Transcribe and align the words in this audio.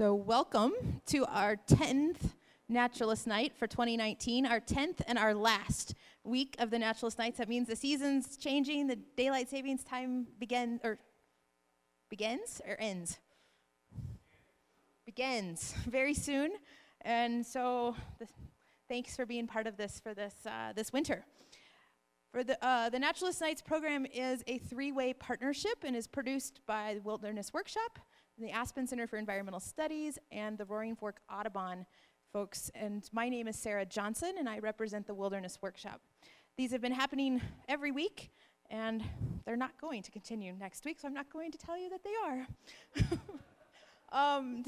So, 0.00 0.14
welcome 0.14 0.72
to 1.08 1.26
our 1.26 1.56
10th 1.56 2.32
Naturalist 2.70 3.26
Night 3.26 3.52
for 3.54 3.66
2019, 3.66 4.46
our 4.46 4.58
10th 4.58 5.02
and 5.06 5.18
our 5.18 5.34
last 5.34 5.94
week 6.24 6.56
of 6.58 6.70
the 6.70 6.78
Naturalist 6.78 7.18
Nights. 7.18 7.36
That 7.36 7.50
means 7.50 7.68
the 7.68 7.76
season's 7.76 8.38
changing, 8.38 8.86
the 8.86 8.96
daylight 8.96 9.50
savings 9.50 9.84
time 9.84 10.26
begin 10.38 10.80
or 10.82 10.96
begins 12.08 12.62
or 12.66 12.78
ends? 12.78 13.18
Begins 15.04 15.74
very 15.86 16.14
soon. 16.14 16.52
And 17.02 17.44
so, 17.44 17.94
thanks 18.88 19.14
for 19.14 19.26
being 19.26 19.46
part 19.46 19.66
of 19.66 19.76
this 19.76 20.00
for 20.00 20.14
this 20.14 20.34
uh, 20.46 20.72
this 20.74 20.94
winter. 20.94 21.26
For 22.32 22.42
the, 22.42 22.64
uh, 22.64 22.88
the 22.88 22.98
Naturalist 22.98 23.42
Nights 23.42 23.60
program 23.60 24.06
is 24.06 24.42
a 24.46 24.56
three-way 24.56 25.12
partnership 25.12 25.84
and 25.84 25.94
is 25.94 26.06
produced 26.06 26.60
by 26.64 26.94
the 26.94 27.00
Wilderness 27.02 27.52
Workshop, 27.52 27.98
the 28.40 28.50
Aspen 28.50 28.86
Center 28.86 29.06
for 29.06 29.18
Environmental 29.18 29.60
Studies, 29.60 30.18
and 30.32 30.56
the 30.56 30.64
Roaring 30.64 30.96
Fork 30.96 31.20
Audubon 31.30 31.84
folks. 32.32 32.70
And 32.74 33.06
my 33.12 33.28
name 33.28 33.46
is 33.46 33.56
Sarah 33.56 33.84
Johnson, 33.84 34.32
and 34.38 34.48
I 34.48 34.60
represent 34.60 35.06
the 35.06 35.12
Wilderness 35.12 35.58
Workshop. 35.60 36.00
These 36.56 36.72
have 36.72 36.80
been 36.80 36.92
happening 36.92 37.42
every 37.68 37.90
week, 37.90 38.30
and 38.70 39.04
they're 39.44 39.56
not 39.56 39.78
going 39.78 40.02
to 40.02 40.10
continue 40.10 40.54
next 40.58 40.86
week, 40.86 41.00
so 41.00 41.06
I'm 41.06 41.12
not 41.12 41.30
going 41.30 41.52
to 41.52 41.58
tell 41.58 41.76
you 41.76 41.90
that 41.90 42.00
they 42.02 42.14
are. 42.24 42.46
um, 44.38 44.64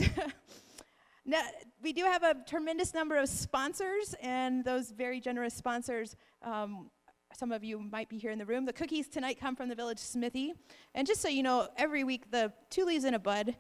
now, 1.25 1.43
we 1.83 1.95
do 1.95 2.05
have 2.05 2.23
a 2.23 2.37
tremendous 2.47 2.93
number 2.93 3.17
of 3.17 3.29
sponsors, 3.31 4.15
and 4.21 4.65
those 4.67 4.91
very 4.91 5.19
generous 5.19 5.55
sponsors. 5.55 6.15
Um, 6.43 6.91
some 7.37 7.53
of 7.53 7.65
you 7.65 7.79
might 7.79 8.09
be 8.09 8.19
here 8.19 8.31
in 8.31 8.39
the 8.39 8.47
room. 8.47 8.65
The 8.65 8.73
cookies 8.73 9.09
tonight 9.09 9.39
come 9.41 9.57
from 9.57 9.69
the 9.69 9.75
Village 9.75 9.99
Smithy. 9.99 10.53
And 10.95 11.07
just 11.07 11.21
so 11.21 11.29
you 11.29 11.43
know, 11.43 11.69
every 11.77 12.05
week 12.05 12.31
the 12.31 12.53
Two 12.71 12.85
Leaves 12.85 13.05
and 13.05 13.17
a 13.17 13.19
Bud 13.19 13.57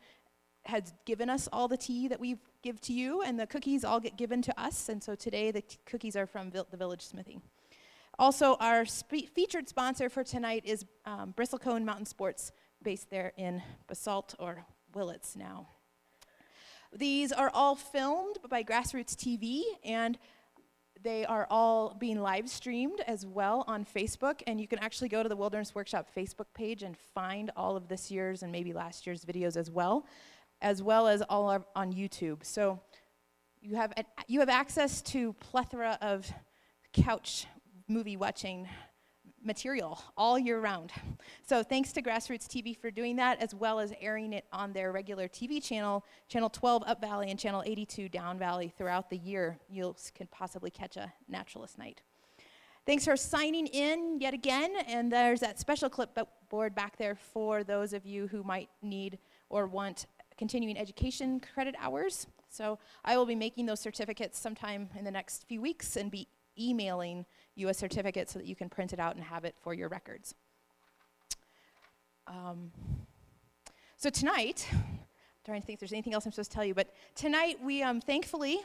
has 0.65 0.93
given 1.05 1.29
us 1.29 1.49
all 1.53 1.69
the 1.69 1.77
tea 1.77 2.09
that 2.09 2.21
we 2.21 2.37
give 2.63 2.81
to 2.83 2.93
you, 2.93 3.23
and 3.23 3.39
the 3.39 3.47
cookies 3.47 3.85
all 3.85 3.99
get 3.99 4.17
given 4.17 4.41
to 4.43 4.61
us. 4.61 4.89
And 4.89 5.03
so 5.03 5.15
today 5.15 5.51
the 5.51 5.63
t- 5.63 5.79
cookies 5.87 6.15
are 6.15 6.27
from 6.27 6.51
the 6.51 6.77
Village 6.77 7.03
Smithy. 7.03 7.41
Also, 8.19 8.57
our 8.61 8.85
spe- 8.85 9.29
featured 9.35 9.69
sponsor 9.69 10.09
for 10.09 10.23
tonight 10.23 10.63
is 10.65 10.85
um, 11.07 11.35
Bristlecone 11.37 11.85
Mountain 11.85 12.07
Sports, 12.07 12.53
based 12.83 13.11
there 13.11 13.33
in 13.37 13.63
Basalt 13.89 14.35
or 14.39 14.65
Willits 14.95 15.35
now. 15.35 15.69
These 16.95 17.33
are 17.33 17.51
all 17.55 17.75
filmed 17.75 18.37
by 18.49 18.63
Grassroots 18.63 19.17
TV, 19.17 19.63
and 19.83 20.19
they 21.03 21.25
are 21.25 21.47
all 21.51 21.97
being 21.99 22.21
live 22.21 22.49
streamed 22.49 23.01
as 23.07 23.27
well 23.27 23.65
on 23.67 23.85
Facebook, 23.85 24.43
and 24.47 24.61
you 24.61 24.69
can 24.69 24.79
actually 24.79 25.09
go 25.09 25.23
to 25.23 25.29
the 25.29 25.37
Wilderness 25.37 25.75
Workshop 25.75 26.09
Facebook 26.17 26.47
page 26.55 26.83
and 26.83 26.97
find 26.97 27.51
all 27.57 27.77
of 27.77 27.89
this 27.89 28.11
year's 28.11 28.43
and 28.43 28.53
maybe 28.53 28.73
last 28.73 29.07
year's 29.07 29.25
videos 29.25 29.57
as 29.57 29.71
well, 29.71 30.07
as 30.61 30.83
well 30.83 31.09
as 31.09 31.23
all 31.23 31.65
on 31.75 31.93
YouTube. 31.93 32.45
So 32.45 32.81
you 33.61 33.77
have 33.77 33.93
you 34.27 34.41
have 34.41 34.49
access 34.49 35.03
to 35.03 35.33
plethora 35.35 35.99
of 36.01 36.31
couch 36.93 37.47
movie 37.89 38.17
watching 38.17 38.69
material 39.45 40.03
all 40.17 40.39
year 40.39 40.61
round. 40.61 40.93
So 41.47 41.63
thanks 41.63 41.93
to 41.93 42.03
Grassroots 42.03 42.47
TV 42.47 42.77
for 42.77 42.91
doing 42.91 43.17
that, 43.17 43.41
as 43.41 43.55
well 43.55 43.81
as 43.81 43.93
airing 44.01 44.33
it 44.33 44.45
on 44.53 44.73
their 44.73 44.93
regular 44.93 45.29
TV 45.29 45.63
channel, 45.63 46.05
Channel 46.29 46.51
12 46.51 46.85
Up 46.87 47.01
Valley 47.01 47.31
and 47.31 47.39
Channel 47.39 47.63
82 47.67 48.09
Down 48.09 48.39
Valley 48.39 48.73
throughout 48.77 49.11
the 49.11 49.19
year. 49.19 49.59
You 49.69 49.95
can 50.15 50.27
possibly 50.29 50.71
catch 50.71 50.97
a 50.97 51.13
naturalist 51.29 51.79
night. 51.79 52.01
Thanks 52.85 53.05
for 53.05 53.17
signing 53.17 53.69
in 53.69 54.19
yet 54.21 54.35
again, 54.35 54.73
and 54.89 55.13
there's 55.13 55.41
that 55.41 55.61
special 55.61 55.89
clipboard 55.89 56.75
back 56.75 56.97
there 56.97 57.15
for 57.15 57.63
those 57.63 57.93
of 57.93 58.05
you 58.05 58.27
who 58.27 58.43
might 58.43 58.69
need 58.83 59.19
or 59.51 59.67
want 59.67 60.07
continuing 60.37 60.77
education 60.77 61.39
credit 61.39 61.77
hours. 61.79 62.27
So 62.49 62.81
I 63.05 63.17
will 63.17 63.27
be 63.27 63.37
making 63.37 63.67
those 63.67 63.79
certificates 63.79 64.39
sometime 64.39 64.89
in 64.99 65.05
the 65.05 65.11
next 65.11 65.45
few 65.47 65.61
weeks 65.61 65.97
and 65.97 66.11
be 66.11 66.27
emailing 66.59 67.27
you 67.55 67.69
a 67.69 67.75
certificate 67.75 68.31
so 68.31 68.39
that 68.39 68.47
you 68.47 68.57
can 68.57 68.69
print 68.69 68.93
it 68.93 68.99
out 68.99 69.15
and 69.15 69.25
have 69.25 69.45
it 69.45 69.55
for 69.61 69.75
your 69.75 69.89
records. 69.89 70.35
Um, 72.27 72.71
so 73.97 74.11
tonight, 74.11 74.67
I'm 74.73 74.99
trying 75.45 75.61
to 75.61 75.67
think 75.67 75.77
if 75.77 75.81
there's 75.81 75.93
anything 75.93 76.15
else 76.15 76.25
I'm 76.25 76.33
supposed 76.33 76.51
to 76.51 76.55
tell 76.55 76.65
you, 76.65 76.75
but 76.75 76.95
tonight 77.15 77.59
we 77.63 77.83
um, 77.83 78.01
thankfully, 78.01 78.61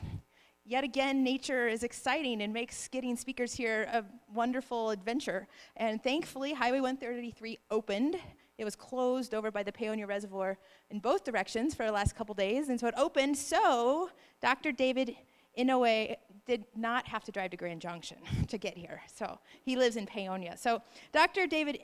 yet 0.65 0.83
again, 0.83 1.23
nature 1.23 1.67
is 1.67 1.83
exciting 1.83 2.41
and 2.41 2.53
makes 2.53 2.87
getting 2.87 3.15
speakers 3.15 3.53
here 3.53 3.87
a 3.91 4.03
wonderful 4.33 4.91
adventure. 4.91 5.47
And 5.75 6.01
thankfully, 6.01 6.53
Highway 6.53 6.79
133 6.79 7.57
opened. 7.71 8.17
It 8.57 8.65
was 8.65 8.75
closed 8.75 9.35
over 9.35 9.51
by 9.51 9.63
the 9.63 9.71
Paonia 9.71 10.07
Reservoir 10.07 10.57
in 10.89 10.99
both 10.99 11.23
directions 11.23 11.75
for 11.75 11.85
the 11.85 11.91
last 11.91 12.15
couple 12.15 12.33
days, 12.33 12.69
and 12.69 12.79
so 12.79 12.87
it 12.87 12.95
opened. 12.97 13.37
So 13.37 14.09
Dr. 14.41 14.71
David 14.71 15.15
Inouye 15.57 16.15
did 16.47 16.65
not 16.75 17.07
have 17.07 17.23
to 17.25 17.31
drive 17.31 17.51
to 17.51 17.57
Grand 17.57 17.81
Junction 17.81 18.17
to 18.47 18.57
get 18.57 18.77
here. 18.77 19.01
So 19.13 19.39
he 19.63 19.75
lives 19.75 19.95
in 19.95 20.05
Paonia. 20.05 20.57
So 20.57 20.81
Dr. 21.11 21.45
David 21.47 21.79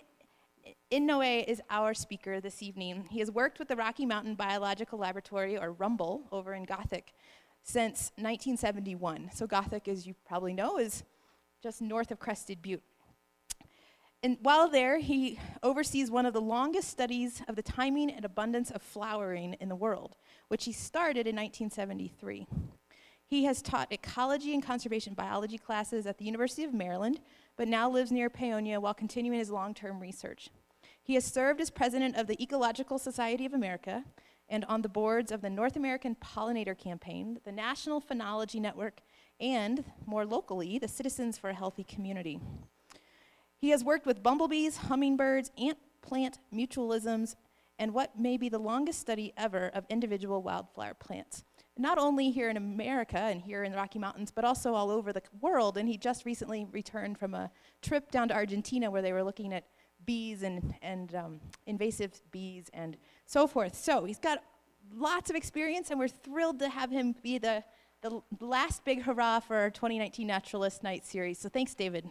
Inouye 0.92 1.44
is 1.46 1.62
our 1.70 1.94
speaker 1.94 2.40
this 2.40 2.64
evening. 2.64 3.06
He 3.10 3.20
has 3.20 3.30
worked 3.30 3.60
with 3.60 3.68
the 3.68 3.76
Rocky 3.76 4.06
Mountain 4.06 4.36
Biological 4.36 4.98
Laboratory, 5.00 5.58
or 5.58 5.74
Rumble, 5.74 6.24
over 6.32 6.54
in 6.54 6.64
Gothic 6.64 7.14
since 7.64 8.12
1971. 8.16 9.32
So 9.34 9.48
Gothic, 9.48 9.88
as 9.88 10.08
you 10.08 10.16
probably 10.26 10.54
know, 10.54 10.78
is 10.78 11.04
just 11.62 11.82
north 11.82 12.12
of 12.12 12.20
Crested 12.20 12.62
Butte. 12.62 12.84
And 14.22 14.38
while 14.42 14.70
there, 14.70 15.00
he 15.00 15.38
oversees 15.64 16.10
one 16.10 16.26
of 16.26 16.34
the 16.34 16.42
longest 16.42 16.90
studies 16.90 17.42
of 17.50 17.58
the 17.58 17.62
timing 17.62 18.10
and 18.10 18.24
abundance 18.24 18.72
of 18.72 18.82
flowering 18.82 19.56
in 19.60 19.68
the 19.68 19.76
world, 19.76 20.16
which 20.48 20.64
he 20.64 20.72
started 20.72 21.28
in 21.28 21.36
1973. 21.36 22.48
He 23.34 23.46
has 23.46 23.64
taught 23.64 23.92
ecology 23.92 24.54
and 24.54 24.62
conservation 24.62 25.16
biology 25.16 25.58
classes 25.58 26.06
at 26.06 26.20
the 26.20 26.26
University 26.26 26.64
of 26.66 26.72
Maryland, 26.72 27.20
but 27.58 27.68
now 27.68 27.90
lives 27.90 28.12
near 28.12 28.30
Paonia 28.30 28.78
while 28.78 28.94
continuing 28.94 29.40
his 29.40 29.50
long 29.50 29.74
term 29.74 30.00
research. 30.00 30.52
He 31.02 31.16
has 31.16 31.26
served 31.26 31.60
as 31.60 31.72
president 31.72 32.16
of 32.16 32.28
the 32.28 32.40
Ecological 32.40 33.00
Society 33.00 33.48
of 33.48 33.54
America 33.56 34.06
and 34.50 34.64
on 34.66 34.84
the 34.84 34.88
boards 34.88 35.32
of 35.32 35.42
the 35.42 35.50
North 35.50 35.76
American 35.76 36.14
Pollinator 36.14 36.78
Campaign, 36.78 37.40
the 37.44 37.52
National 37.52 38.00
Phenology 38.00 38.62
Network, 38.62 39.02
and, 39.40 39.84
more 40.06 40.28
locally, 40.28 40.78
the 40.78 40.88
Citizens 40.88 41.36
for 41.36 41.50
a 41.50 41.56
Healthy 41.56 41.86
Community. 41.86 42.40
He 43.58 43.72
has 43.72 43.84
worked 43.84 44.06
with 44.06 44.22
bumblebees, 44.22 44.78
hummingbirds, 44.78 45.50
ant 45.58 45.80
plant 46.04 46.38
mutualisms, 46.54 47.36
and 47.80 47.96
what 47.96 48.20
may 48.20 48.38
be 48.38 48.48
the 48.48 48.60
longest 48.60 49.00
study 49.00 49.34
ever 49.36 49.72
of 49.74 49.88
individual 49.90 50.44
wildflower 50.44 50.94
plants 50.94 51.44
not 51.78 51.98
only 51.98 52.30
here 52.30 52.50
in 52.50 52.58
America 52.58 53.18
and 53.18 53.42
here 53.42 53.64
in 53.64 53.72
the 53.72 53.78
Rocky 53.78 54.00
Mountains, 54.00 54.32
but 54.34 54.46
also 54.46 54.74
all 54.74 54.92
over 54.92 55.12
the 55.12 55.24
world. 55.42 55.78
And 55.78 55.90
he 55.90 55.98
just 55.98 56.26
recently 56.26 56.68
returned 56.72 57.18
from 57.18 57.34
a 57.34 57.50
trip 57.82 58.12
down 58.12 58.28
to 58.28 58.34
Argentina 58.34 58.92
where 58.92 59.02
they 59.02 59.14
were 59.14 59.24
looking 59.24 59.54
at 59.54 59.66
bees 60.06 60.44
and, 60.44 60.76
and 60.82 61.16
um, 61.16 61.40
invasive 61.66 62.22
bees 62.32 62.70
and 62.74 62.98
so 63.26 63.48
forth. 63.48 63.76
So 63.76 64.06
he's 64.06 64.20
got 64.20 64.44
lots 64.96 65.30
of 65.30 65.36
experience, 65.36 65.90
and 65.90 66.00
we're 66.00 66.08
thrilled 66.08 66.60
to 66.60 66.70
have 66.70 66.92
him 66.92 67.16
be 67.24 67.38
the, 67.38 67.64
the 68.02 68.22
last 68.40 68.84
big 68.86 69.02
hurrah 69.02 69.40
for 69.40 69.56
our 69.56 69.70
2019 69.70 70.28
Naturalist 70.28 70.84
Night 70.84 71.06
series. 71.06 71.40
So 71.40 71.50
thanks, 71.50 71.74
David. 71.74 72.10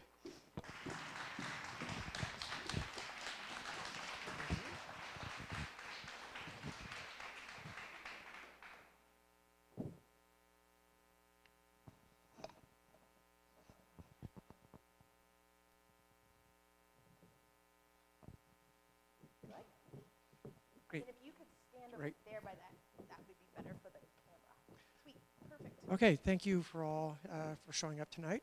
Okay, 26.02 26.18
thank 26.24 26.44
you 26.44 26.62
for 26.62 26.82
all 26.82 27.16
uh, 27.32 27.54
for 27.64 27.72
showing 27.72 28.00
up 28.00 28.10
tonight, 28.10 28.42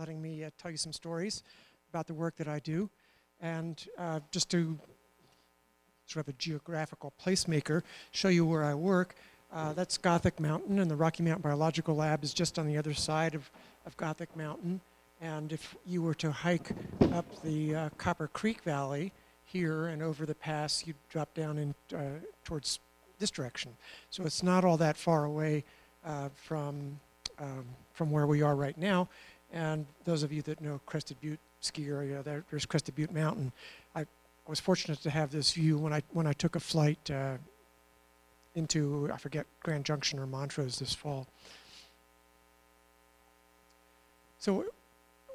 letting 0.00 0.20
me 0.20 0.42
uh, 0.42 0.50
tell 0.60 0.68
you 0.68 0.76
some 0.76 0.92
stories 0.92 1.44
about 1.90 2.08
the 2.08 2.12
work 2.12 2.34
that 2.38 2.48
I 2.48 2.58
do. 2.58 2.90
And 3.40 3.80
uh, 3.96 4.18
just 4.32 4.50
to 4.50 4.76
sort 6.06 6.26
of 6.26 6.34
a 6.34 6.36
geographical 6.38 7.12
placemaker, 7.24 7.82
show 8.10 8.26
you 8.26 8.44
where 8.44 8.64
I 8.64 8.74
work. 8.74 9.14
Uh, 9.52 9.74
that's 9.74 9.96
Gothic 9.96 10.40
Mountain, 10.40 10.80
and 10.80 10.90
the 10.90 10.96
Rocky 10.96 11.22
Mountain 11.22 11.42
Biological 11.42 11.94
Lab 11.94 12.24
is 12.24 12.34
just 12.34 12.58
on 12.58 12.66
the 12.66 12.76
other 12.76 12.94
side 12.94 13.36
of, 13.36 13.48
of 13.86 13.96
Gothic 13.96 14.34
Mountain. 14.36 14.80
And 15.20 15.52
if 15.52 15.76
you 15.86 16.02
were 16.02 16.14
to 16.14 16.32
hike 16.32 16.72
up 17.12 17.26
the 17.44 17.76
uh, 17.76 17.88
Copper 17.90 18.26
Creek 18.26 18.62
Valley 18.62 19.12
here 19.44 19.86
and 19.86 20.02
over 20.02 20.26
the 20.26 20.34
pass, 20.34 20.84
you'd 20.84 20.96
drop 21.10 21.32
down 21.32 21.58
in, 21.58 21.74
uh, 21.96 22.18
towards 22.42 22.80
this 23.20 23.30
direction. 23.30 23.76
So 24.10 24.24
it's 24.24 24.42
not 24.42 24.64
all 24.64 24.78
that 24.78 24.96
far 24.96 25.26
away 25.26 25.62
uh, 26.04 26.28
from, 26.34 26.98
um, 27.38 27.64
from 27.92 28.10
where 28.10 28.26
we 28.26 28.42
are 28.42 28.56
right 28.56 28.76
now. 28.78 29.08
And 29.52 29.86
those 30.04 30.22
of 30.22 30.32
you 30.32 30.42
that 30.42 30.60
know 30.60 30.80
Crested 30.86 31.20
Butte 31.20 31.40
ski 31.60 31.88
area, 31.88 32.22
there, 32.22 32.44
there's 32.50 32.66
Crested 32.66 32.94
Butte 32.94 33.12
Mountain. 33.12 33.52
I, 33.94 34.06
was 34.46 34.60
fortunate 34.60 35.02
to 35.02 35.10
have 35.10 35.30
this 35.30 35.52
view 35.52 35.76
when 35.76 35.92
I, 35.92 36.02
when 36.12 36.26
I 36.26 36.32
took 36.32 36.56
a 36.56 36.60
flight 36.60 37.10
uh, 37.10 37.36
into, 38.54 39.10
I 39.12 39.18
forget, 39.18 39.44
Grand 39.62 39.84
Junction 39.84 40.18
or 40.18 40.26
Montrose 40.26 40.78
this 40.78 40.94
fall. 40.94 41.26
So 44.38 44.64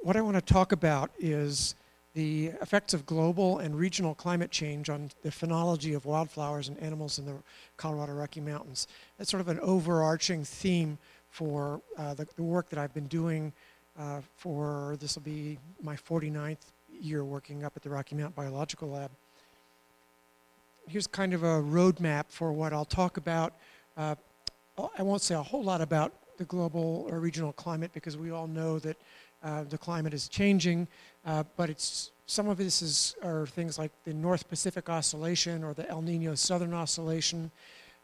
what 0.02 0.16
I 0.16 0.22
want 0.22 0.36
to 0.36 0.42
talk 0.42 0.72
about 0.72 1.12
is 1.20 1.76
the 2.14 2.48
effects 2.62 2.94
of 2.94 3.06
global 3.06 3.60
and 3.60 3.76
regional 3.76 4.14
climate 4.14 4.52
change 4.52 4.90
on 4.90 5.10
the 5.24 5.30
phenology 5.30 5.96
of 5.96 6.06
wildflowers 6.06 6.68
and 6.68 6.78
animals 6.80 7.18
in 7.18 7.26
the 7.26 7.36
Colorado 7.78 8.14
Rocky 8.14 8.40
Mountains. 8.40 8.88
That's 9.18 9.32
sort 9.32 9.42
of 9.42 9.48
an 9.48 9.60
overarching 9.62 10.44
theme 10.44 10.98
for 11.32 11.82
uh, 11.98 12.14
the, 12.14 12.28
the, 12.36 12.44
work 12.44 12.70
that 12.70 12.78
I've 12.78 12.94
been 12.94 13.08
doing 13.08 13.52
uh, 13.98 14.22
for, 14.38 14.98
this 15.00 15.16
will 15.16 15.24
be 15.24 15.58
my 15.82 15.96
49th 15.96 16.58
year 17.02 17.24
working 17.24 17.64
up 17.64 17.74
at 17.76 17.82
the 17.82 17.90
Rocky 17.90 18.16
Mountain 18.16 18.34
Biological 18.36 18.90
Lab. 18.90 19.10
Here's 20.88 21.08
kind 21.08 21.34
of 21.34 21.44
a 21.44 21.62
roadmap 21.62 22.26
for 22.28 22.52
what 22.52 22.74
I'll 22.74 22.86
talk 22.86 23.18
about. 23.18 23.54
Uh, 23.98 24.14
I 24.98 25.02
won't 25.02 25.22
say 25.24 25.34
a 25.34 25.42
whole 25.42 25.64
lot 25.64 25.82
about 25.82 26.14
the 26.38 26.46
global 26.46 27.08
or 27.10 27.20
regional 27.20 27.54
climate 27.54 27.92
because 27.94 28.18
we 28.18 28.32
all 28.32 28.48
know 28.48 28.78
that 28.80 28.98
uh, 29.44 29.64
the 29.64 29.78
climate 29.78 30.14
is 30.14 30.28
changing, 30.28 30.88
uh, 31.26 31.44
but 31.56 31.70
it's 31.70 32.12
some 32.26 32.48
of 32.48 32.58
this 32.58 32.82
is 32.82 33.16
are 33.24 33.46
things 33.48 33.78
like 33.78 33.92
the 34.06 34.14
North 34.14 34.48
Pacific 34.50 34.90
Oscillation 34.90 35.64
or 35.64 35.74
the 35.74 35.88
El 35.90 36.02
Nino 36.02 36.36
Southern 36.36 36.74
Oscillation, 36.74 37.52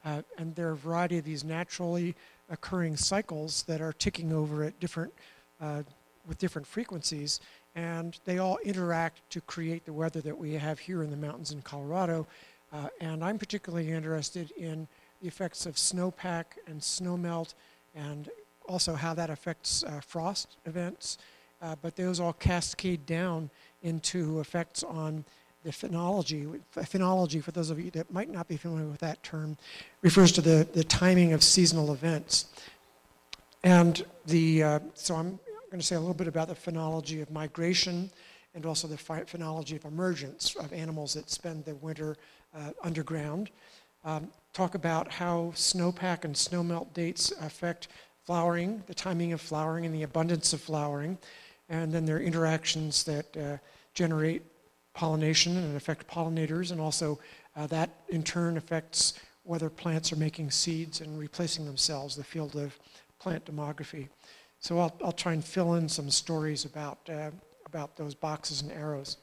uh, 0.05 0.21
and 0.37 0.55
there 0.55 0.69
are 0.69 0.73
a 0.73 0.77
variety 0.77 1.17
of 1.17 1.25
these 1.25 1.43
naturally 1.43 2.15
occurring 2.49 2.97
cycles 2.97 3.63
that 3.63 3.81
are 3.81 3.93
ticking 3.93 4.33
over 4.33 4.63
at 4.63 4.79
different 4.79 5.13
uh, 5.61 5.83
with 6.27 6.37
different 6.37 6.67
frequencies, 6.67 7.39
and 7.75 8.19
they 8.25 8.37
all 8.37 8.57
interact 8.63 9.21
to 9.31 9.41
create 9.41 9.85
the 9.85 9.93
weather 9.93 10.21
that 10.21 10.37
we 10.37 10.53
have 10.53 10.79
here 10.79 11.03
in 11.03 11.09
the 11.09 11.17
mountains 11.17 11.51
in 11.51 11.61
Colorado. 11.61 12.27
Uh, 12.71 12.87
and 13.01 13.23
I'm 13.23 13.39
particularly 13.39 13.91
interested 13.91 14.51
in 14.51 14.87
the 15.21 15.27
effects 15.27 15.65
of 15.65 15.75
snowpack 15.75 16.45
and 16.67 16.79
snowmelt 16.79 17.55
and 17.95 18.29
also 18.67 18.93
how 18.93 19.13
that 19.15 19.29
affects 19.29 19.83
uh, 19.83 19.99
frost 20.01 20.57
events. 20.65 21.17
Uh, 21.61 21.75
but 21.81 21.95
those 21.95 22.19
all 22.19 22.33
cascade 22.33 23.05
down 23.05 23.49
into 23.83 24.39
effects 24.39 24.83
on 24.83 25.25
the 25.63 25.71
phenology. 25.71 26.59
Phenology, 26.75 27.43
for 27.43 27.51
those 27.51 27.69
of 27.69 27.79
you 27.79 27.91
that 27.91 28.11
might 28.11 28.29
not 28.29 28.47
be 28.47 28.55
familiar 28.55 28.87
with 28.87 28.99
that 29.01 29.21
term, 29.23 29.57
refers 30.01 30.31
to 30.31 30.41
the, 30.41 30.67
the 30.73 30.83
timing 30.83 31.33
of 31.33 31.43
seasonal 31.43 31.91
events. 31.91 32.45
And 33.63 34.05
the, 34.25 34.63
uh, 34.63 34.79
so 34.93 35.15
I'm 35.15 35.39
going 35.69 35.81
to 35.81 35.85
say 35.85 35.95
a 35.95 35.99
little 35.99 36.13
bit 36.13 36.27
about 36.27 36.47
the 36.47 36.55
phenology 36.55 37.21
of 37.21 37.29
migration 37.29 38.09
and 38.55 38.65
also 38.65 38.87
the 38.87 38.95
phenology 38.95 39.75
of 39.75 39.85
emergence 39.85 40.55
of 40.55 40.71
animals 40.73 41.13
that 41.13 41.29
spend 41.29 41.65
the 41.65 41.75
winter 41.75 42.15
uh, 42.55 42.71
underground. 42.83 43.49
Um, 44.05 44.29
talk 44.53 44.75
about 44.75 45.11
how 45.11 45.51
snowpack 45.55 46.23
and 46.23 46.33
snowmelt 46.33 46.93
dates 46.93 47.31
affect 47.41 47.89
flowering, 48.25 48.81
the 48.87 48.93
timing 48.93 49.33
of 49.33 49.41
flowering 49.41 49.85
and 49.85 49.93
the 49.93 50.03
abundance 50.03 50.53
of 50.53 50.61
flowering, 50.61 51.17
and 51.69 51.91
then 51.91 52.05
their 52.05 52.19
interactions 52.19 53.03
that 53.03 53.37
uh, 53.37 53.57
generate 53.93 54.41
pollination 54.93 55.55
and 55.57 55.77
affect 55.77 56.07
pollinators, 56.07 56.71
and 56.71 56.81
also 56.81 57.19
uh, 57.55 57.67
that 57.67 57.89
in 58.09 58.23
turn 58.23 58.57
affects 58.57 59.13
whether 59.43 59.69
plants 59.69 60.11
are 60.11 60.17
making 60.17 60.51
seeds 60.51 61.01
and 61.01 61.17
replacing 61.17 61.65
themselves, 61.65 62.15
the 62.15 62.23
field 62.23 62.55
of 62.55 62.77
plant 63.19 63.45
demography. 63.45 64.07
So 64.59 64.79
I'll, 64.79 64.95
I'll 65.03 65.11
try 65.11 65.33
and 65.33 65.43
fill 65.43 65.75
in 65.75 65.87
some 65.87 66.09
stories 66.09 66.65
about, 66.65 66.99
uh, 67.09 67.31
about 67.65 67.95
those 67.95 68.13
boxes 68.13 68.61
and 68.61 68.71
arrows. 68.71 69.17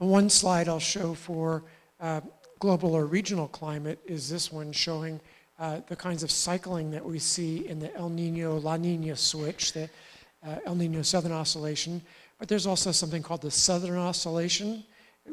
On 0.00 0.08
one 0.08 0.28
slide 0.28 0.68
I'll 0.68 0.78
show 0.78 1.14
for 1.14 1.64
uh, 2.00 2.20
global 2.58 2.94
or 2.94 3.06
regional 3.06 3.48
climate 3.48 3.98
is 4.06 4.28
this 4.28 4.52
one 4.52 4.72
showing 4.72 5.20
uh, 5.58 5.80
the 5.86 5.96
kinds 5.96 6.22
of 6.22 6.30
cycling 6.30 6.90
that 6.90 7.04
we 7.04 7.18
see 7.18 7.66
in 7.68 7.78
the 7.78 7.94
El 7.96 8.08
Nino 8.08 8.58
La 8.58 8.76
Nina 8.76 9.16
switch, 9.16 9.72
the 9.72 9.88
uh, 10.46 10.56
El 10.66 10.74
Nino 10.74 11.02
Southern 11.02 11.32
Oscillation. 11.32 12.02
But 12.38 12.48
there's 12.48 12.66
also 12.66 12.92
something 12.92 13.22
called 13.22 13.42
the 13.42 13.50
Southern 13.50 13.98
Oscillation, 13.98 14.84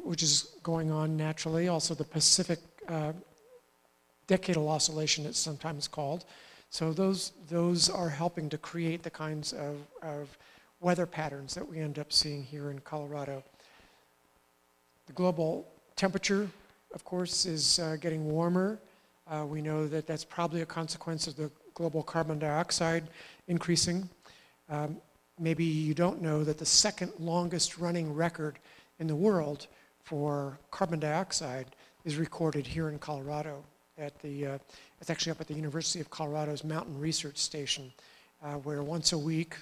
which 0.03 0.23
is 0.23 0.55
going 0.63 0.91
on 0.91 1.17
naturally. 1.17 1.67
Also, 1.67 1.93
the 1.93 2.03
Pacific 2.03 2.59
uh, 2.87 3.13
Decadal 4.27 4.67
Oscillation, 4.67 5.25
it's 5.25 5.39
sometimes 5.39 5.87
called. 5.87 6.25
So 6.69 6.93
those, 6.93 7.33
those 7.49 7.89
are 7.89 8.09
helping 8.09 8.49
to 8.49 8.57
create 8.57 9.03
the 9.03 9.09
kinds 9.09 9.51
of, 9.51 9.75
of 10.01 10.37
weather 10.79 11.05
patterns 11.05 11.53
that 11.53 11.67
we 11.67 11.79
end 11.79 11.99
up 11.99 12.13
seeing 12.13 12.43
here 12.43 12.71
in 12.71 12.79
Colorado. 12.79 13.43
The 15.07 15.13
global 15.13 15.67
temperature, 15.97 16.49
of 16.93 17.03
course, 17.03 17.45
is 17.45 17.79
uh, 17.79 17.97
getting 17.99 18.31
warmer. 18.31 18.79
Uh, 19.29 19.45
we 19.45 19.61
know 19.61 19.87
that 19.87 20.07
that's 20.07 20.23
probably 20.23 20.61
a 20.61 20.65
consequence 20.65 21.27
of 21.27 21.35
the 21.35 21.51
global 21.73 22.03
carbon 22.03 22.39
dioxide 22.39 23.03
increasing. 23.47 24.09
Um, 24.71 24.97
maybe 25.37 25.65
you 25.65 25.93
don't 25.93 26.21
know 26.21 26.43
that 26.43 26.57
the 26.57 26.65
second 26.65 27.11
longest 27.19 27.77
running 27.77 28.13
record 28.13 28.57
in 28.99 29.07
the 29.07 29.15
world 29.15 29.67
for 30.03 30.57
carbon 30.71 30.99
dioxide 30.99 31.75
is 32.05 32.15
recorded 32.15 32.65
here 32.65 32.89
in 32.89 32.97
Colorado 32.97 33.63
at 33.97 34.17
the, 34.21 34.47
uh, 34.47 34.57
it's 34.99 35.09
actually 35.09 35.31
up 35.31 35.41
at 35.41 35.47
the 35.47 35.53
University 35.53 35.99
of 35.99 36.09
Colorado's 36.09 36.63
Mountain 36.63 36.97
Research 36.97 37.37
Station, 37.37 37.91
uh, 38.41 38.53
where 38.53 38.81
once 38.81 39.11
a 39.11 39.17
week 39.17 39.55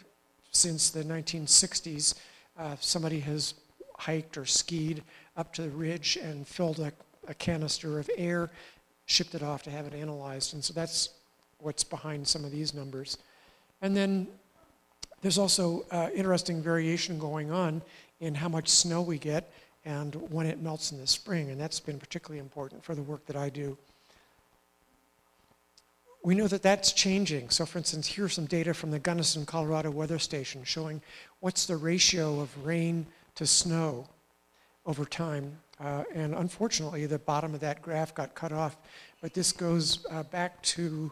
since 0.52 0.92
the 0.92 1.04
1960s, 1.04 2.16
uh, 2.58 2.76
somebody 2.80 3.20
has 3.20 3.56
hiked 3.98 4.38
or 4.38 4.46
skied 4.46 5.04
up 5.38 5.54
to 5.54 5.64
the 5.64 5.70
ridge 5.70 6.18
and 6.22 6.48
filled 6.48 6.80
a, 6.80 6.92
a 7.28 7.34
canister 7.34 8.00
of 8.00 8.10
air, 8.16 8.50
shipped 9.06 9.34
it 9.34 9.44
off 9.44 9.64
to 9.64 9.72
have 9.72 9.88
it 9.88 9.94
analyzed. 9.94 10.54
And 10.54 10.64
so 10.64 10.74
that's 10.74 11.10
what's 11.58 11.84
behind 11.84 12.28
some 12.28 12.46
of 12.46 12.52
these 12.52 12.74
numbers. 12.74 13.18
And 13.82 13.96
then 13.96 14.28
there's 15.22 15.38
also 15.38 15.86
uh, 15.92 16.10
interesting 16.14 16.62
variation 16.62 17.20
going 17.20 17.52
on 17.52 17.82
in 18.20 18.36
how 18.36 18.50
much 18.50 18.70
snow 18.70 19.02
we 19.02 19.18
get 19.18 19.52
and 19.86 20.16
when 20.32 20.46
it 20.46 20.62
melts 20.62 20.92
in 20.92 21.00
the 21.00 21.08
spring, 21.08 21.50
and 21.52 21.60
that's 21.60 21.80
been 21.80 22.00
particularly 22.00 22.40
important 22.40 22.84
for 22.84 22.96
the 22.96 23.02
work 23.02 23.26
that 23.26 23.36
I 23.36 23.50
do. 23.50 23.78
We 26.22 26.36
know 26.36 26.48
that 26.48 26.62
that's 26.62 26.92
changing. 26.92 27.50
So 27.50 27.66
for 27.66 27.78
instance, 27.78 28.06
here's 28.06 28.34
some 28.34 28.46
data 28.46 28.74
from 28.74 28.92
the 28.92 29.00
Gunnison, 29.00 29.46
Colorado 29.46 29.90
weather 29.90 30.20
station 30.20 30.64
showing 30.66 31.02
what's 31.40 31.66
the 31.66 31.78
ratio 31.78 32.42
of 32.42 32.66
rain 32.66 33.06
to 33.36 33.48
snow 33.48 34.06
over 34.86 35.06
time. 35.06 35.58
Uh, 35.80 36.04
and 36.14 36.36
unfortunately, 36.36 37.06
the 37.06 37.20
bottom 37.20 37.54
of 37.54 37.62
that 37.62 37.82
graph 37.82 38.14
got 38.14 38.36
cut 38.36 38.52
off. 38.52 38.76
But 39.22 39.34
this 39.34 39.54
goes 39.54 40.06
uh, 40.12 40.24
back 40.24 40.62
to, 40.64 41.10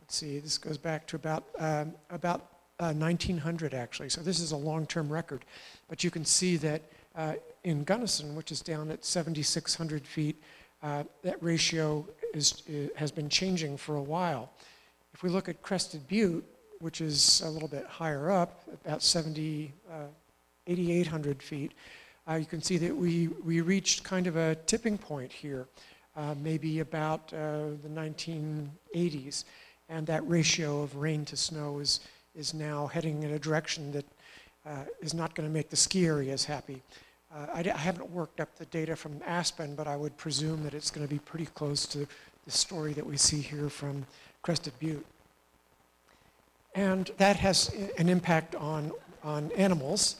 let's 0.00 0.16
see, 0.16 0.40
this 0.40 0.58
goes 0.58 0.76
back 0.76 1.06
to 1.06 1.16
about, 1.16 1.44
um, 1.60 1.94
about 2.10 2.57
uh, 2.80 2.92
1900 2.92 3.74
actually. 3.74 4.08
So 4.08 4.20
this 4.20 4.40
is 4.40 4.52
a 4.52 4.56
long-term 4.56 5.12
record. 5.12 5.44
But 5.88 6.04
you 6.04 6.10
can 6.10 6.24
see 6.24 6.56
that 6.58 6.82
uh, 7.16 7.34
in 7.64 7.84
Gunnison, 7.84 8.36
which 8.36 8.52
is 8.52 8.60
down 8.60 8.90
at 8.90 9.04
7,600 9.04 10.06
feet, 10.06 10.36
uh, 10.82 11.02
that 11.22 11.42
ratio 11.42 12.06
is, 12.32 12.62
is, 12.68 12.90
has 12.96 13.10
been 13.10 13.28
changing 13.28 13.76
for 13.76 13.96
a 13.96 14.02
while. 14.02 14.50
If 15.12 15.22
we 15.22 15.30
look 15.30 15.48
at 15.48 15.60
Crested 15.62 16.06
Butte, 16.06 16.44
which 16.78 17.00
is 17.00 17.40
a 17.40 17.50
little 17.50 17.66
bit 17.66 17.84
higher 17.86 18.30
up, 18.30 18.62
about 18.84 19.02
70, 19.02 19.72
uh, 19.90 20.04
8,800 20.68 21.42
feet, 21.42 21.72
uh, 22.30 22.34
you 22.34 22.46
can 22.46 22.62
see 22.62 22.76
that 22.78 22.94
we, 22.94 23.28
we 23.44 23.60
reached 23.60 24.04
kind 24.04 24.28
of 24.28 24.36
a 24.36 24.54
tipping 24.66 24.96
point 24.96 25.32
here, 25.32 25.66
uh, 26.14 26.34
maybe 26.40 26.78
about 26.78 27.28
the 27.28 27.90
1980s. 27.92 29.44
And 29.88 30.06
that 30.06 30.28
ratio 30.28 30.82
of 30.82 30.94
rain 30.94 31.24
to 31.24 31.36
snow 31.36 31.78
is, 31.80 32.00
is 32.38 32.54
now 32.54 32.86
heading 32.86 33.24
in 33.24 33.32
a 33.32 33.38
direction 33.38 33.90
that 33.90 34.04
uh, 34.64 34.84
is 35.00 35.12
not 35.12 35.34
going 35.34 35.46
to 35.48 35.52
make 35.52 35.70
the 35.70 35.76
ski 35.76 36.06
areas 36.06 36.44
happy. 36.44 36.80
Uh, 37.34 37.46
I, 37.52 37.60
I, 37.60 37.76
haven't 37.76 38.08
worked 38.10 38.40
up 38.40 38.56
the 38.56 38.64
data 38.66 38.94
from 38.96 39.20
Aspen, 39.26 39.74
but 39.74 39.86
I 39.86 39.96
would 39.96 40.16
presume 40.16 40.62
that 40.62 40.72
it's 40.72 40.90
going 40.90 41.06
to 41.06 41.12
be 41.12 41.18
pretty 41.18 41.46
close 41.46 41.84
to 41.86 42.06
the 42.44 42.50
story 42.50 42.92
that 42.94 43.04
we 43.04 43.16
see 43.16 43.40
here 43.40 43.68
from 43.68 44.06
Crested 44.42 44.72
Butte. 44.78 45.04
And 46.74 47.10
that 47.18 47.36
has 47.36 47.74
an 47.98 48.08
impact 48.08 48.54
on, 48.54 48.92
on 49.24 49.50
animals, 49.52 50.16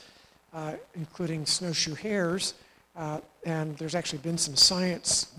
uh, 0.53 0.73
including 0.95 1.47
snowshoe 1.47 1.95
hares. 1.95 2.55
Uh, 2.97 3.21
and 3.47 3.79
there's 3.79 3.95
actually 3.95 4.19
been 4.19 4.39
some 4.39 4.57
science 4.57 5.33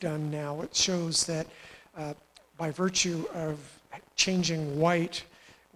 done 0.00 0.30
now. 0.30 0.60
It 0.62 0.74
shows 0.74 1.24
that 1.26 1.46
uh, 1.96 2.14
by 2.58 2.72
virtue 2.72 3.24
of 3.32 3.58
changing 4.16 4.78
white 4.78 5.22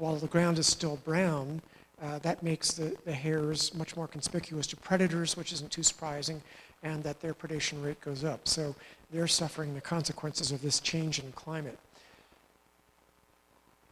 while 0.00 0.16
the 0.16 0.26
ground 0.26 0.58
is 0.58 0.66
still 0.66 0.96
brown, 1.04 1.60
uh, 2.02 2.18
that 2.20 2.42
makes 2.42 2.72
the, 2.72 2.96
the 3.04 3.12
hares 3.12 3.74
much 3.74 3.94
more 3.96 4.08
conspicuous 4.08 4.66
to 4.66 4.76
predators, 4.76 5.36
which 5.36 5.52
isn't 5.52 5.70
too 5.70 5.82
surprising, 5.82 6.40
and 6.82 7.04
that 7.04 7.20
their 7.20 7.34
predation 7.34 7.84
rate 7.84 8.00
goes 8.00 8.24
up. 8.24 8.48
So 8.48 8.74
they're 9.12 9.26
suffering 9.26 9.74
the 9.74 9.80
consequences 9.82 10.52
of 10.52 10.62
this 10.62 10.80
change 10.80 11.18
in 11.18 11.30
climate. 11.32 11.78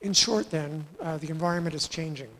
In 0.01 0.15
short, 0.15 0.51
then, 0.51 0.87
uh, 1.03 1.19
the 1.19 1.29
environment 1.29 1.75
is 1.75 1.87
changing. 1.87 2.31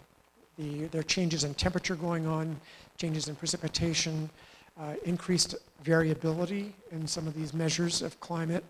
The, 0.59 0.87
there 0.87 1.01
are 1.01 1.05
changes 1.05 1.45
in 1.45 1.53
temperature 1.53 1.95
going 1.95 2.27
on, 2.27 2.59
changes 2.97 3.29
in 3.29 3.37
precipitation, 3.37 4.31
uh, 4.81 4.95
increased 5.05 5.57
variability 5.83 6.73
in 6.91 7.07
some 7.07 7.27
of 7.27 7.35
these 7.35 7.53
measures 7.53 8.01
of 8.01 8.19
climate, 8.21 8.65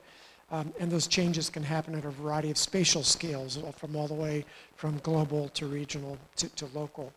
Um, 0.51 0.73
and 0.81 0.91
those 0.91 1.07
changes 1.07 1.51
can 1.51 1.63
happen 1.63 1.95
at 1.95 2.05
a 2.05 2.11
variety 2.11 2.51
of 2.51 2.57
spatial 2.57 3.03
scales, 3.03 3.59
uh, 3.59 3.71
from 3.73 3.95
all 3.95 4.09
the 4.09 4.15
way 4.15 4.45
from 4.77 4.99
global 4.99 5.49
to 5.51 5.67
regional 5.67 6.17
to, 6.37 6.49
to 6.57 6.67
local. 6.75 7.13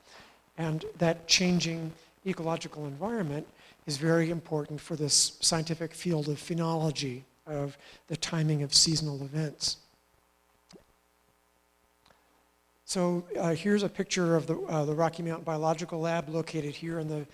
And 0.58 0.84
that 0.98 1.28
changing 1.28 1.94
ecological 2.26 2.86
environment 2.86 3.48
is 3.88 3.98
very 3.98 4.30
important 4.30 4.82
for 4.82 4.96
this 4.96 5.38
scientific 5.40 5.94
field 5.94 6.28
of 6.28 6.38
phenology, 6.38 7.24
of 7.48 7.78
the 8.08 8.18
timing 8.18 8.64
of 8.64 8.74
seasonal 8.74 9.22
events. 9.22 9.78
So 12.86 13.24
uh, 13.40 13.52
here's 13.52 13.84
a 13.84 13.90
picture 13.90 14.36
of 14.36 14.48
the, 14.48 14.60
uh, 14.64 14.84
the 14.84 14.94
Rocky 14.94 15.24
Mountain 15.24 15.46
Biological 15.46 16.02
Lab 16.02 16.28
located 16.28 16.76
here 16.76 17.00
in 17.00 17.08
the 17.08 17.26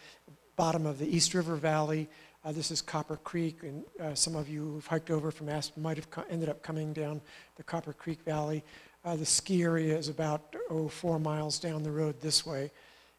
bottom 0.55 0.85
of 0.85 0.99
the 0.99 1.07
East 1.07 1.33
River 1.33 1.55
Valley. 1.55 2.07
Uh, 2.47 2.53
this 2.53 2.71
is 2.71 2.81
Copper 2.81 3.17
Creek, 3.25 3.57
and 3.63 3.83
uh, 3.99 4.15
some 4.15 4.33
of 4.37 4.47
you 4.47 4.61
who've 4.61 4.87
hiked 4.87 5.11
over 5.11 5.31
from 5.31 5.49
Aspen 5.49 5.83
might 5.83 5.97
have 5.97 6.07
ended 6.29 6.47
up 6.47 6.63
coming 6.63 6.93
down 6.93 7.19
the 7.57 7.63
Copper 7.63 7.91
Creek 7.91 8.21
Valley. 8.21 8.63
Uh, 9.03 9.17
the 9.17 9.25
ski 9.25 9.63
area 9.63 9.97
is 9.97 10.07
about, 10.07 10.55
oh, 10.69 10.87
four 10.87 11.19
miles 11.19 11.59
down 11.59 11.83
the 11.83 11.91
road 11.91 12.15
this 12.21 12.45
way. 12.45 12.71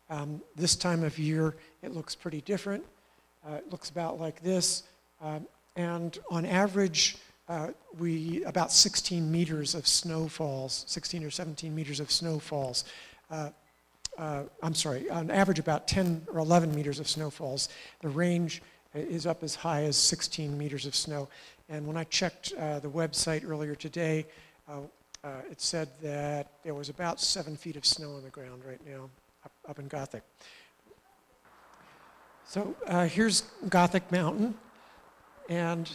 Um, 0.08 0.40
this 0.56 0.76
time 0.76 1.04
of 1.04 1.18
year, 1.18 1.56
it 1.82 1.94
looks 1.94 2.14
pretty 2.14 2.40
different. 2.40 2.82
Uh, 3.47 3.56
it 3.56 3.70
looks 3.70 3.90
about 3.90 4.18
like 4.18 4.42
this. 4.42 4.85
Um, 5.20 5.47
and 5.76 6.18
on 6.30 6.47
average, 6.47 7.18
uh, 7.50 7.73
we 7.99 8.42
about 8.44 8.73
16 8.73 9.30
meters 9.30 9.75
of 9.75 9.87
snow 9.87 10.26
falls, 10.26 10.87
16 10.88 11.23
or 11.23 11.30
17 11.30 11.75
meters 11.75 12.00
of 12.00 12.11
snow 12.11 12.38
falls. 12.38 12.87
Uh, 13.30 13.50
I'm 14.62 14.75
sorry, 14.75 15.08
on 15.11 15.30
average 15.30 15.61
about 15.61 15.87
10 15.87 16.28
or 16.32 16.38
11 16.40 16.75
meters 16.75 16.99
of 16.99 17.06
snow 17.06 17.30
falls. 17.30 17.68
The 18.00 18.08
range 18.08 18.62
is 18.95 19.26
up 19.26 19.42
as 19.42 19.54
high 19.54 19.83
as 19.85 19.97
16 19.97 20.57
meters 20.57 20.87
of 20.87 20.95
snow. 20.95 21.28
And 21.68 21.87
when 21.87 21.97
I 21.97 22.04
checked 22.04 22.52
uh, 22.59 22.78
the 22.80 22.88
website 22.88 23.49
earlier 23.49 23.75
today, 23.75 24.26
uh, 24.68 24.80
uh, 25.25 25.28
it 25.50 25.61
said 25.61 25.88
that 26.02 26.52
there 26.62 26.75
was 26.75 26.88
about 26.88 27.21
seven 27.21 27.57
feet 27.57 27.76
of 27.76 27.85
snow 27.85 28.14
on 28.14 28.23
the 28.23 28.30
ground 28.30 28.62
right 28.66 28.80
now 28.87 29.11
up, 29.45 29.52
up 29.68 29.78
in 29.78 29.88
Gothic. 29.88 30.23
So 32.47 32.75
here's 33.11 33.42
Gothic 33.68 34.11
Mountain. 34.11 34.54
And 35.49 35.90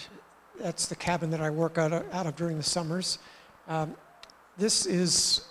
that's 0.60 0.88
the 0.88 0.96
cabin 0.96 1.30
that 1.32 1.42
I 1.42 1.50
work 1.50 1.78
out 1.78 1.94
of, 1.94 2.06
out 2.14 2.28
of 2.28 2.36
during 2.36 2.58
the 2.58 2.64
summers. 2.64 3.20
Um, 3.68 3.96
this 4.58 4.86
is 4.86 5.48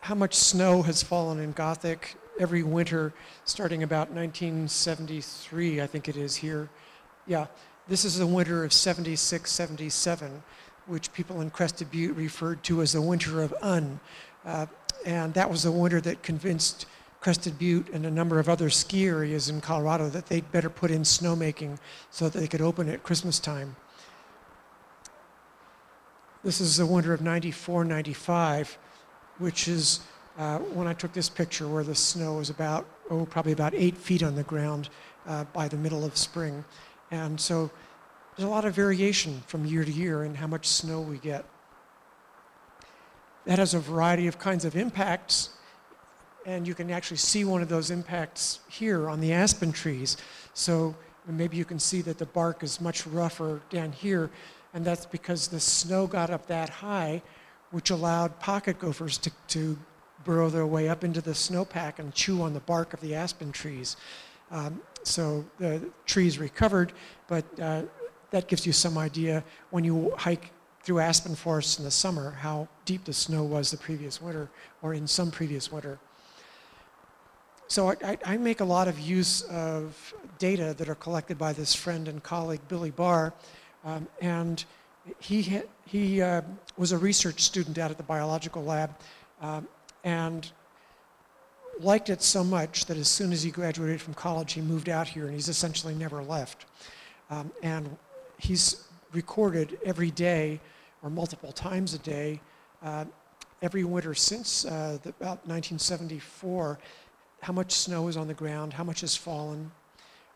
how 0.00 0.14
much 0.14 0.34
snow 0.34 0.82
has 0.82 1.02
fallen 1.02 1.38
in 1.40 1.52
Gothic 1.52 2.16
every 2.38 2.62
winter 2.62 3.12
starting 3.44 3.82
about 3.82 4.10
1973, 4.10 5.80
I 5.80 5.86
think 5.86 6.08
it 6.08 6.16
is 6.16 6.36
here. 6.36 6.68
Yeah, 7.26 7.46
this 7.88 8.04
is 8.04 8.18
the 8.18 8.26
winter 8.26 8.64
of 8.64 8.72
76, 8.72 9.50
77, 9.50 10.42
which 10.86 11.12
people 11.12 11.40
in 11.40 11.50
Crested 11.50 11.90
Butte 11.90 12.16
referred 12.16 12.62
to 12.64 12.82
as 12.82 12.92
the 12.92 13.02
winter 13.02 13.42
of 13.42 13.54
Un. 13.60 14.00
Uh, 14.44 14.66
and 15.04 15.34
that 15.34 15.50
was 15.50 15.62
the 15.62 15.72
winter 15.72 16.00
that 16.00 16.22
convinced 16.22 16.86
Crested 17.20 17.58
Butte 17.58 17.88
and 17.90 18.06
a 18.06 18.10
number 18.10 18.38
of 18.38 18.48
other 18.48 18.70
ski 18.70 19.06
areas 19.06 19.48
in 19.48 19.60
Colorado 19.60 20.08
that 20.08 20.26
they'd 20.26 20.50
better 20.52 20.70
put 20.70 20.90
in 20.90 21.02
snowmaking 21.02 21.78
so 22.10 22.28
that 22.28 22.38
they 22.38 22.46
could 22.46 22.60
open 22.60 22.88
at 22.88 23.02
Christmas 23.02 23.38
time. 23.38 23.76
This 26.44 26.60
is 26.60 26.76
the 26.76 26.86
winter 26.86 27.12
of 27.12 27.20
94, 27.20 27.84
95, 27.84 28.78
which 29.38 29.66
is 29.66 30.00
uh, 30.38 30.58
when 30.58 30.86
I 30.86 30.94
took 30.94 31.12
this 31.12 31.28
picture 31.28 31.68
where 31.68 31.84
the 31.84 31.94
snow 31.94 32.34
was 32.34 32.48
about, 32.48 32.86
oh, 33.10 33.26
probably 33.26 33.52
about 33.52 33.74
eight 33.74 33.96
feet 33.96 34.22
on 34.22 34.34
the 34.34 34.44
ground 34.44 34.88
uh, 35.26 35.44
by 35.52 35.68
the 35.68 35.76
middle 35.76 36.04
of 36.04 36.16
spring. 36.16 36.64
And 37.10 37.40
so 37.40 37.70
there's 38.36 38.46
a 38.46 38.50
lot 38.50 38.64
of 38.64 38.74
variation 38.74 39.42
from 39.46 39.66
year 39.66 39.84
to 39.84 39.90
year 39.90 40.24
in 40.24 40.34
how 40.34 40.46
much 40.46 40.66
snow 40.66 41.00
we 41.00 41.18
get. 41.18 41.44
That 43.44 43.58
has 43.58 43.74
a 43.74 43.80
variety 43.80 44.26
of 44.26 44.38
kinds 44.38 44.64
of 44.64 44.76
impacts, 44.76 45.50
and 46.46 46.66
you 46.66 46.74
can 46.74 46.90
actually 46.90 47.16
see 47.16 47.44
one 47.44 47.60
of 47.60 47.68
those 47.68 47.90
impacts 47.90 48.60
here 48.68 49.10
on 49.10 49.20
the 49.20 49.32
aspen 49.32 49.72
trees. 49.72 50.16
So 50.54 50.94
maybe 51.26 51.56
you 51.56 51.64
can 51.64 51.78
see 51.78 52.00
that 52.02 52.18
the 52.18 52.26
bark 52.26 52.62
is 52.62 52.80
much 52.80 53.06
rougher 53.06 53.60
down 53.70 53.92
here 53.92 54.30
and 54.74 54.84
that's 54.84 55.06
because 55.06 55.48
the 55.48 55.60
snow 55.60 56.06
got 56.06 56.30
up 56.30 56.46
that 56.46 56.68
high, 56.68 57.22
which 57.70 57.90
allowed 57.90 58.38
pocket 58.40 58.78
gophers 58.78 59.18
to, 59.18 59.30
to 59.48 59.78
burrow 60.28 60.50
their 60.50 60.66
way 60.66 60.90
up 60.90 61.04
into 61.04 61.22
the 61.22 61.30
snowpack 61.30 61.98
and 61.98 62.12
chew 62.12 62.42
on 62.42 62.52
the 62.52 62.60
bark 62.60 62.92
of 62.92 63.00
the 63.00 63.14
aspen 63.14 63.50
trees. 63.50 63.96
Um, 64.50 64.82
so 65.02 65.42
the 65.58 65.88
trees 66.04 66.38
recovered, 66.38 66.92
but 67.28 67.46
uh, 67.58 67.84
that 68.30 68.46
gives 68.46 68.66
you 68.66 68.74
some 68.74 68.98
idea 68.98 69.42
when 69.70 69.84
you 69.84 70.12
hike 70.18 70.50
through 70.82 71.00
aspen 71.00 71.34
forests 71.34 71.78
in 71.78 71.84
the 71.86 71.90
summer 71.90 72.32
how 72.32 72.68
deep 72.84 73.06
the 73.06 73.12
snow 73.14 73.42
was 73.42 73.70
the 73.70 73.78
previous 73.78 74.20
winter 74.20 74.50
or 74.82 74.92
in 74.92 75.06
some 75.06 75.30
previous 75.30 75.72
winter. 75.72 75.98
So 77.66 77.94
I, 78.04 78.18
I, 78.22 78.36
make 78.36 78.60
a 78.60 78.66
lot 78.66 78.86
of 78.86 79.00
use 79.00 79.40
of 79.44 80.12
data 80.38 80.74
that 80.76 80.90
are 80.90 80.94
collected 80.94 81.38
by 81.38 81.54
this 81.54 81.74
friend 81.74 82.06
and 82.06 82.22
colleague, 82.22 82.60
Billy 82.68 82.90
Barr, 82.90 83.32
um, 83.82 84.06
and 84.20 84.62
he, 85.20 85.62
he 85.86 86.20
uh, 86.20 86.42
was 86.76 86.92
a 86.92 86.98
research 86.98 87.40
student 87.40 87.78
out 87.78 87.90
at 87.90 87.96
the 87.96 88.02
biological 88.02 88.62
lab 88.62 88.94
um, 89.40 89.66
and 90.08 90.50
liked 91.80 92.08
it 92.08 92.22
so 92.22 92.42
much 92.42 92.86
that 92.86 92.96
as 92.96 93.08
soon 93.08 93.30
as 93.30 93.42
he 93.42 93.50
graduated 93.50 94.00
from 94.00 94.14
college, 94.14 94.54
he 94.54 94.62
moved 94.62 94.88
out 94.88 95.06
here 95.06 95.26
and 95.26 95.34
he's 95.34 95.50
essentially 95.50 95.94
never 95.94 96.22
left. 96.22 96.64
Um, 97.28 97.52
and 97.62 97.94
he's 98.38 98.84
recorded 99.12 99.78
every 99.84 100.10
day 100.10 100.60
or 101.02 101.10
multiple 101.10 101.52
times 101.52 101.92
a 101.92 101.98
day 101.98 102.40
uh, 102.82 103.04
every 103.60 103.84
winter 103.84 104.14
since 104.14 104.64
uh, 104.64 104.96
the, 105.02 105.10
about 105.10 105.44
1974 105.46 106.78
how 107.42 107.52
much 107.52 107.72
snow 107.72 108.08
is 108.08 108.16
on 108.16 108.26
the 108.26 108.34
ground, 108.34 108.72
how 108.72 108.84
much 108.84 109.02
has 109.02 109.14
fallen. 109.14 109.70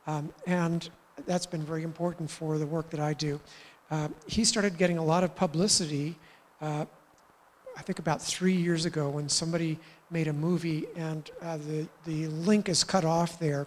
Um, 0.07 0.33
and 0.47 0.89
that's 1.27 1.47
been 1.47 1.65
very 1.65 1.83
important 1.83 2.31
for 2.31 2.59
the 2.59 2.67
work 2.67 2.91
that 2.91 3.01
I 3.01 3.15
do. 3.15 3.41
Uh, 3.91 4.09
he 4.27 4.45
started 4.45 4.77
getting 4.77 4.99
a 4.99 5.05
lot 5.05 5.25
of 5.25 5.35
publicity, 5.35 6.17
uh, 6.61 6.85
I 7.77 7.83
think 7.83 7.99
about 7.99 8.21
three 8.21 8.55
years 8.55 8.85
ago, 8.85 9.09
when 9.09 9.29
somebody 9.29 9.79
made 10.11 10.29
a 10.29 10.33
movie, 10.33 10.87
and 10.97 11.31
uh, 11.41 11.57
the, 11.57 11.89
the 12.05 12.27
link 12.29 12.69
is 12.69 12.85
cut 12.85 13.05
off 13.05 13.39
there. 13.39 13.67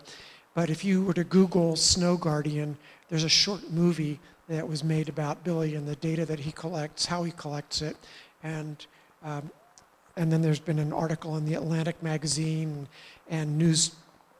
But 0.53 0.69
if 0.69 0.85
you 0.85 1.03
were 1.03 1.13
to 1.13 1.23
Google 1.23 1.75
Snow 1.75 2.15
Guardian, 2.15 2.77
there's 3.09 3.23
a 3.23 3.29
short 3.29 3.71
movie 3.71 4.19
that 4.47 4.67
was 4.67 4.83
made 4.83 5.09
about 5.09 5.43
Billy 5.43 5.75
and 5.75 5.87
the 5.87 5.95
data 5.97 6.25
that 6.25 6.39
he 6.39 6.51
collects, 6.51 7.05
how 7.05 7.23
he 7.23 7.31
collects 7.31 7.81
it, 7.81 7.97
and 8.43 8.85
um, 9.23 9.49
and 10.17 10.31
then 10.31 10.41
there's 10.41 10.59
been 10.59 10.79
an 10.79 10.93
article 10.93 11.35
in 11.35 11.45
the 11.45 11.55
Atlantic 11.55 12.01
magazine 12.01 12.87
and 13.29 13.57
news 13.57 13.95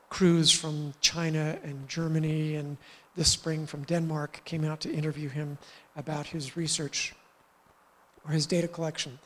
crews 0.10 0.52
from 0.52 0.94
China 1.02 1.58
and 1.64 1.90
Germany 1.90 2.56
and 2.56 2.78
this 3.16 3.30
spring 3.30 3.66
from 3.66 3.84
Denmark 3.84 4.42
came 4.46 4.64
out 4.64 4.80
to 4.82 4.92
interview 4.92 5.30
him 5.30 5.58
about 5.96 6.28
his 6.28 6.56
research 6.56 7.14
or 8.26 8.32
his 8.32 8.46
data 8.46 8.68
collection. 8.68 9.20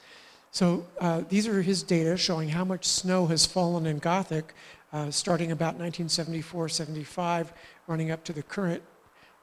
So 0.51 0.85
uh, 0.99 1.21
these 1.29 1.47
are 1.47 1.61
his 1.61 1.83
data 1.83 2.17
showing 2.17 2.49
how 2.49 2.65
much 2.65 2.85
snow 2.85 3.27
has 3.27 3.45
fallen 3.45 3.85
in 3.85 3.99
Gothic 3.99 4.53
uh, 4.91 5.11
starting 5.11 5.51
about 5.51 5.75
1974, 5.75 6.69
75, 6.69 7.53
running 7.87 8.11
up 8.11 8.23
to 8.23 8.33
the 8.33 8.43
current. 8.43 8.81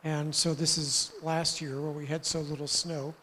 And 0.04 0.34
so 0.34 0.54
this 0.54 0.78
is 0.78 1.12
last 1.22 1.60
year 1.60 1.80
where 1.80 1.90
we 1.90 2.06
had 2.06 2.24
so 2.24 2.40
little 2.40 2.66
snow. 2.66 3.14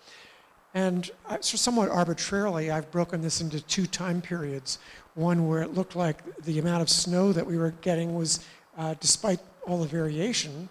And 0.73 1.11
uh, 1.27 1.37
so 1.41 1.57
somewhat 1.57 1.89
arbitrarily, 1.89 2.71
I've 2.71 2.89
broken 2.91 3.21
this 3.21 3.41
into 3.41 3.61
two 3.61 3.85
time 3.85 4.21
periods. 4.21 4.79
One 5.15 5.47
where 5.47 5.61
it 5.61 5.73
looked 5.73 5.95
like 5.95 6.17
the 6.43 6.59
amount 6.59 6.81
of 6.81 6.89
snow 6.89 7.31
that 7.31 7.45
we 7.45 7.57
were 7.57 7.71
getting 7.81 8.15
was, 8.15 8.45
uh, 8.77 8.95
despite 8.99 9.39
all 9.67 9.77
the 9.77 9.87
variation, 9.87 10.67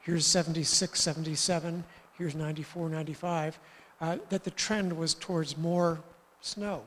here's 0.00 0.26
76, 0.26 1.00
77, 1.00 1.84
here's 2.18 2.34
94, 2.34 2.88
95, 2.88 3.58
uh, 4.00 4.16
that 4.28 4.42
the 4.42 4.50
trend 4.50 4.92
was 4.92 5.14
towards 5.14 5.56
more 5.56 6.00
snow 6.42 6.82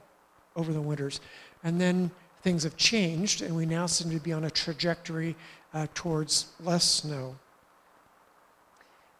over 0.55 0.71
the 0.71 0.81
winters. 0.81 1.19
And 1.63 1.81
then 1.81 2.11
things 2.43 2.63
have 2.63 2.77
changed, 2.77 3.41
and 3.41 3.55
we 3.55 3.65
now 3.65 3.87
seem 3.87 4.11
to 4.11 4.19
be 4.19 4.31
on 4.31 4.43
a 4.43 4.51
trajectory 4.51 5.35
uh, 5.73 5.87
towards 5.95 6.51
less 6.63 6.83
snow. 6.83 7.35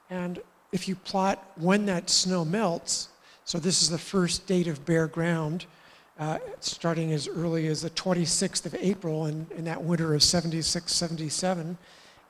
And 0.10 0.42
if 0.72 0.88
you 0.88 0.96
plot 0.96 1.44
when 1.56 1.86
that 1.88 2.10
snow 2.10 2.46
melts, 2.46 3.10
so 3.44 3.60
this 3.60 3.82
is 3.82 3.90
the 3.90 3.98
first 3.98 4.46
date 4.46 4.68
of 4.68 4.86
bare 4.86 5.08
ground, 5.08 5.66
uh, 6.20 6.38
starting 6.60 7.12
as 7.12 7.28
early 7.28 7.68
as 7.68 7.82
the 7.82 7.90
26th 7.90 8.66
of 8.66 8.76
April 8.76 9.26
in, 9.26 9.48
in 9.58 9.66
that 9.66 9.82
winter 9.82 10.14
of 10.14 10.24
76, 10.24 10.92
77, 10.92 11.78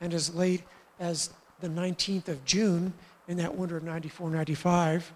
and 0.01 0.13
as 0.13 0.33
late 0.33 0.63
as 0.99 1.29
the 1.59 1.67
19th 1.67 2.27
of 2.27 2.43
June 2.45 2.93
in 3.27 3.37
that 3.37 3.55
winter 3.55 3.77
of 3.77 3.83
94, 3.83 4.29
95. 4.29 5.13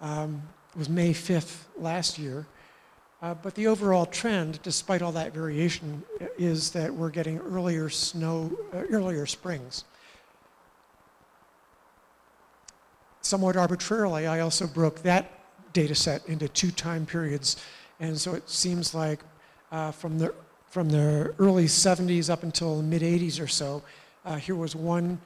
Um, 0.00 0.42
was 0.76 0.88
May 0.88 1.12
5th 1.12 1.64
last 1.76 2.18
year. 2.18 2.46
Uh, 3.22 3.34
but 3.34 3.54
the 3.54 3.66
overall 3.66 4.06
trend, 4.06 4.60
despite 4.62 5.02
all 5.02 5.12
that 5.12 5.32
variation, 5.32 6.04
is 6.38 6.70
that 6.72 6.92
we're 6.92 7.10
getting 7.10 7.38
earlier 7.38 7.88
snow, 7.88 8.52
uh, 8.74 8.82
earlier 8.90 9.24
springs. 9.26 9.84
somewhat 13.26 13.56
arbitrarily, 13.56 14.26
I 14.26 14.40
also 14.40 14.66
broke 14.66 15.02
that 15.02 15.32
data 15.72 15.94
set 15.94 16.26
into 16.26 16.48
two 16.48 16.70
time 16.70 17.04
periods. 17.04 17.56
And 18.00 18.18
so 18.18 18.34
it 18.34 18.48
seems 18.48 18.94
like 18.94 19.20
uh, 19.72 19.90
from, 19.90 20.18
the, 20.18 20.32
from 20.70 20.88
the 20.88 21.34
early 21.38 21.64
70s 21.64 22.30
up 22.30 22.42
until 22.44 22.82
mid 22.82 23.02
80s 23.02 23.42
or 23.42 23.48
so, 23.48 23.82
uh, 24.24 24.36
here 24.36 24.54
was 24.54 24.74
one, 24.74 25.20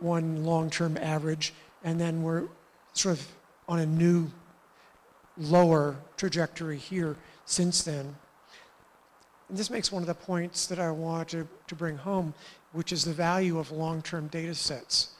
one 0.00 0.44
long 0.44 0.70
term 0.70 0.96
average, 0.96 1.52
and 1.84 2.00
then 2.00 2.22
we're 2.22 2.44
sort 2.92 3.18
of 3.18 3.26
on 3.68 3.78
a 3.78 3.86
new 3.86 4.30
lower 5.38 5.96
trajectory 6.16 6.76
here 6.76 7.16
since 7.46 7.82
then. 7.82 8.14
And 9.48 9.56
this 9.56 9.70
makes 9.70 9.90
one 9.90 10.02
of 10.02 10.06
the 10.06 10.14
points 10.14 10.66
that 10.66 10.78
I 10.78 10.90
want 10.90 11.28
to, 11.30 11.48
to 11.68 11.74
bring 11.74 11.96
home, 11.96 12.34
which 12.72 12.92
is 12.92 13.04
the 13.04 13.12
value 13.12 13.58
of 13.58 13.70
long-term 13.70 14.28
data 14.28 14.54
sets. 14.54 15.10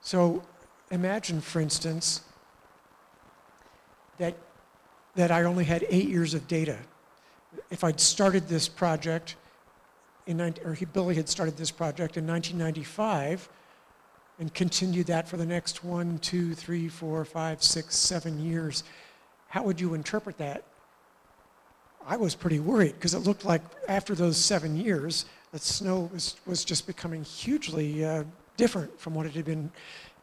So 0.00 0.42
imagine, 0.90 1.40
for 1.40 1.60
instance, 1.60 2.22
that, 4.18 4.36
that 5.16 5.30
I 5.30 5.42
only 5.44 5.64
had 5.64 5.84
eight 5.88 6.08
years 6.08 6.34
of 6.34 6.46
data. 6.46 6.78
If 7.70 7.82
I'd 7.82 7.98
started 7.98 8.48
this 8.48 8.68
project, 8.68 9.36
in 10.26 10.40
or 10.40 10.76
Billy 10.92 11.14
had 11.14 11.28
started 11.28 11.56
this 11.56 11.70
project 11.70 12.16
in 12.16 12.26
1995 12.26 13.48
and 14.38 14.52
continued 14.54 15.06
that 15.06 15.28
for 15.28 15.36
the 15.36 15.46
next 15.46 15.82
one, 15.84 16.18
two, 16.18 16.54
three, 16.54 16.88
four, 16.88 17.24
five, 17.24 17.62
six, 17.62 17.96
seven 17.96 18.38
years, 18.38 18.84
how 19.48 19.62
would 19.62 19.80
you 19.80 19.94
interpret 19.94 20.38
that? 20.38 20.62
I 22.06 22.16
was 22.16 22.34
pretty 22.34 22.60
worried 22.60 22.94
because 22.94 23.14
it 23.14 23.20
looked 23.20 23.44
like 23.44 23.62
after 23.88 24.14
those 24.14 24.36
seven 24.36 24.76
years, 24.76 25.26
that 25.52 25.62
snow 25.62 26.10
was, 26.12 26.36
was 26.46 26.64
just 26.64 26.86
becoming 26.86 27.24
hugely 27.24 28.04
uh, 28.04 28.24
different 28.56 28.98
from 29.00 29.14
what 29.14 29.26
it 29.26 29.34
had 29.34 29.44
been. 29.44 29.70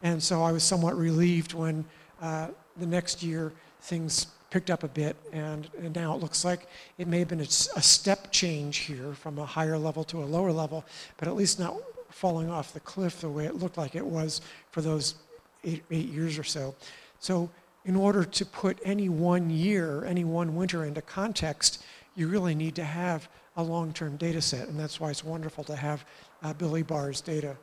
And 0.02 0.22
so 0.22 0.42
I 0.42 0.52
was 0.52 0.64
somewhat 0.64 0.96
relieved 0.96 1.52
when 1.54 1.84
uh, 2.20 2.48
the 2.76 2.86
next 2.86 3.22
year 3.22 3.52
things 3.82 4.28
picked 4.50 4.70
up 4.70 4.84
a 4.84 4.88
bit, 4.88 5.16
and, 5.32 5.68
and, 5.78 5.94
now 5.94 6.14
it 6.14 6.20
looks 6.20 6.44
like 6.44 6.68
it 6.98 7.06
may 7.08 7.18
have 7.18 7.28
been 7.28 7.40
a, 7.40 7.44
a, 7.76 7.82
step 7.82 8.30
change 8.30 8.78
here 8.78 9.12
from 9.12 9.38
a 9.38 9.44
higher 9.44 9.76
level 9.76 10.04
to 10.04 10.22
a 10.22 10.24
lower 10.24 10.52
level, 10.52 10.84
but 11.16 11.26
at 11.26 11.34
least 11.34 11.58
not 11.58 11.74
falling 12.16 12.50
off 12.50 12.72
the 12.72 12.80
cliff 12.80 13.20
the 13.20 13.28
way 13.28 13.44
it 13.44 13.56
looked 13.56 13.76
like 13.76 13.94
it 13.94 14.04
was 14.04 14.40
for 14.70 14.80
those 14.80 15.16
eight, 15.64 15.84
eight 15.90 16.08
years 16.08 16.38
or 16.38 16.44
so. 16.44 16.74
So 17.20 17.50
in 17.84 17.94
order 17.94 18.24
to 18.24 18.46
put 18.46 18.78
any 18.82 19.10
one 19.10 19.50
year, 19.50 20.02
any 20.06 20.24
one 20.24 20.56
winter 20.56 20.86
into 20.86 21.02
context, 21.02 21.84
you 22.14 22.28
really 22.28 22.54
need 22.54 22.74
to 22.76 22.84
have 22.84 23.28
a 23.58 23.62
long-term 23.62 24.16
data 24.16 24.40
set, 24.40 24.66
and 24.68 24.80
that's 24.80 24.98
why 24.98 25.10
it's 25.10 25.24
wonderful 25.24 25.62
to 25.64 25.76
have 25.76 26.06
uh, 26.42 26.54
Billy 26.54 26.82
Barr's 26.82 27.20
data. 27.20 27.54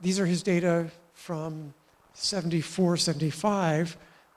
These 0.00 0.20
are 0.20 0.26
his 0.26 0.40
data 0.40 0.92
from 1.14 1.74
74, 2.12 2.96
75 2.96 3.96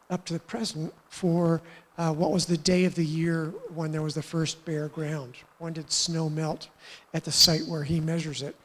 up 0.09 0.25
to 0.25 0.33
the 0.33 0.39
present 0.39 0.91
for 1.09 1.61
uh, 1.97 2.13
what 2.13 2.31
was 2.31 2.45
the 2.45 2.57
day 2.57 2.85
of 2.85 2.95
the 2.95 3.05
year 3.05 3.53
when 3.73 3.91
there 3.91 4.01
was 4.01 4.13
the 4.13 4.21
first 4.21 4.63
bare 4.65 4.87
ground. 4.87 5.35
When 5.57 5.73
did 5.73 5.91
snow 5.91 6.29
melt 6.29 6.69
at 7.13 7.23
the 7.23 7.31
site 7.31 7.65
where 7.65 7.83
he 7.83 7.99
measures 7.99 8.41
it? 8.41 8.55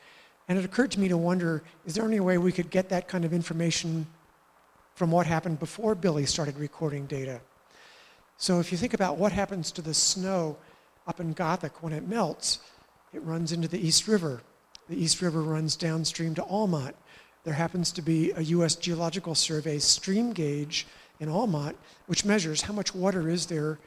And 0.49 0.59
it 0.59 0.65
occurred 0.65 0.91
to 0.93 1.01
me 1.01 1.09
to 1.09 1.17
wonder, 1.17 1.63
is 1.87 1.95
there 1.95 2.05
any 2.05 2.21
way 2.21 2.37
we 2.37 2.53
could 2.53 2.71
get 2.71 2.89
that 2.91 3.09
kind 3.09 3.25
of 3.25 3.33
information 3.33 4.07
from 4.95 5.11
what 5.11 5.27
happened 5.27 5.59
before 5.59 5.95
Billy 5.95 6.27
started 6.27 6.59
recording 6.59 7.07
data? 7.07 7.41
So 8.37 8.61
if 8.61 8.71
you 8.71 8.77
think 8.77 8.93
about 8.93 9.17
what 9.17 9.33
happens 9.33 9.73
to 9.73 9.83
the 9.83 9.95
snow 9.95 10.57
up 11.07 11.21
in 11.21 11.33
Gothic 11.33 11.83
when 11.83 11.93
it 11.93 12.07
melts, 12.07 12.59
it 13.15 13.23
runs 13.23 13.53
into 13.53 13.69
the 13.69 13.79
East 13.79 14.09
River. 14.09 14.43
The 14.91 15.03
East 15.03 15.23
River 15.23 15.43
runs 15.43 15.77
downstream 15.77 16.35
to 16.35 16.45
Almont. 16.45 16.97
There 17.45 17.55
happens 17.55 17.93
to 17.93 18.03
be 18.03 18.33
a 18.33 18.43
U.S. 18.43 18.75
Geological 18.75 19.35
Survey 19.35 19.79
stream 19.79 20.33
gauge 20.33 20.87
in 21.23 21.29
Almont, 21.29 21.77
which 22.09 22.25
measures 22.25 22.63
how 22.63 22.73
much 22.73 22.97
water 22.97 23.29
is 23.29 23.47
there 23.47 23.79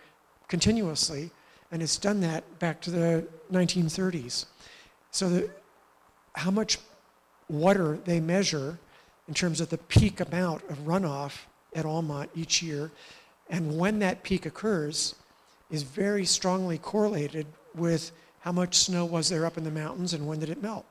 continuously, 0.47 1.29
and 1.69 1.83
it's 1.83 1.97
done 1.97 2.21
that 2.21 2.59
back 2.59 2.79
to 2.79 2.89
the 2.89 3.27
1930s. 3.51 4.45
So 5.11 5.29
the, 5.29 5.49
how 6.33 6.49
much 6.49 6.79
water 7.49 7.99
they 8.05 8.21
measure 8.21 8.79
in 9.27 9.33
terms 9.33 9.59
of 9.59 9.69
the 9.69 9.77
peak 9.77 10.21
amount 10.21 10.63
of 10.69 10.77
runoff 10.85 11.39
at 11.75 11.85
Almont 11.85 12.29
each 12.35 12.63
year, 12.63 12.89
and 13.49 13.77
when 13.77 13.99
that 13.99 14.23
peak 14.23 14.45
occurs 14.45 15.15
is 15.69 15.83
very 15.83 16.23
strongly 16.23 16.77
correlated 16.77 17.45
with 17.75 18.13
how 18.39 18.53
much 18.53 18.77
snow 18.77 19.03
was 19.03 19.27
there 19.27 19.45
up 19.45 19.57
in 19.57 19.65
the 19.65 19.71
mountains 19.71 20.13
and 20.13 20.25
when 20.25 20.39
did 20.39 20.49
it 20.49 20.61
melt. 20.61 20.85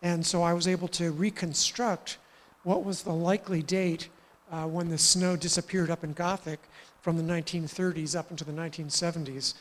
And 0.00 0.24
so 0.24 0.42
I 0.42 0.54
was 0.54 0.66
able 0.66 0.88
to 0.88 1.12
reconstruct 1.12 2.16
what 2.62 2.84
was 2.84 3.02
the 3.02 3.12
likely 3.12 3.62
date 3.62 4.08
uh, 4.54 4.66
when 4.66 4.88
the 4.88 4.98
snow 4.98 5.34
disappeared 5.34 5.90
up 5.90 6.04
in 6.04 6.12
Gothic 6.12 6.60
from 7.00 7.16
the 7.16 7.22
1930s 7.22 8.16
up 8.16 8.30
into 8.30 8.44
the 8.44 8.52
1970s. 8.52 9.54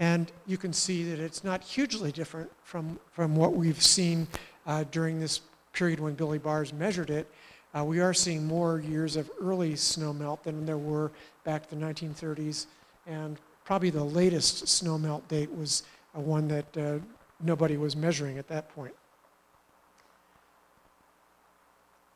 And 0.00 0.32
you 0.46 0.56
can 0.56 0.72
see 0.72 1.04
that 1.04 1.20
it's 1.20 1.44
not 1.44 1.62
hugely 1.62 2.10
different 2.10 2.50
from, 2.64 2.98
from 3.12 3.36
what 3.36 3.52
we've 3.52 3.82
seen 3.82 4.26
uh, 4.66 4.84
during 4.90 5.20
this 5.20 5.42
period 5.72 6.00
when 6.00 6.14
Billy 6.14 6.38
Barr's 6.38 6.72
measured 6.72 7.10
it. 7.10 7.30
Uh, 7.78 7.84
we 7.84 8.00
are 8.00 8.12
seeing 8.12 8.44
more 8.44 8.80
years 8.80 9.14
of 9.14 9.30
early 9.40 9.76
snow 9.76 10.12
melt 10.12 10.42
than 10.42 10.66
there 10.66 10.78
were 10.78 11.12
back 11.44 11.68
to 11.68 11.76
the 11.76 11.80
1930s. 11.80 12.66
And 13.06 13.38
probably 13.64 13.90
the 13.90 14.02
latest 14.02 14.66
snow 14.66 14.98
melt 14.98 15.28
date 15.28 15.52
was 15.54 15.84
uh, 16.16 16.20
one 16.20 16.48
that 16.48 16.76
uh, 16.76 16.98
nobody 17.40 17.76
was 17.76 17.94
measuring 17.94 18.36
at 18.38 18.48
that 18.48 18.68
point. 18.74 18.94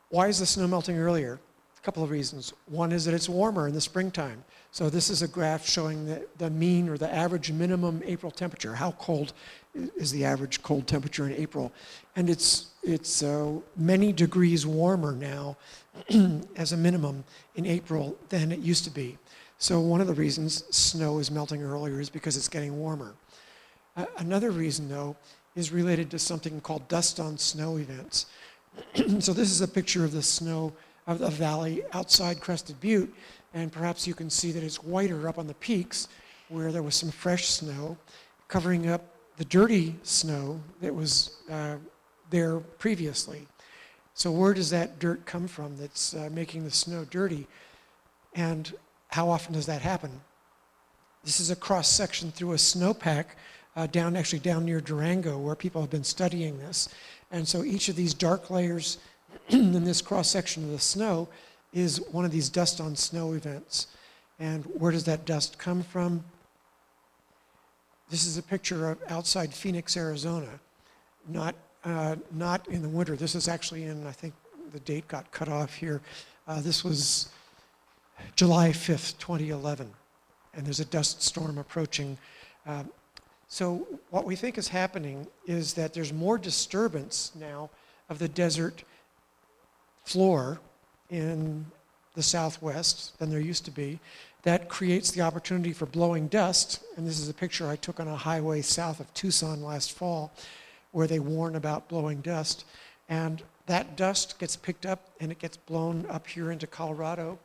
Why 0.09 0.27
is 0.27 0.39
the 0.39 0.45
snow 0.45 0.67
melting 0.67 0.97
earlier? 0.97 1.39
Couple 1.85 2.03
of 2.03 2.09
reasons. 2.09 2.51
One 2.65 2.91
is 2.91 3.05
that 3.05 3.13
it's 3.13 3.29
warmer 3.29 3.67
in 3.67 3.75
the 3.75 3.79
springtime. 3.79 4.43
So 4.71 4.89
this 4.89 5.11
is 5.11 5.21
a 5.21 5.27
graph 5.27 5.69
showing 5.69 6.07
the, 6.07 6.25
the 6.39 6.49
mean 6.49 6.89
or 6.89 6.97
the 6.97 7.13
average 7.13 7.51
minimum 7.51 8.01
April 8.05 8.31
temperature. 8.31 8.73
How 8.73 8.93
cold 8.93 9.33
is 9.95 10.11
the 10.11 10.25
average 10.25 10.63
cold 10.63 10.87
temperature 10.87 11.27
in 11.27 11.33
April? 11.33 11.71
And 12.15 12.27
it's, 12.27 12.71
it's 12.81 13.21
uh, 13.21 13.59
many 13.77 14.11
degrees 14.11 14.65
warmer 14.65 15.11
now 15.11 15.57
as 16.55 16.71
a 16.71 16.77
minimum 16.77 17.23
in 17.55 17.67
April 17.67 18.17
than 18.29 18.51
it 18.51 18.59
used 18.59 18.83
to 18.85 18.89
be. 18.89 19.19
So 19.59 19.79
one 19.79 20.01
of 20.01 20.07
the 20.07 20.13
reasons 20.15 20.63
snow 20.75 21.19
is 21.19 21.29
melting 21.29 21.61
earlier 21.61 22.01
is 22.01 22.09
because 22.09 22.35
it's 22.35 22.49
getting 22.49 22.79
warmer. 22.79 23.13
Uh, 23.95 24.05
another 24.17 24.49
reason, 24.49 24.89
though, 24.89 25.15
is 25.55 25.71
related 25.71 26.09
to 26.11 26.19
something 26.19 26.59
called 26.61 26.87
dust 26.87 27.19
on 27.19 27.37
snow 27.37 27.77
events. 27.77 28.25
so 29.19 29.33
this 29.33 29.51
is 29.51 29.61
a 29.61 29.67
picture 29.67 30.03
of 30.03 30.11
the 30.11 30.23
snow 30.23 30.73
of 31.07 31.19
the 31.19 31.29
valley 31.29 31.83
outside 31.93 32.39
Crested 32.39 32.79
Butte, 32.79 33.13
and 33.53 33.71
perhaps 33.71 34.07
you 34.07 34.13
can 34.13 34.29
see 34.29 34.51
that 34.51 34.63
it's 34.63 34.83
whiter 34.83 35.27
up 35.27 35.37
on 35.37 35.47
the 35.47 35.53
peaks 35.55 36.07
where 36.49 36.71
there 36.71 36.83
was 36.83 36.95
some 36.95 37.11
fresh 37.11 37.47
snow 37.47 37.97
covering 38.47 38.89
up 38.89 39.01
the 39.37 39.45
dirty 39.45 39.95
snow 40.03 40.61
that 40.81 40.93
was 40.93 41.37
uh, 41.51 41.75
there 42.29 42.59
previously. 42.59 43.47
So 44.13 44.31
where 44.31 44.53
does 44.53 44.69
that 44.69 44.99
dirt 44.99 45.25
come 45.25 45.47
from 45.47 45.75
that's 45.77 46.13
uh, 46.13 46.29
making 46.31 46.63
the 46.63 46.71
snow 46.71 47.05
dirty? 47.09 47.47
And 48.33 48.73
how 49.09 49.29
often 49.29 49.53
does 49.53 49.65
that 49.65 49.81
happen? 49.81 50.11
This 51.23 51.39
is 51.39 51.49
a 51.49 51.55
cross 51.55 51.89
section 51.89 52.31
through 52.31 52.53
a 52.53 52.57
snowpack 52.57 53.25
uh, 53.75 53.87
down, 53.87 54.15
actually 54.15 54.39
down 54.39 54.63
near 54.63 54.79
Durango, 54.79 55.37
where 55.37 55.55
people 55.55 55.81
have 55.81 55.89
been 55.89 56.03
studying 56.03 56.57
this. 56.57 56.87
And 57.31 57.47
so 57.47 57.63
each 57.63 57.89
of 57.89 57.95
these 57.95 58.13
dark 58.13 58.49
layers 58.49 58.99
in 59.49 59.83
this 59.83 60.01
cross 60.01 60.29
section 60.29 60.63
of 60.63 60.71
the 60.71 60.79
snow 60.79 61.27
is 61.73 62.01
one 62.11 62.25
of 62.25 62.31
these 62.31 62.49
dust 62.49 62.79
on 62.79 62.95
snow 62.95 63.33
events. 63.33 63.87
And 64.39 64.65
where 64.65 64.91
does 64.91 65.03
that 65.05 65.25
dust 65.25 65.57
come 65.57 65.83
from? 65.83 66.23
This 68.09 68.25
is 68.25 68.37
a 68.37 68.43
picture 68.43 68.91
of 68.91 68.99
outside 69.09 69.53
Phoenix, 69.53 69.97
Arizona. 69.97 70.59
Not, 71.27 71.55
uh, 71.83 72.15
not 72.31 72.67
in 72.67 72.81
the 72.81 72.89
winter. 72.89 73.15
This 73.15 73.35
is 73.35 73.47
actually 73.47 73.83
in, 73.83 74.05
I 74.05 74.11
think 74.11 74.33
the 74.71 74.79
date 74.81 75.07
got 75.07 75.31
cut 75.31 75.49
off 75.49 75.73
here. 75.73 76.01
Uh, 76.47 76.61
this 76.61 76.83
was 76.83 77.29
July 78.35 78.69
5th, 78.69 79.17
2011. 79.17 79.89
And 80.53 80.65
there's 80.65 80.79
a 80.79 80.85
dust 80.85 81.23
storm 81.23 81.57
approaching. 81.57 82.17
Um, 82.65 82.89
so 83.47 83.87
what 84.09 84.25
we 84.25 84.35
think 84.35 84.57
is 84.57 84.67
happening 84.67 85.27
is 85.45 85.73
that 85.73 85.93
there's 85.93 86.13
more 86.13 86.37
disturbance 86.37 87.31
now 87.35 87.69
of 88.09 88.19
the 88.19 88.27
desert 88.27 88.83
floor 90.05 90.59
in 91.09 91.65
the 92.13 92.23
southwest 92.23 93.17
than 93.19 93.29
there 93.29 93.39
used 93.39 93.65
to 93.65 93.71
be. 93.71 93.99
That 94.43 94.69
creates 94.69 95.11
the 95.11 95.21
opportunity 95.21 95.73
for 95.73 95.85
blowing 95.85 96.27
dust. 96.27 96.83
And 96.95 97.05
this 97.05 97.19
is 97.19 97.29
a 97.29 97.33
picture 97.33 97.67
I 97.67 97.75
took 97.75 97.99
on 97.99 98.07
a 98.07 98.15
highway 98.15 98.61
south 98.61 98.99
of 98.99 99.13
Tucson 99.13 99.61
last 99.63 99.91
fall 99.91 100.31
where 100.91 101.07
they 101.07 101.19
warn 101.19 101.55
about 101.55 101.89
blowing 101.89 102.21
dust. 102.21 102.65
And 103.09 103.41
that 103.65 103.97
dust 103.97 104.39
gets 104.39 104.55
picked 104.55 104.85
up 104.85 105.09
and 105.19 105.31
it 105.31 105.39
gets 105.39 105.57
blown 105.57 106.05
up 106.09 106.27
here 106.27 106.51
into 106.51 106.67
Colorado 106.67 107.39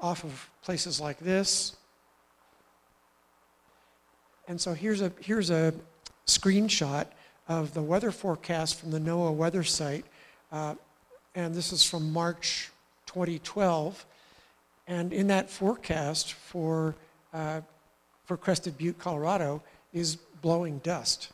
off 0.00 0.24
of 0.24 0.50
places 0.62 1.00
like 1.00 1.18
this. 1.18 1.76
And 4.48 4.60
so 4.60 4.74
here's 4.74 5.00
a, 5.00 5.12
here's 5.20 5.50
a 5.50 5.72
screenshot 6.26 7.06
of 7.48 7.72
the 7.74 7.82
weather 7.82 8.10
forecast 8.10 8.78
from 8.78 8.90
the 8.90 9.00
NOAA 9.00 9.34
weather 9.34 9.64
site 9.64 10.04
uh, 10.52 10.74
and 11.34 11.54
this 11.54 11.72
is 11.72 11.82
from 11.82 12.12
March 12.12 12.70
2012. 13.06 14.04
And 14.86 15.12
in 15.12 15.28
that 15.28 15.48
forecast 15.48 16.32
for, 16.32 16.94
uh, 17.32 17.60
for 18.24 18.36
Crested 18.36 18.76
Butte, 18.76 18.98
Colorado, 18.98 19.62
is 19.92 20.16
blowing 20.42 20.78
dust. 20.78 21.30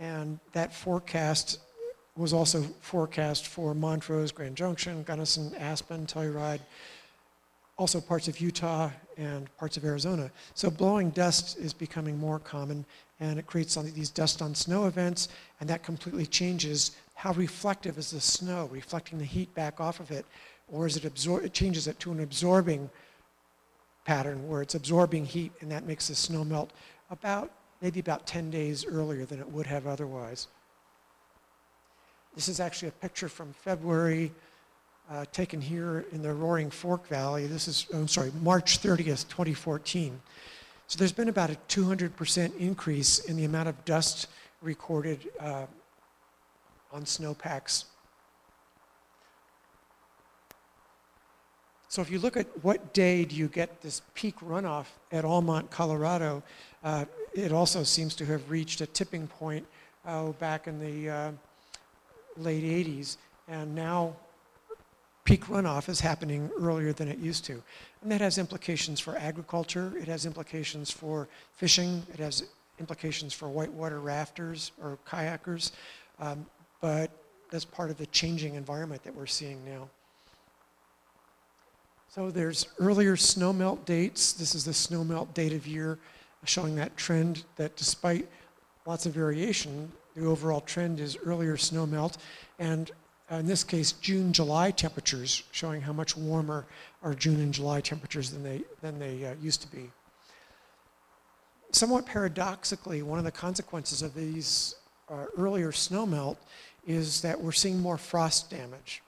And 0.00 0.38
that 0.52 0.72
forecast 0.74 1.60
was 2.16 2.32
also 2.32 2.62
forecast 2.80 3.46
for 3.46 3.74
Montrose, 3.74 4.32
Grand 4.32 4.56
Junction, 4.56 5.04
Gunnison, 5.04 5.54
Aspen, 5.56 6.06
Telluride, 6.06 6.60
also 7.76 8.00
parts 8.00 8.26
of 8.26 8.40
Utah 8.40 8.90
and 9.16 9.54
parts 9.56 9.76
of 9.76 9.84
Arizona. 9.84 10.30
So 10.54 10.68
blowing 10.68 11.10
dust 11.10 11.58
is 11.58 11.72
becoming 11.72 12.18
more 12.18 12.40
common 12.40 12.84
and 13.20 13.38
it 13.38 13.46
creates 13.46 13.74
these 13.74 14.10
dust 14.10 14.42
on 14.42 14.54
snow 14.54 14.86
events 14.86 15.28
and 15.60 15.68
that 15.68 15.82
completely 15.82 16.26
changes 16.26 16.92
how 17.14 17.32
reflective 17.32 17.98
is 17.98 18.12
the 18.12 18.20
snow, 18.20 18.68
reflecting 18.70 19.18
the 19.18 19.24
heat 19.24 19.52
back 19.54 19.80
off 19.80 19.98
of 19.98 20.10
it, 20.10 20.24
or 20.68 20.86
is 20.86 20.96
it 20.96 21.02
absor- 21.02 21.42
it 21.42 21.52
changes 21.52 21.88
it 21.88 21.98
to 21.98 22.12
an 22.12 22.20
absorbing 22.20 22.88
pattern 24.04 24.48
where 24.48 24.62
it's 24.62 24.74
absorbing 24.74 25.24
heat 25.24 25.52
and 25.60 25.70
that 25.70 25.84
makes 25.84 26.08
the 26.08 26.14
snow 26.14 26.44
melt 26.44 26.70
about 27.10 27.50
maybe 27.80 28.00
about 28.00 28.26
10 28.26 28.50
days 28.50 28.84
earlier 28.86 29.24
than 29.24 29.40
it 29.40 29.48
would 29.48 29.66
have 29.66 29.86
otherwise. 29.86 30.48
This 32.34 32.48
is 32.48 32.60
actually 32.60 32.88
a 32.88 32.92
picture 32.92 33.28
from 33.28 33.52
February 33.52 34.32
uh, 35.10 35.24
taken 35.32 35.60
here 35.60 36.04
in 36.12 36.22
the 36.22 36.32
Roaring 36.32 36.70
Fork 36.70 37.06
Valley. 37.08 37.46
This 37.46 37.66
is, 37.66 37.86
I'm 37.92 38.08
sorry, 38.08 38.30
March 38.42 38.80
30th, 38.80 39.28
2014. 39.28 40.20
So 40.88 40.96
there's 40.96 41.12
been 41.12 41.28
about 41.28 41.50
a 41.50 41.56
200% 41.68 42.56
increase 42.56 43.18
in 43.18 43.36
the 43.36 43.44
amount 43.44 43.68
of 43.68 43.84
dust 43.84 44.26
recorded 44.62 45.28
uh, 45.38 45.66
on 46.90 47.04
snowpacks. 47.04 47.84
So 51.90 52.00
if 52.00 52.10
you 52.10 52.18
look 52.18 52.38
at 52.38 52.46
what 52.64 52.94
day 52.94 53.26
do 53.26 53.36
you 53.36 53.48
get 53.48 53.82
this 53.82 54.00
peak 54.14 54.38
runoff 54.40 54.86
at 55.12 55.26
Almont, 55.26 55.70
Colorado, 55.70 56.42
uh, 56.82 57.04
it 57.34 57.52
also 57.52 57.82
seems 57.82 58.14
to 58.16 58.24
have 58.24 58.50
reached 58.50 58.80
a 58.80 58.86
tipping 58.86 59.26
point 59.26 59.66
uh, 60.06 60.28
back 60.32 60.68
in 60.68 60.80
the 60.80 61.10
uh, 61.10 61.32
late 62.38 62.64
80s, 62.64 63.18
and 63.46 63.74
now 63.74 64.16
peak 65.28 65.44
runoff 65.44 65.90
is 65.90 66.00
happening 66.00 66.50
earlier 66.58 66.90
than 66.90 67.06
it 67.06 67.18
used 67.18 67.44
to. 67.44 67.62
And 68.00 68.10
that 68.10 68.22
has 68.22 68.38
implications 68.38 68.98
for 68.98 69.14
agriculture, 69.18 69.92
it 70.00 70.08
has 70.08 70.24
implications 70.24 70.90
for 70.90 71.28
fishing, 71.52 72.02
it 72.14 72.18
has 72.18 72.44
implications 72.80 73.34
for 73.34 73.50
whitewater 73.50 74.00
rafters 74.00 74.72
or 74.82 74.96
kayakers, 75.06 75.72
um, 76.18 76.46
but 76.80 77.10
that's 77.50 77.66
part 77.66 77.90
of 77.90 77.98
the 77.98 78.06
changing 78.06 78.54
environment 78.54 79.02
that 79.04 79.14
we're 79.14 79.26
seeing 79.26 79.62
now. 79.66 79.90
So 82.08 82.30
there's 82.30 82.66
earlier 82.78 83.14
snowmelt 83.14 83.84
dates. 83.84 84.32
This 84.32 84.54
is 84.54 84.64
the 84.64 84.72
snowmelt 84.72 85.34
date 85.34 85.52
of 85.52 85.66
year 85.66 85.98
showing 86.44 86.74
that 86.76 86.96
trend 86.96 87.44
that 87.56 87.76
despite 87.76 88.26
lots 88.86 89.04
of 89.04 89.12
variation, 89.12 89.92
the 90.16 90.24
overall 90.24 90.62
trend 90.62 91.00
is 91.00 91.18
earlier 91.26 91.58
snowmelt. 91.58 92.16
And 92.58 92.90
in 93.30 93.46
this 93.46 93.62
case, 93.62 93.92
June, 93.92 94.32
July 94.32 94.70
temperatures 94.70 95.42
showing 95.50 95.82
how 95.82 95.92
much 95.92 96.16
warmer 96.16 96.66
are 97.02 97.14
June 97.14 97.40
and 97.40 97.52
July 97.52 97.80
temperatures 97.80 98.30
than 98.30 98.42
they, 98.42 98.62
than 98.80 98.98
they 98.98 99.24
uh, 99.26 99.34
used 99.40 99.60
to 99.62 99.68
be. 99.68 99.90
Somewhat 101.70 102.06
paradoxically, 102.06 103.02
one 103.02 103.18
of 103.18 103.26
the 103.26 103.30
consequences 103.30 104.00
of 104.00 104.14
these 104.14 104.76
uh, 105.10 105.26
earlier 105.36 105.70
snowmelt 105.70 106.36
is 106.86 107.20
that 107.20 107.38
we're 107.38 107.52
seeing 107.52 107.78
more 107.80 107.98
frost 107.98 108.50
damage. 108.50 109.02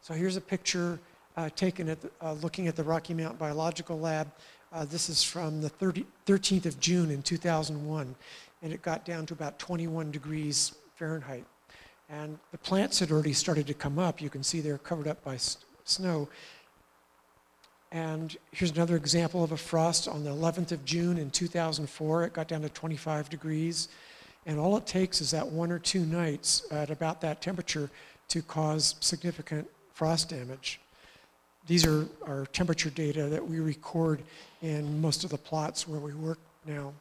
So 0.00 0.14
here's 0.14 0.36
a 0.36 0.40
picture 0.40 0.98
uh, 1.36 1.50
taken 1.50 1.90
at 1.90 2.00
the, 2.00 2.10
uh, 2.22 2.32
looking 2.32 2.66
at 2.66 2.76
the 2.76 2.82
Rocky 2.82 3.12
Mountain 3.12 3.36
Biological 3.36 4.00
Lab. 4.00 4.26
Uh, 4.72 4.86
this 4.86 5.10
is 5.10 5.22
from 5.22 5.60
the 5.60 5.68
30, 5.68 6.06
13th 6.26 6.64
of 6.64 6.80
June 6.80 7.10
in 7.10 7.22
2001, 7.22 8.14
and 8.62 8.72
it 8.72 8.80
got 8.80 9.04
down 9.04 9.26
to 9.26 9.34
about 9.34 9.58
21 9.58 10.10
degrees 10.10 10.74
Fahrenheit. 10.96 11.44
And 12.10 12.38
the 12.52 12.58
plants 12.58 13.00
had 13.00 13.10
already 13.10 13.34
started 13.34 13.66
to 13.66 13.74
come 13.74 13.98
up. 13.98 14.20
You 14.22 14.30
can 14.30 14.42
see 14.42 14.60
they're 14.60 14.78
covered 14.78 15.06
up 15.06 15.22
by 15.22 15.36
snow. 15.84 16.28
And 17.92 18.36
here's 18.52 18.70
another 18.70 18.96
example 18.96 19.44
of 19.44 19.52
a 19.52 19.56
frost 19.56 20.08
on 20.08 20.24
the 20.24 20.30
11th 20.30 20.72
of 20.72 20.84
June 20.84 21.18
in 21.18 21.30
2004. 21.30 22.24
It 22.24 22.32
got 22.32 22.48
down 22.48 22.62
to 22.62 22.68
25 22.68 23.28
degrees. 23.30 23.88
And 24.46 24.58
all 24.58 24.76
it 24.76 24.86
takes 24.86 25.20
is 25.20 25.30
that 25.32 25.46
one 25.46 25.70
or 25.70 25.78
two 25.78 26.04
nights 26.04 26.66
at 26.70 26.90
about 26.90 27.20
that 27.20 27.42
temperature 27.42 27.90
to 28.28 28.42
cause 28.42 28.94
significant 29.00 29.68
frost 29.92 30.30
damage. 30.30 30.80
These 31.66 31.86
are 31.86 32.06
our 32.26 32.46
temperature 32.46 32.88
data 32.88 33.24
that 33.24 33.46
we 33.46 33.60
record 33.60 34.22
in 34.62 35.00
most 35.00 35.24
of 35.24 35.30
the 35.30 35.36
plots 35.36 35.86
where 35.86 36.00
we 36.00 36.14
work 36.14 36.38
now. 36.66 36.92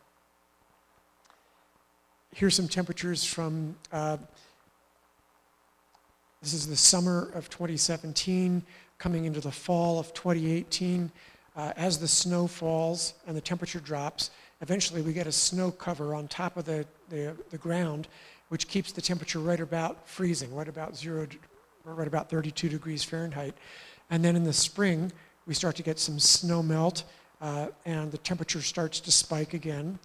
Here's 2.36 2.56
some 2.56 2.68
temperatures 2.68 3.24
from 3.24 3.76
uh, 3.94 4.18
this 6.42 6.54
is 6.54 6.68
the 6.68 6.76
summer 6.76 7.32
of 7.34 7.50
2017, 7.50 8.64
coming 9.00 9.26
into 9.26 9.40
the 9.40 9.52
fall 9.52 10.00
of 10.00 10.14
2018. 10.14 11.12
Uh, 11.56 11.74
as 11.76 11.98
the 11.98 12.08
snow 12.08 12.46
falls 12.46 13.16
and 13.26 13.36
the 13.36 13.42
temperature 13.42 13.80
drops, 13.80 14.30
eventually 14.62 15.02
we 15.02 15.14
get 15.14 15.26
a 15.26 15.32
snow 15.32 15.72
cover 15.72 16.14
on 16.14 16.28
top 16.28 16.56
of 16.56 16.66
the, 16.66 16.86
the, 17.10 17.36
the 17.50 17.58
ground, 17.58 18.08
which 18.50 18.68
keeps 18.68 18.92
the 18.92 19.02
temperature 19.02 19.40
right 19.40 19.60
about 19.60 20.08
freezing, 20.08 20.54
right 20.56 20.68
about 20.68 20.96
zero, 20.96 21.28
right 21.84 22.08
about 22.08 22.30
32 22.30 22.70
degrees 22.70 23.04
Fahrenheit. 23.04 23.56
And 24.12 24.24
then 24.24 24.36
in 24.36 24.44
the 24.44 24.54
spring, 24.54 25.12
we 25.48 25.56
start 25.56 25.76
to 25.78 25.84
get 25.84 25.98
some 25.98 26.20
snow 26.20 26.62
melt, 26.62 27.04
uh, 27.42 27.68
and 27.86 28.12
the 28.12 28.18
temperature 28.20 28.62
starts 28.62 29.00
to 29.00 29.12
spike 29.12 29.56
again. 29.56 29.98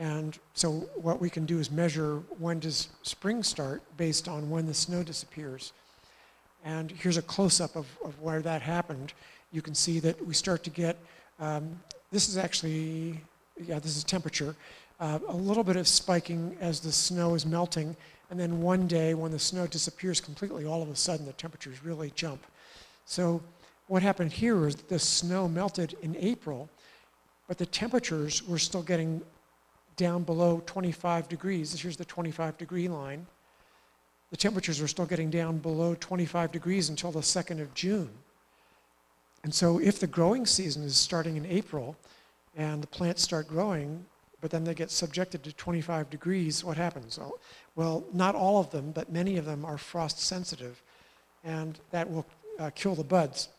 And 0.00 0.38
so 0.54 0.88
what 0.96 1.20
we 1.20 1.28
can 1.28 1.44
do 1.44 1.58
is 1.58 1.70
measure 1.70 2.22
when 2.38 2.58
does 2.58 2.88
spring 3.02 3.42
start 3.42 3.82
based 3.98 4.28
on 4.28 4.48
when 4.48 4.64
the 4.64 4.72
snow 4.72 5.02
disappears. 5.02 5.74
And 6.64 6.90
here's 6.90 7.18
a 7.18 7.22
close-up 7.22 7.76
of, 7.76 7.86
of 8.02 8.18
where 8.18 8.40
that 8.40 8.62
happened. 8.62 9.12
You 9.52 9.60
can 9.60 9.74
see 9.74 10.00
that 10.00 10.26
we 10.26 10.32
start 10.32 10.64
to 10.64 10.70
get, 10.70 10.96
um, 11.38 11.78
this 12.10 12.30
is 12.30 12.38
actually, 12.38 13.20
yeah, 13.62 13.78
this 13.78 13.94
is 13.98 14.02
temperature, 14.02 14.56
uh, 15.00 15.18
a 15.28 15.36
little 15.36 15.64
bit 15.64 15.76
of 15.76 15.86
spiking 15.86 16.56
as 16.62 16.80
the 16.80 16.92
snow 16.92 17.34
is 17.34 17.44
melting. 17.44 17.94
And 18.30 18.40
then 18.40 18.62
one 18.62 18.86
day 18.86 19.12
when 19.12 19.32
the 19.32 19.38
snow 19.38 19.66
disappears 19.66 20.18
completely, 20.18 20.64
all 20.64 20.82
of 20.82 20.88
a 20.88 20.96
sudden 20.96 21.26
the 21.26 21.34
temperatures 21.34 21.84
really 21.84 22.10
jump. 22.14 22.46
So 23.04 23.42
what 23.88 24.02
happened 24.02 24.32
here 24.32 24.66
is 24.66 24.76
the 24.76 24.98
snow 24.98 25.46
melted 25.46 25.94
in 26.00 26.16
April, 26.16 26.70
but 27.48 27.58
the 27.58 27.66
temperatures 27.66 28.42
were 28.48 28.58
still 28.58 28.82
getting 28.82 29.20
down 30.00 30.22
below 30.22 30.62
25 30.64 31.28
degrees. 31.28 31.78
Here's 31.78 31.98
the 31.98 32.06
25 32.06 32.56
degree 32.56 32.88
line. 32.88 33.26
The 34.30 34.36
temperatures 34.38 34.80
are 34.80 34.88
still 34.88 35.04
getting 35.04 35.28
down 35.28 35.58
below 35.58 35.94
25 36.00 36.50
degrees 36.50 36.88
until 36.88 37.12
the 37.12 37.20
2nd 37.20 37.60
of 37.60 37.74
June. 37.74 38.08
And 39.44 39.54
so 39.54 39.78
if 39.78 40.00
the 40.00 40.06
growing 40.06 40.46
season 40.46 40.84
is 40.84 40.96
starting 40.96 41.36
in 41.36 41.44
April 41.44 41.96
and 42.56 42.82
the 42.82 42.86
plants 42.86 43.22
start 43.22 43.46
growing, 43.46 44.06
but 44.40 44.50
then 44.50 44.64
they 44.64 44.72
get 44.72 44.90
subjected 44.90 45.44
to 45.44 45.52
25 45.52 46.08
degrees, 46.08 46.64
what 46.64 46.78
happens? 46.78 47.18
Well, 47.18 47.38
well 47.76 48.04
not 48.14 48.34
all 48.34 48.58
of 48.58 48.70
them, 48.70 48.92
but 48.92 49.12
many 49.12 49.36
of 49.36 49.44
them 49.44 49.66
are 49.66 49.76
frost 49.76 50.18
sensitive, 50.18 50.82
and 51.44 51.78
that 51.90 52.10
will 52.10 52.24
uh, 52.58 52.70
kill 52.74 52.94
the 52.94 53.04
buds. 53.04 53.50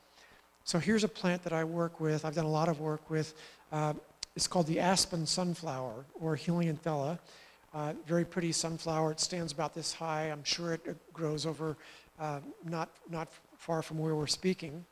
So 0.63 0.79
here's 0.79 1.03
a 1.03 1.07
plant 1.07 1.43
that 1.43 1.53
I 1.53 1.63
work 1.63 1.99
with, 1.99 2.25
I've 2.25 2.33
done 2.33 2.45
a 2.45 2.57
lot 2.61 2.67
of 2.67 2.79
work 2.79 3.11
with. 3.11 3.35
Uh, 3.71 3.93
it's 4.35 4.47
called 4.47 4.67
the 4.67 4.79
aspen 4.79 5.25
sunflower, 5.25 6.05
or 6.19 6.37
Helianthella. 6.37 7.19
Uh, 7.73 7.93
very 8.05 8.25
pretty 8.25 8.51
sunflower. 8.51 9.11
It 9.11 9.19
stands 9.19 9.51
about 9.51 9.73
this 9.73 9.93
high. 9.93 10.25
I'm 10.25 10.43
sure 10.43 10.73
it, 10.73 11.13
grows 11.13 11.45
over 11.45 11.77
uh, 12.19 12.39
not, 12.63 12.89
not 13.09 13.29
far 13.57 13.81
from 13.81 13.97
where 13.97 14.15
we're 14.15 14.27
speaking. 14.27 14.85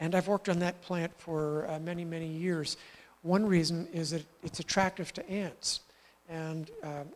And 0.00 0.14
I've 0.14 0.28
worked 0.28 0.48
on 0.48 0.58
that 0.58 0.80
plant 0.82 1.12
for 1.16 1.68
uh, 1.70 1.78
many, 1.78 2.04
many 2.04 2.26
years. 2.26 2.76
One 3.22 3.46
reason 3.46 3.88
is 3.92 4.10
that 4.10 4.24
it's 4.42 4.60
attractive 4.60 5.12
to 5.14 5.30
ants. 5.30 5.80
And 6.28 6.70
um, 6.82 7.06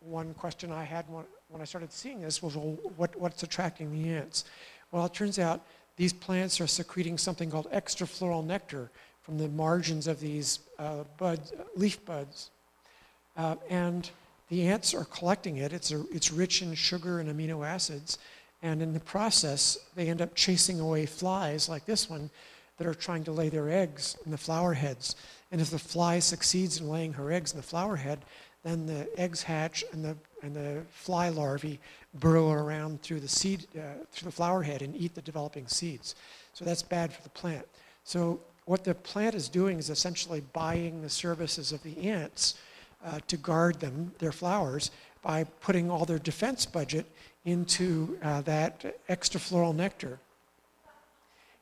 one 0.00 0.34
question 0.34 0.70
I 0.70 0.84
had 0.84 1.08
when, 1.08 1.24
when 1.48 1.62
I 1.62 1.64
started 1.64 1.92
seeing 1.92 2.20
this 2.20 2.42
was, 2.42 2.56
well, 2.56 2.78
what, 2.96 3.18
what's 3.18 3.42
attracting 3.42 3.92
the 3.92 4.10
ants? 4.10 4.44
Well, 4.90 5.06
it 5.06 5.14
turns 5.14 5.38
out 5.38 5.64
these 5.96 6.12
plants 6.12 6.60
are 6.60 6.66
secreting 6.66 7.16
something 7.18 7.50
called 7.50 7.70
extrafloral 7.72 8.44
nectar, 8.44 8.90
from 9.22 9.38
the 9.38 9.48
margins 9.48 10.06
of 10.06 10.20
these 10.20 10.60
uh, 10.78 11.04
leaf 11.76 12.04
buds. 12.04 12.50
Uh, 13.36 13.56
and 13.70 14.10
the 14.48 14.66
ants 14.68 14.94
are 14.94 15.04
collecting 15.04 15.58
it. 15.58 15.72
It's, 15.72 15.92
a, 15.92 16.04
it's 16.10 16.30
rich 16.30 16.60
in 16.62 16.74
sugar 16.74 17.20
and 17.20 17.28
amino 17.30 17.66
acids. 17.66 18.18
And 18.62 18.82
in 18.82 18.92
the 18.92 19.00
process, 19.00 19.78
they 19.94 20.08
end 20.08 20.20
up 20.20 20.34
chasing 20.34 20.80
away 20.80 21.06
flies 21.06 21.68
like 21.68 21.86
this 21.86 22.10
one 22.10 22.30
that 22.78 22.86
are 22.86 22.94
trying 22.94 23.24
to 23.24 23.32
lay 23.32 23.48
their 23.48 23.70
eggs 23.70 24.16
in 24.24 24.30
the 24.30 24.38
flower 24.38 24.74
heads. 24.74 25.16
And 25.50 25.60
if 25.60 25.70
the 25.70 25.78
fly 25.78 26.18
succeeds 26.18 26.80
in 26.80 26.88
laying 26.88 27.12
her 27.14 27.32
eggs 27.32 27.52
in 27.52 27.56
the 27.56 27.62
flower 27.62 27.96
head, 27.96 28.24
then 28.62 28.86
the 28.86 29.08
eggs 29.18 29.42
hatch 29.42 29.84
and 29.92 30.04
the, 30.04 30.16
and 30.42 30.54
the 30.54 30.82
fly 30.90 31.28
larvae 31.28 31.80
burrow 32.14 32.50
around 32.50 33.02
through 33.02 33.20
the 33.20 33.28
seed, 33.28 33.66
uh, 33.76 34.04
through 34.10 34.26
the 34.26 34.36
flower 34.36 34.62
head 34.62 34.82
and 34.82 34.94
eat 34.96 35.14
the 35.14 35.22
developing 35.22 35.66
seeds. 35.66 36.14
So 36.52 36.64
that's 36.64 36.82
bad 36.82 37.12
for 37.12 37.22
the 37.22 37.30
plant. 37.30 37.66
So 38.04 38.40
what 38.64 38.84
the 38.84 38.94
plant 38.94 39.34
is 39.34 39.48
doing 39.48 39.78
is 39.78 39.90
essentially 39.90 40.42
buying 40.52 41.02
the 41.02 41.08
services 41.08 41.72
of 41.72 41.82
the 41.82 41.96
ants 42.08 42.54
uh, 43.04 43.18
to 43.26 43.36
guard 43.36 43.80
them, 43.80 44.12
their 44.18 44.32
flowers, 44.32 44.90
by 45.22 45.44
putting 45.60 45.90
all 45.90 46.04
their 46.04 46.18
defense 46.18 46.66
budget 46.66 47.06
into 47.44 48.18
uh, 48.22 48.40
that 48.42 48.96
extra 49.08 49.40
floral 49.40 49.72
nectar. 49.72 50.18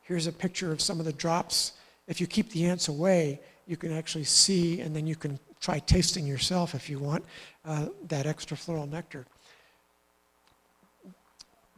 Here's 0.03 0.27
a 0.27 0.31
picture 0.31 0.71
of 0.71 0.81
some 0.81 0.99
of 0.99 1.05
the 1.05 1.13
drops. 1.13 1.73
If 2.07 2.19
you 2.19 2.27
keep 2.27 2.49
the 2.51 2.65
ants 2.65 2.87
away, 2.87 3.39
you 3.67 3.77
can 3.77 3.91
actually 3.91 4.25
see, 4.25 4.81
and 4.81 4.95
then 4.95 5.07
you 5.07 5.15
can 5.15 5.39
try 5.59 5.79
tasting 5.79 6.27
yourself 6.27 6.75
if 6.75 6.89
you 6.89 6.99
want, 6.99 7.23
uh, 7.65 7.87
that 8.07 8.25
extra 8.25 8.57
floral 8.57 8.87
nectar. 8.87 9.25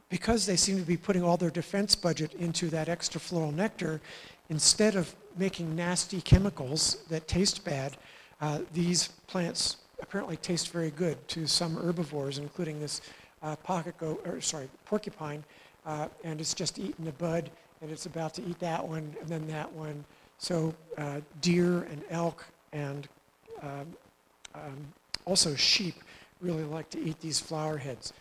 Because 0.09 0.45
they 0.45 0.55
seem 0.55 0.77
to 0.77 0.83
be 0.83 0.97
putting 0.97 1.23
all 1.23 1.37
their 1.37 1.49
defense 1.49 1.95
budget 1.95 2.33
into 2.35 2.69
that 2.69 2.87
extra 2.87 3.19
floral 3.19 3.51
nectar, 3.51 4.01
instead 4.49 4.95
of 4.95 5.13
making 5.37 5.75
nasty 5.75 6.21
chemicals 6.21 6.97
that 7.09 7.27
taste 7.27 7.63
bad, 7.65 7.97
uh, 8.41 8.59
these 8.73 9.07
plants 9.27 9.77
apparently 10.01 10.37
taste 10.37 10.71
very 10.71 10.91
good 10.91 11.27
to 11.29 11.47
some 11.47 11.75
herbivores, 11.77 12.37
including 12.37 12.79
this 12.79 13.01
uh, 13.41 13.55
pocket 13.57 13.97
goat, 13.97 14.21
or 14.25 14.39
sorry, 14.41 14.69
porcupine, 14.85 15.43
uh, 15.85 16.07
and 16.23 16.39
it's 16.39 16.53
just 16.53 16.77
eaten 16.79 17.07
a 17.07 17.11
bud, 17.13 17.49
and 17.81 17.91
it's 17.91 18.05
about 18.05 18.33
to 18.33 18.41
eat 18.43 18.59
that 18.59 18.85
one, 18.85 19.15
and 19.19 19.29
then 19.29 19.47
that 19.47 19.71
one. 19.73 20.03
So 20.37 20.73
uh, 20.97 21.21
deer 21.41 21.83
and 21.83 22.03
elk 22.09 22.45
and 22.73 23.07
um, 23.61 23.87
um, 24.55 24.77
also 25.25 25.55
sheep 25.55 25.95
really 26.41 26.63
like 26.63 26.89
to 26.91 27.01
eat 27.01 27.19
these 27.21 27.39
flower 27.39 27.77
heads. 27.77 28.13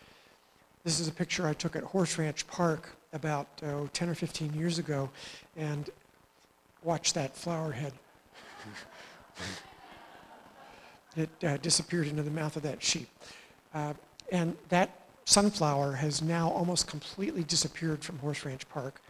This 0.83 0.99
is 0.99 1.07
a 1.07 1.11
picture 1.11 1.47
I 1.47 1.53
took 1.53 1.75
at 1.75 1.83
Horse 1.83 2.17
Ranch 2.17 2.47
Park 2.47 2.89
about 3.13 3.47
oh, 3.63 3.89
10 3.93 4.09
or 4.09 4.15
15 4.15 4.53
years 4.53 4.79
ago, 4.79 5.09
and 5.55 5.89
watch 6.83 7.13
that 7.13 7.35
flower 7.35 7.71
head. 7.71 7.93
it 11.15 11.29
uh, 11.43 11.57
disappeared 11.57 12.07
into 12.07 12.23
the 12.23 12.31
mouth 12.31 12.55
of 12.55 12.63
that 12.63 12.81
sheep. 12.81 13.09
Uh, 13.73 13.93
and 14.31 14.55
that 14.69 15.03
sunflower 15.25 15.93
has 15.93 16.21
now 16.21 16.49
almost 16.49 16.87
completely 16.87 17.43
disappeared 17.43 18.03
from 18.03 18.17
Horse 18.19 18.45
Ranch 18.45 18.67
Park. 18.69 19.01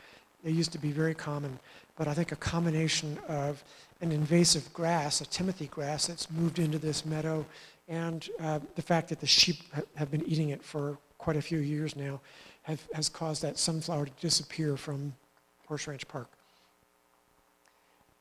They 0.44 0.52
used 0.52 0.72
to 0.74 0.78
be 0.78 0.92
very 0.92 1.14
common, 1.14 1.60
but 1.96 2.08
I 2.08 2.14
think 2.14 2.32
a 2.32 2.36
combination 2.36 3.18
of 3.28 3.64
an 4.02 4.12
invasive 4.12 4.72
grass, 4.74 5.22
a 5.22 5.26
timothy 5.26 5.68
grass 5.68 6.08
that's 6.08 6.30
moved 6.30 6.60
into 6.60 6.78
this 6.78 7.06
meadow, 7.06 7.46
and 7.88 8.28
uh, 8.42 8.60
the 8.76 8.82
fact 8.82 9.10
that 9.10 9.20
the 9.20 9.28
sheep 9.28 9.58
ha- 9.74 9.82
have 9.96 10.12
been 10.12 10.24
eating 10.28 10.50
it 10.50 10.64
for 10.64 10.98
quite 11.18 11.38
a 11.38 11.42
few 11.42 11.60
years 11.60 11.96
now 11.96 12.20
have, 12.64 12.86
has 12.94 13.08
caused 13.08 13.42
that 13.42 13.58
sunflower 13.58 14.06
to 14.06 14.12
disappear 14.20 14.76
from 14.76 15.14
Horse 15.68 15.88
Ranch 15.88 16.08
Park. 16.08 16.30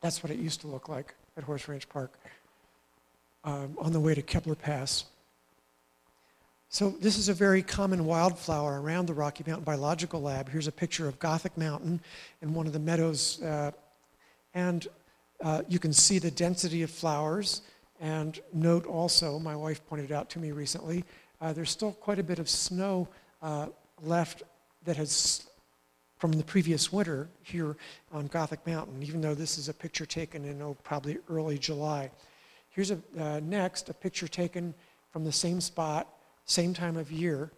That's 0.02 0.22
what 0.22 0.32
it 0.32 0.38
used 0.38 0.60
to 0.62 0.66
look 0.66 0.88
like 0.88 1.14
at 1.36 1.44
Horse 1.44 1.68
Ranch 1.68 1.88
Park 1.88 2.12
um, 3.44 3.76
on 3.78 3.92
the 3.92 4.00
way 4.00 4.14
to 4.14 4.22
Kebler 4.22 4.58
Pass. 4.58 5.04
So 6.68 6.90
this 6.90 7.18
is 7.18 7.28
a 7.28 7.34
very 7.34 7.62
common 7.62 8.04
wildflower 8.04 8.80
around 8.82 9.06
the 9.06 9.14
Rocky 9.14 9.44
Mountain 9.46 9.64
Biological 9.64 10.20
Lab. 10.20 10.48
Here's 10.48 10.66
a 10.66 10.72
picture 10.72 11.06
of 11.06 11.18
Gothic 11.20 11.56
Mountain 11.56 12.00
in 12.40 12.52
one 12.52 12.66
of 12.66 12.72
the 12.72 12.80
meadows. 12.80 13.40
Uh, 13.42 13.70
and 14.54 14.88
uh, 15.40 15.62
you 15.68 15.78
can 15.78 15.92
see 15.92 16.18
the 16.18 16.30
density 16.30 16.82
of 16.82 16.90
flowers. 16.90 17.62
And 18.00 18.40
note 18.52 18.86
also, 18.86 19.38
my 19.38 19.54
wife 19.54 19.86
pointed 19.86 20.10
out 20.10 20.30
to 20.30 20.40
me 20.40 20.50
recently, 20.50 21.04
uh, 21.40 21.52
there's 21.52 21.70
still 21.70 21.92
quite 21.92 22.18
a 22.18 22.24
bit 22.24 22.40
of 22.40 22.48
snow 22.48 23.06
uh, 23.40 23.66
left 24.02 24.42
that 24.84 24.96
has, 24.96 25.46
from 26.22 26.30
the 26.30 26.44
previous 26.44 26.92
winter 26.92 27.28
here 27.42 27.76
on 28.12 28.28
Gothic 28.28 28.64
Mountain, 28.64 29.02
even 29.02 29.20
though 29.20 29.34
this 29.34 29.58
is 29.58 29.68
a 29.68 29.74
picture 29.74 30.06
taken 30.06 30.44
in 30.44 30.62
oh, 30.62 30.76
probably 30.84 31.18
early 31.28 31.58
July. 31.58 32.12
Here's 32.70 32.92
a, 32.92 33.00
uh, 33.18 33.40
next 33.42 33.88
a 33.88 33.92
picture 33.92 34.28
taken 34.28 34.72
from 35.10 35.24
the 35.24 35.32
same 35.32 35.60
spot 35.60 36.06
same 36.44 36.74
time 36.74 36.96
of 36.96 37.10
year, 37.10 37.50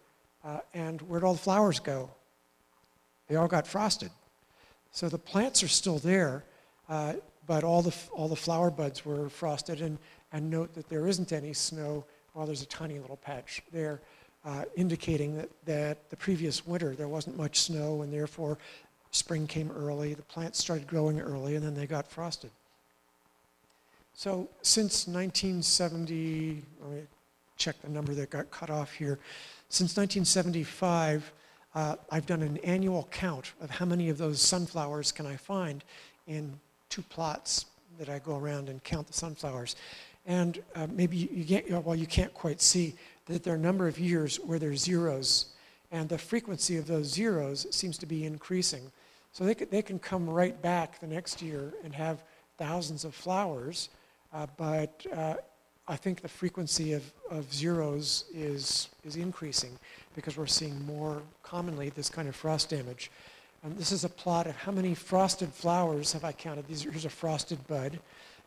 uh, 0.43 0.61
and 0.73 0.99
where'd 1.03 1.23
all 1.23 1.35
the 1.35 1.39
flowers 1.39 1.79
go? 1.79 2.09
They 3.27 3.35
all 3.35 3.47
got 3.47 3.67
frosted. 3.67 4.09
So 4.89 5.09
the 5.09 5.19
plants 5.19 5.61
are 5.61 5.67
still 5.67 5.99
there, 5.99 6.43
uh, 6.89 7.13
but 7.45 7.63
all 7.63 7.83
the, 7.83 7.93
all 8.13 8.27
the 8.27 8.35
flower 8.35 8.71
buds 8.71 9.05
were 9.05 9.29
frosted, 9.29 9.81
and, 9.81 9.99
and 10.33 10.49
note 10.49 10.73
that 10.73 10.89
there 10.89 11.07
isn't 11.07 11.31
any 11.31 11.53
snow, 11.53 12.03
while 12.33 12.47
there's 12.47 12.63
a 12.63 12.67
tiny 12.67 12.97
little 12.97 13.17
patch 13.17 13.61
there, 13.71 14.01
uh, 14.45 14.63
indicating 14.75 15.35
that, 15.35 15.49
that 15.65 16.09
the 16.09 16.15
previous 16.15 16.65
winter 16.65 16.95
there 16.95 17.07
wasn't 17.07 17.35
much 17.37 17.61
snow, 17.61 18.01
and 18.01 18.13
therefore 18.13 18.57
spring 19.11 19.47
came 19.47 19.71
early, 19.71 20.13
the 20.13 20.21
plants 20.23 20.59
started 20.59 20.87
growing 20.87 21.19
early, 21.19 21.55
and 21.55 21.65
then 21.65 21.73
they 21.73 21.87
got 21.87 22.07
frosted. 22.07 22.51
So 24.13 24.47
since 24.61 25.07
1970, 25.07 26.61
let 26.81 26.91
me 26.91 27.01
check 27.57 27.81
the 27.81 27.89
number 27.89 28.13
that 28.13 28.29
got 28.29 28.51
cut 28.51 28.69
off 28.69 28.93
here. 28.93 29.19
Since 29.69 29.97
1975, 29.97 31.31
uh, 31.73 31.95
I've 32.09 32.25
done 32.25 32.41
an 32.41 32.57
annual 32.57 33.07
count 33.11 33.53
of 33.59 33.69
how 33.69 33.85
many 33.85 34.09
of 34.09 34.17
those 34.17 34.41
sunflowers 34.41 35.11
can 35.11 35.25
I 35.25 35.35
find 35.35 35.83
in 36.27 36.57
two 36.89 37.01
plots 37.01 37.65
that 37.99 38.09
I 38.09 38.19
go 38.19 38.37
around 38.37 38.69
and 38.69 38.83
count 38.83 39.07
the 39.07 39.13
sunflowers. 39.13 39.75
And 40.25 40.61
uh, 40.75 40.87
maybe 40.89 41.17
you, 41.17 41.43
can't, 41.45 41.85
well, 41.85 41.95
you 41.95 42.07
can't 42.07 42.33
quite 42.33 42.61
see 42.61 42.95
that 43.25 43.43
there 43.43 43.53
are 43.53 43.57
a 43.57 43.59
number 43.59 43.87
of 43.87 43.99
years 43.99 44.37
where 44.37 44.59
there's 44.59 44.81
zeros, 44.81 45.47
and 45.91 46.09
the 46.09 46.17
frequency 46.17 46.77
of 46.77 46.87
those 46.87 47.07
zeros 47.07 47.67
seems 47.71 47.97
to 47.97 48.05
be 48.05 48.25
increasing. 48.25 48.91
So 49.31 49.43
they, 49.43 49.53
they 49.53 49.81
can 49.81 49.99
come 49.99 50.29
right 50.29 50.59
back 50.61 50.99
the 50.99 51.07
next 51.07 51.41
year 51.41 51.73
and 51.83 51.93
have 51.93 52.23
thousands 52.57 53.03
of 53.03 53.13
flowers, 53.13 53.89
uh, 54.33 54.47
but 54.57 55.05
uh, 55.15 55.35
I 55.87 55.95
think 55.95 56.21
the 56.21 56.27
frequency 56.27 56.93
of, 56.93 57.03
of 57.29 57.53
zeros 57.53 58.25
is, 58.33 58.89
is 59.03 59.17
increasing 59.17 59.77
because 60.15 60.37
we're 60.37 60.47
seeing 60.47 60.83
more 60.85 61.21
commonly 61.43 61.89
this 61.89 62.09
kind 62.09 62.27
of 62.27 62.35
frost 62.35 62.69
damage. 62.69 63.11
And 63.63 63.77
this 63.77 63.91
is 63.91 64.03
a 64.03 64.09
plot 64.09 64.47
of 64.47 64.55
how 64.55 64.71
many 64.71 64.95
frosted 64.95 65.49
flowers 65.49 66.13
have 66.13 66.23
I 66.23 66.31
counted. 66.31 66.67
These, 66.67 66.83
here's 66.83 67.05
a 67.05 67.09
frosted 67.09 67.65
bud. 67.67 67.99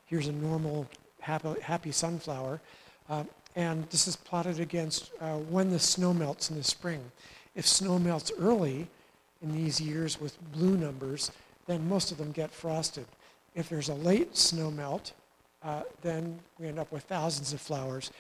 Here's 0.07 0.29
a 0.29 0.33
normal 0.33 0.87
happy, 1.21 1.61
happy 1.61 1.93
sunflower. 1.93 2.61
Uh, 3.09 3.25
and 3.57 3.85
this 3.91 4.07
is 4.07 4.17
plotted 4.17 4.61
against 4.61 5.11
uh, 5.21 5.37
when 5.37 5.71
the 5.71 5.79
snow 5.79 6.15
melts 6.15 6.51
in 6.51 6.57
the 6.57 6.65
spring. 6.65 7.03
If 7.55 7.67
snow 7.67 7.99
melts 7.99 8.31
early 8.39 8.87
in 9.43 9.53
these 9.53 9.81
years 9.81 10.21
with 10.21 10.37
blue 10.53 10.77
numbers, 10.77 11.31
then 11.67 11.89
most 11.89 12.13
of 12.13 12.19
them 12.19 12.33
get 12.33 12.51
frosted. 12.51 13.07
If 13.55 13.69
there's 13.69 13.89
a 13.89 13.95
late 13.95 14.37
snow 14.37 14.71
melt, 14.71 15.13
uh, 15.63 15.83
then 16.03 16.39
we 16.59 16.67
end 16.67 16.79
up 16.79 16.93
with 16.93 17.03
thousands 17.05 17.53
of 17.53 17.61
flowers. 17.61 18.11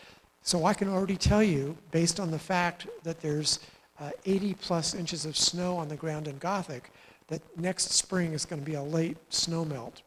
So 0.42 0.64
I 0.64 0.74
can 0.74 0.88
already 0.88 1.16
tell 1.16 1.42
you, 1.42 1.76
based 1.90 2.20
on 2.20 2.30
the 2.30 2.38
fact 2.38 2.86
that 3.04 3.20
there's 3.20 3.60
uh, 4.00 4.10
80 4.24 4.54
plus 4.54 4.94
inches 4.94 5.24
of 5.24 5.36
snow 5.36 5.76
on 5.76 5.88
the 5.88 5.96
ground 5.96 6.28
in 6.28 6.38
Gothic, 6.38 6.90
that 7.28 7.42
next 7.58 7.90
spring 7.92 8.32
is 8.32 8.44
going 8.44 8.60
to 8.60 8.66
be 8.66 8.74
a 8.74 8.82
late 8.82 9.16
snow 9.28 9.64
melt. 9.64 10.02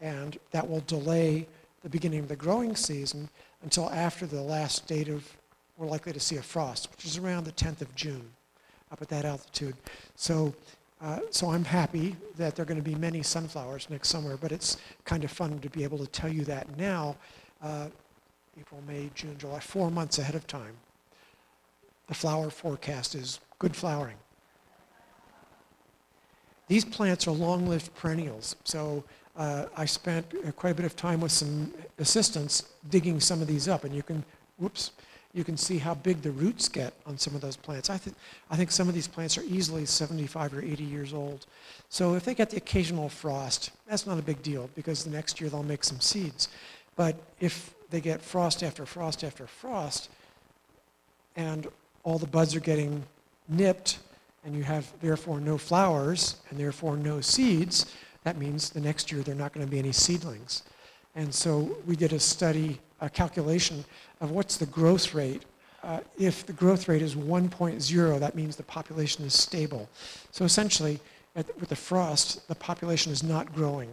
And 0.00 0.38
that 0.52 0.68
will 0.68 0.80
delay 0.86 1.46
the 1.82 1.88
beginning 1.88 2.20
of 2.20 2.28
the 2.28 2.36
growing 2.36 2.76
season 2.76 3.28
until 3.62 3.90
after 3.90 4.26
the 4.26 4.40
last 4.40 4.86
date 4.86 5.08
of, 5.08 5.36
we're 5.76 5.86
likely 5.86 6.12
to 6.12 6.20
see 6.20 6.36
a 6.36 6.42
frost, 6.42 6.90
which 6.90 7.04
is 7.04 7.16
around 7.16 7.44
the 7.44 7.52
10th 7.52 7.80
of 7.80 7.94
June 7.94 8.30
up 8.92 9.00
at 9.00 9.08
that 9.08 9.24
altitude. 9.24 9.74
So 10.16 10.54
uh, 11.02 11.20
so 11.30 11.50
I'm 11.50 11.64
happy 11.64 12.14
that 12.36 12.54
there 12.54 12.62
are 12.62 12.66
going 12.66 12.82
to 12.82 12.84
be 12.84 12.94
many 12.94 13.22
sunflowers 13.22 13.88
next 13.88 14.08
summer, 14.08 14.36
but 14.36 14.52
it's 14.52 14.76
kind 15.04 15.24
of 15.24 15.30
fun 15.30 15.58
to 15.60 15.70
be 15.70 15.82
able 15.82 15.96
to 15.98 16.06
tell 16.06 16.30
you 16.30 16.44
that 16.44 16.76
now, 16.76 17.16
uh, 17.62 17.86
April, 18.58 18.82
May, 18.86 19.10
June, 19.14 19.36
July, 19.38 19.60
four 19.60 19.90
months 19.90 20.18
ahead 20.18 20.34
of 20.34 20.46
time. 20.46 20.76
The 22.08 22.14
flower 22.14 22.50
forecast 22.50 23.14
is 23.14 23.40
good 23.58 23.74
flowering. 23.74 24.16
These 26.68 26.84
plants 26.84 27.26
are 27.26 27.32
long-lived 27.32 27.94
perennials, 27.94 28.56
so 28.64 29.02
uh, 29.36 29.66
I 29.76 29.84
spent 29.84 30.26
uh, 30.46 30.52
quite 30.52 30.70
a 30.70 30.74
bit 30.74 30.84
of 30.84 30.96
time 30.96 31.20
with 31.20 31.32
some 31.32 31.72
assistants 31.98 32.64
digging 32.90 33.20
some 33.20 33.40
of 33.40 33.46
these 33.46 33.68
up, 33.68 33.84
and 33.84 33.94
you 33.94 34.02
can, 34.02 34.24
whoops, 34.58 34.92
you 35.32 35.44
can 35.44 35.56
see 35.56 35.78
how 35.78 35.94
big 35.94 36.22
the 36.22 36.30
roots 36.30 36.68
get 36.68 36.92
on 37.06 37.16
some 37.16 37.34
of 37.34 37.40
those 37.40 37.56
plants. 37.56 37.88
I, 37.88 37.98
th- 37.98 38.16
I 38.50 38.56
think 38.56 38.70
some 38.72 38.88
of 38.88 38.94
these 38.94 39.06
plants 39.06 39.38
are 39.38 39.44
easily 39.44 39.86
75 39.86 40.54
or 40.54 40.62
80 40.62 40.82
years 40.82 41.14
old. 41.14 41.46
So 41.88 42.14
if 42.14 42.24
they 42.24 42.34
get 42.34 42.50
the 42.50 42.56
occasional 42.56 43.08
frost, 43.08 43.70
that's 43.86 44.06
not 44.06 44.18
a 44.18 44.22
big 44.22 44.42
deal 44.42 44.68
because 44.74 45.04
the 45.04 45.10
next 45.10 45.40
year 45.40 45.48
they'll 45.48 45.62
make 45.62 45.84
some 45.84 46.00
seeds. 46.00 46.48
But 46.96 47.16
if 47.38 47.72
they 47.90 48.00
get 48.00 48.20
frost 48.20 48.62
after 48.62 48.84
frost 48.84 49.22
after 49.22 49.46
frost, 49.46 50.10
and 51.36 51.68
all 52.02 52.18
the 52.18 52.26
buds 52.26 52.56
are 52.56 52.60
getting 52.60 53.04
nipped, 53.48 54.00
and 54.44 54.54
you 54.54 54.64
have 54.64 54.90
therefore 55.00 55.40
no 55.40 55.58
flowers 55.58 56.36
and 56.50 56.58
therefore 56.58 56.96
no 56.96 57.20
seeds, 57.20 57.94
that 58.24 58.38
means 58.38 58.70
the 58.70 58.80
next 58.80 59.10
year 59.10 59.22
there 59.22 59.34
are 59.34 59.38
not 59.38 59.52
going 59.52 59.66
to 59.66 59.70
be 59.70 59.78
any 59.78 59.92
seedlings. 59.92 60.62
And 61.14 61.34
so 61.34 61.76
we 61.86 61.96
did 61.96 62.12
a 62.12 62.20
study 62.20 62.80
a 63.00 63.08
calculation 63.08 63.84
of 64.20 64.30
what's 64.30 64.56
the 64.56 64.66
growth 64.66 65.14
rate. 65.14 65.44
Uh, 65.82 66.00
if 66.18 66.44
the 66.44 66.52
growth 66.52 66.88
rate 66.88 67.02
is 67.02 67.14
1.0, 67.14 68.20
that 68.20 68.34
means 68.34 68.56
the 68.56 68.62
population 68.62 69.24
is 69.24 69.32
stable. 69.32 69.88
So 70.30 70.44
essentially, 70.44 71.00
at, 71.34 71.46
with 71.58 71.70
the 71.70 71.76
frost, 71.76 72.46
the 72.48 72.54
population 72.54 73.10
is 73.10 73.22
not 73.22 73.54
growing. 73.54 73.90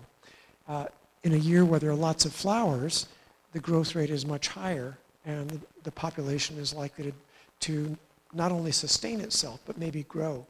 Uh, 0.67 0.85
in 1.23 1.33
a 1.33 1.37
year 1.37 1.63
where 1.63 1.79
there 1.79 1.89
are 1.89 1.95
lots 1.95 2.25
of 2.25 2.33
flowers, 2.33 3.07
the 3.53 3.59
growth 3.59 3.95
rate 3.95 4.09
is 4.09 4.25
much 4.25 4.49
higher, 4.49 4.97
and 5.25 5.49
the, 5.49 5.59
the 5.83 5.91
population 5.91 6.57
is 6.57 6.73
likely 6.73 7.05
to, 7.05 7.13
to 7.61 7.97
not 8.33 8.51
only 8.51 8.71
sustain 8.71 9.21
itself, 9.21 9.61
but 9.65 9.77
maybe 9.77 10.03
grow. 10.03 10.45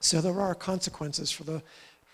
So 0.00 0.20
there 0.20 0.40
are 0.40 0.54
consequences 0.54 1.30
for 1.30 1.44
the, 1.44 1.62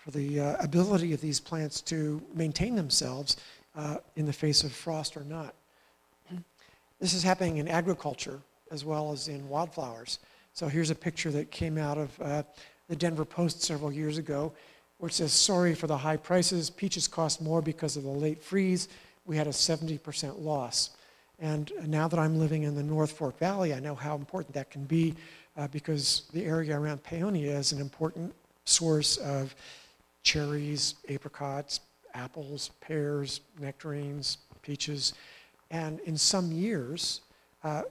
for 0.05 0.11
the 0.11 0.39
uh, 0.39 0.55
ability 0.63 1.13
of 1.13 1.21
these 1.21 1.39
plants 1.39 1.81
to 1.81 2.21
maintain 2.35 2.75
themselves 2.75 3.37
uh, 3.75 3.97
in 4.15 4.27
the 4.27 4.33
face 4.33 4.63
of 4.63 4.71
frost 4.71 5.17
or 5.17 5.23
not. 5.23 5.55
This 6.99 7.13
is 7.13 7.23
happening 7.23 7.57
in 7.57 7.67
agriculture 7.67 8.39
as 8.71 8.85
well 8.85 9.11
as 9.11 9.27
in 9.27 9.49
wildflowers. 9.49 10.19
So 10.53 10.67
here's 10.67 10.91
a 10.91 10.95
picture 10.95 11.31
that 11.31 11.49
came 11.49 11.77
out 11.77 11.97
of 11.97 12.21
uh, 12.21 12.43
the 12.87 12.95
Denver 12.95 13.25
Post 13.25 13.63
several 13.63 13.91
years 13.91 14.19
ago, 14.19 14.53
which 14.99 15.13
says, 15.13 15.33
sorry 15.33 15.73
for 15.73 15.87
the 15.87 15.97
high 15.97 16.17
prices, 16.17 16.69
peaches 16.69 17.07
cost 17.07 17.41
more 17.41 17.61
because 17.61 17.97
of 17.97 18.03
the 18.03 18.09
late 18.09 18.41
freeze. 18.41 18.87
We 19.25 19.35
had 19.35 19.47
a 19.47 19.51
70% 19.51 20.41
loss. 20.41 20.91
And 21.39 21.71
now 21.87 22.07
that 22.07 22.19
I'm 22.19 22.39
living 22.39 22.63
in 22.63 22.75
the 22.75 22.83
North 22.83 23.11
Fork 23.11 23.37
Valley, 23.39 23.73
I 23.73 23.79
know 23.79 23.95
how 23.95 24.15
important 24.15 24.53
that 24.53 24.69
can 24.69 24.85
be 24.85 25.15
uh, 25.57 25.67
because 25.67 26.23
the 26.31 26.45
area 26.45 26.79
around 26.79 27.03
Paonia 27.03 27.57
is 27.57 27.71
an 27.71 27.81
important 27.81 28.33
source 28.65 29.17
of 29.17 29.53
cherries, 30.25 30.95
apricots, 31.07 31.79
apples, 32.13 32.71
pears, 32.81 33.39
nectarines, 33.59 34.39
peaches. 34.61 35.13
And 35.71 36.01
in 36.01 36.17
some 36.17 36.51
years, 36.51 37.21
uh, 37.63 37.83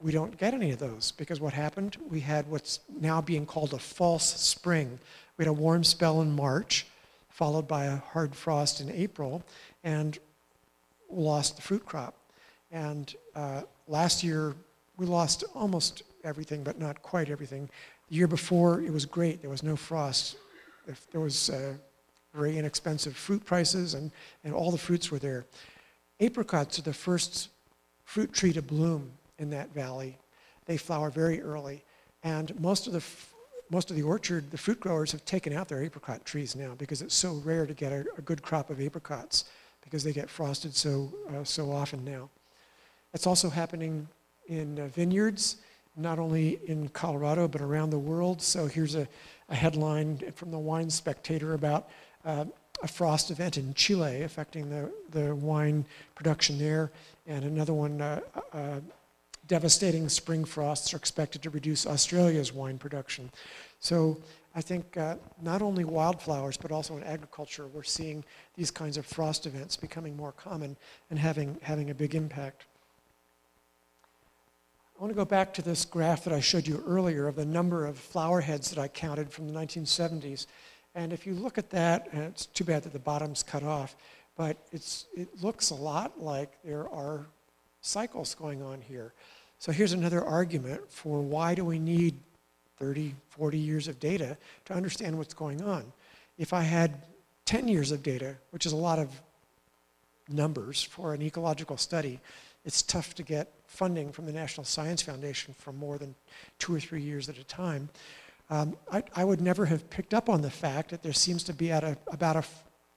we 0.00 0.12
don't 0.12 0.36
get 0.38 0.54
any 0.54 0.70
of 0.70 0.78
those 0.78 1.10
because 1.10 1.40
what 1.40 1.52
happened? 1.52 1.96
We 2.08 2.20
had 2.20 2.48
what's 2.48 2.80
now 3.00 3.20
being 3.20 3.46
called 3.46 3.72
a 3.74 3.78
false 3.78 4.40
spring. 4.40 5.00
We 5.36 5.44
had 5.44 5.50
a 5.50 5.52
warm 5.52 5.82
spell 5.82 6.20
in 6.20 6.30
March, 6.30 6.86
followed 7.30 7.66
by 7.66 7.86
a 7.86 7.96
hard 7.96 8.34
frost 8.36 8.80
in 8.80 8.90
April, 8.90 9.42
and 9.82 10.18
lost 11.10 11.56
the 11.56 11.62
fruit 11.62 11.84
crop. 11.84 12.14
And 12.70 13.12
uh, 13.34 13.62
last 13.88 14.22
year, 14.22 14.54
we 14.98 15.06
lost 15.06 15.42
almost 15.54 16.02
everything, 16.22 16.62
but 16.62 16.78
not 16.78 17.02
quite 17.02 17.30
everything. 17.30 17.68
The 18.08 18.16
year 18.16 18.26
before, 18.26 18.82
it 18.82 18.92
was 18.92 19.06
great. 19.06 19.40
There 19.40 19.50
was 19.50 19.62
no 19.62 19.74
frost. 19.74 20.36
If 20.88 21.08
there 21.10 21.20
was 21.20 21.50
uh, 21.50 21.74
very 22.34 22.58
inexpensive 22.58 23.16
fruit 23.16 23.44
prices, 23.44 23.94
and, 23.94 24.10
and 24.44 24.54
all 24.54 24.70
the 24.70 24.78
fruits 24.78 25.10
were 25.10 25.18
there. 25.18 25.46
Apricots 26.20 26.78
are 26.78 26.82
the 26.82 26.92
first 26.92 27.48
fruit 28.04 28.32
tree 28.32 28.52
to 28.52 28.62
bloom 28.62 29.12
in 29.38 29.50
that 29.50 29.72
valley. 29.72 30.18
They 30.66 30.76
flower 30.76 31.10
very 31.10 31.40
early, 31.40 31.84
and 32.22 32.58
most 32.60 32.86
of 32.86 32.92
the 32.92 33.02
most 33.70 33.90
of 33.90 33.96
the 33.96 34.02
orchard, 34.02 34.50
the 34.50 34.56
fruit 34.56 34.80
growers 34.80 35.12
have 35.12 35.26
taken 35.26 35.52
out 35.52 35.68
their 35.68 35.82
apricot 35.82 36.24
trees 36.24 36.56
now 36.56 36.74
because 36.78 37.02
it's 37.02 37.14
so 37.14 37.34
rare 37.44 37.66
to 37.66 37.74
get 37.74 37.92
a, 37.92 38.02
a 38.16 38.22
good 38.22 38.40
crop 38.40 38.70
of 38.70 38.80
apricots 38.80 39.44
because 39.82 40.02
they 40.02 40.12
get 40.12 40.30
frosted 40.30 40.74
so 40.74 41.12
uh, 41.30 41.44
so 41.44 41.70
often 41.70 42.04
now. 42.04 42.30
It's 43.12 43.26
also 43.26 43.50
happening 43.50 44.08
in 44.46 44.78
uh, 44.78 44.86
vineyards, 44.88 45.56
not 45.96 46.18
only 46.18 46.60
in 46.66 46.88
Colorado 46.88 47.46
but 47.46 47.60
around 47.60 47.90
the 47.90 47.98
world. 47.98 48.40
So 48.40 48.66
here's 48.66 48.94
a, 48.94 49.06
a 49.48 49.54
headline 49.54 50.32
from 50.34 50.50
the 50.50 50.58
Wine 50.58 50.90
Spectator 50.90 51.54
about 51.54 51.88
uh, 52.24 52.44
a 52.82 52.88
frost 52.88 53.30
event 53.30 53.56
in 53.56 53.74
Chile 53.74 54.22
affecting 54.22 54.70
the, 54.70 54.90
the 55.10 55.34
wine 55.34 55.84
production 56.14 56.58
there, 56.58 56.92
and 57.26 57.44
another 57.44 57.72
one, 57.72 58.00
uh, 58.00 58.20
uh, 58.52 58.80
devastating 59.48 60.08
spring 60.08 60.44
frosts 60.44 60.92
are 60.92 60.96
expected 60.96 61.42
to 61.42 61.50
reduce 61.50 61.86
Australia's 61.86 62.52
wine 62.52 62.78
production. 62.78 63.30
So 63.80 64.18
I 64.54 64.60
think 64.60 64.96
uh, 64.96 65.16
not 65.42 65.62
only 65.62 65.84
wildflowers, 65.84 66.56
but 66.56 66.70
also 66.70 66.96
in 66.96 67.04
agriculture, 67.04 67.66
we're 67.68 67.82
seeing 67.82 68.24
these 68.56 68.70
kinds 68.70 68.96
of 68.96 69.06
frost 69.06 69.46
events 69.46 69.76
becoming 69.76 70.16
more 70.16 70.32
common 70.32 70.76
and 71.10 71.18
having, 71.18 71.58
having 71.62 71.90
a 71.90 71.94
big 71.94 72.14
impact. 72.14 72.66
I 74.98 75.00
want 75.00 75.12
to 75.12 75.16
go 75.16 75.24
back 75.24 75.54
to 75.54 75.62
this 75.62 75.84
graph 75.84 76.24
that 76.24 76.32
I 76.32 76.40
showed 76.40 76.66
you 76.66 76.82
earlier 76.84 77.28
of 77.28 77.36
the 77.36 77.44
number 77.44 77.86
of 77.86 77.96
flower 77.96 78.40
heads 78.40 78.70
that 78.70 78.80
I 78.80 78.88
counted 78.88 79.30
from 79.30 79.46
the 79.46 79.56
1970s. 79.56 80.46
And 80.96 81.12
if 81.12 81.24
you 81.24 81.34
look 81.34 81.56
at 81.56 81.70
that, 81.70 82.08
and 82.10 82.22
it's 82.22 82.46
too 82.46 82.64
bad 82.64 82.82
that 82.82 82.92
the 82.92 82.98
bottom's 82.98 83.44
cut 83.44 83.62
off, 83.62 83.94
but 84.36 84.56
it's, 84.72 85.06
it 85.14 85.40
looks 85.40 85.70
a 85.70 85.74
lot 85.76 86.20
like 86.20 86.50
there 86.64 86.88
are 86.88 87.26
cycles 87.80 88.34
going 88.34 88.60
on 88.60 88.80
here. 88.80 89.12
So 89.60 89.70
here's 89.70 89.92
another 89.92 90.24
argument 90.24 90.80
for 90.90 91.20
why 91.20 91.54
do 91.54 91.64
we 91.64 91.78
need 91.78 92.16
30, 92.80 93.14
40 93.28 93.56
years 93.56 93.86
of 93.86 94.00
data 94.00 94.36
to 94.64 94.74
understand 94.74 95.16
what's 95.16 95.34
going 95.34 95.62
on. 95.62 95.92
If 96.38 96.52
I 96.52 96.62
had 96.62 97.02
10 97.44 97.68
years 97.68 97.92
of 97.92 98.02
data, 98.02 98.34
which 98.50 98.66
is 98.66 98.72
a 98.72 98.76
lot 98.76 98.98
of 98.98 99.10
numbers 100.28 100.82
for 100.82 101.14
an 101.14 101.22
ecological 101.22 101.76
study, 101.76 102.18
it's 102.64 102.82
tough 102.82 103.14
to 103.14 103.22
get 103.22 103.52
funding 103.66 104.12
from 104.12 104.26
the 104.26 104.32
National 104.32 104.64
Science 104.64 105.02
Foundation 105.02 105.54
for 105.54 105.72
more 105.72 105.98
than 105.98 106.14
two 106.58 106.74
or 106.74 106.80
three 106.80 107.02
years 107.02 107.28
at 107.28 107.38
a 107.38 107.44
time 107.44 107.88
um, 108.50 108.76
I, 108.90 109.02
I, 109.14 109.24
would 109.24 109.40
never 109.40 109.66
have 109.66 109.90
picked 109.90 110.14
up 110.14 110.28
on 110.28 110.40
the 110.40 110.50
fact 110.50 110.90
that 110.90 111.02
there 111.02 111.12
seems 111.12 111.44
to 111.44 111.52
be 111.52 111.70
at 111.70 111.84
a, 111.84 111.98
about 112.08 112.36
a 112.36 112.44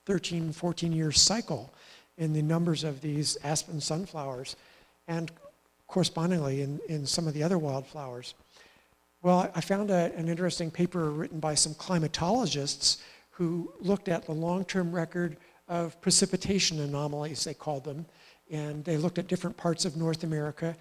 13, 0.05 0.53
14 0.53 0.91
year 0.91 1.11
cycle 1.11 1.73
in 2.17 2.31
the 2.33 2.41
numbers 2.41 2.83
of 2.83 3.01
these 3.01 3.37
aspen 3.43 3.81
sunflowers 3.81 4.55
and 5.07 5.31
correspondingly 5.87 6.61
in, 6.61 6.79
in 6.87 7.05
some 7.05 7.27
of 7.27 7.33
the 7.33 7.43
other 7.43 7.57
wildflowers. 7.57 8.33
Well, 9.23 9.51
I 9.53 9.61
found 9.61 9.91
a, 9.91 10.13
an 10.15 10.29
interesting 10.29 10.71
paper 10.71 11.11
written 11.11 11.39
by 11.39 11.55
some 11.55 11.73
climatologists 11.73 13.01
who 13.31 13.73
looked 13.81 14.07
at 14.07 14.25
the 14.25 14.31
long-term 14.31 14.93
record 14.93 15.37
of 15.67 15.99
precipitation 16.01 16.79
anomalies, 16.79 17.43
they 17.43 17.53
called 17.53 17.83
them, 17.83 18.05
and 18.51 18.83
they 18.85 18.97
looked 18.97 19.17
at 19.17 19.27
different 19.27 19.57
parts 19.57 19.85
of 19.85 19.95
North 19.95 20.23
America. 20.23 20.75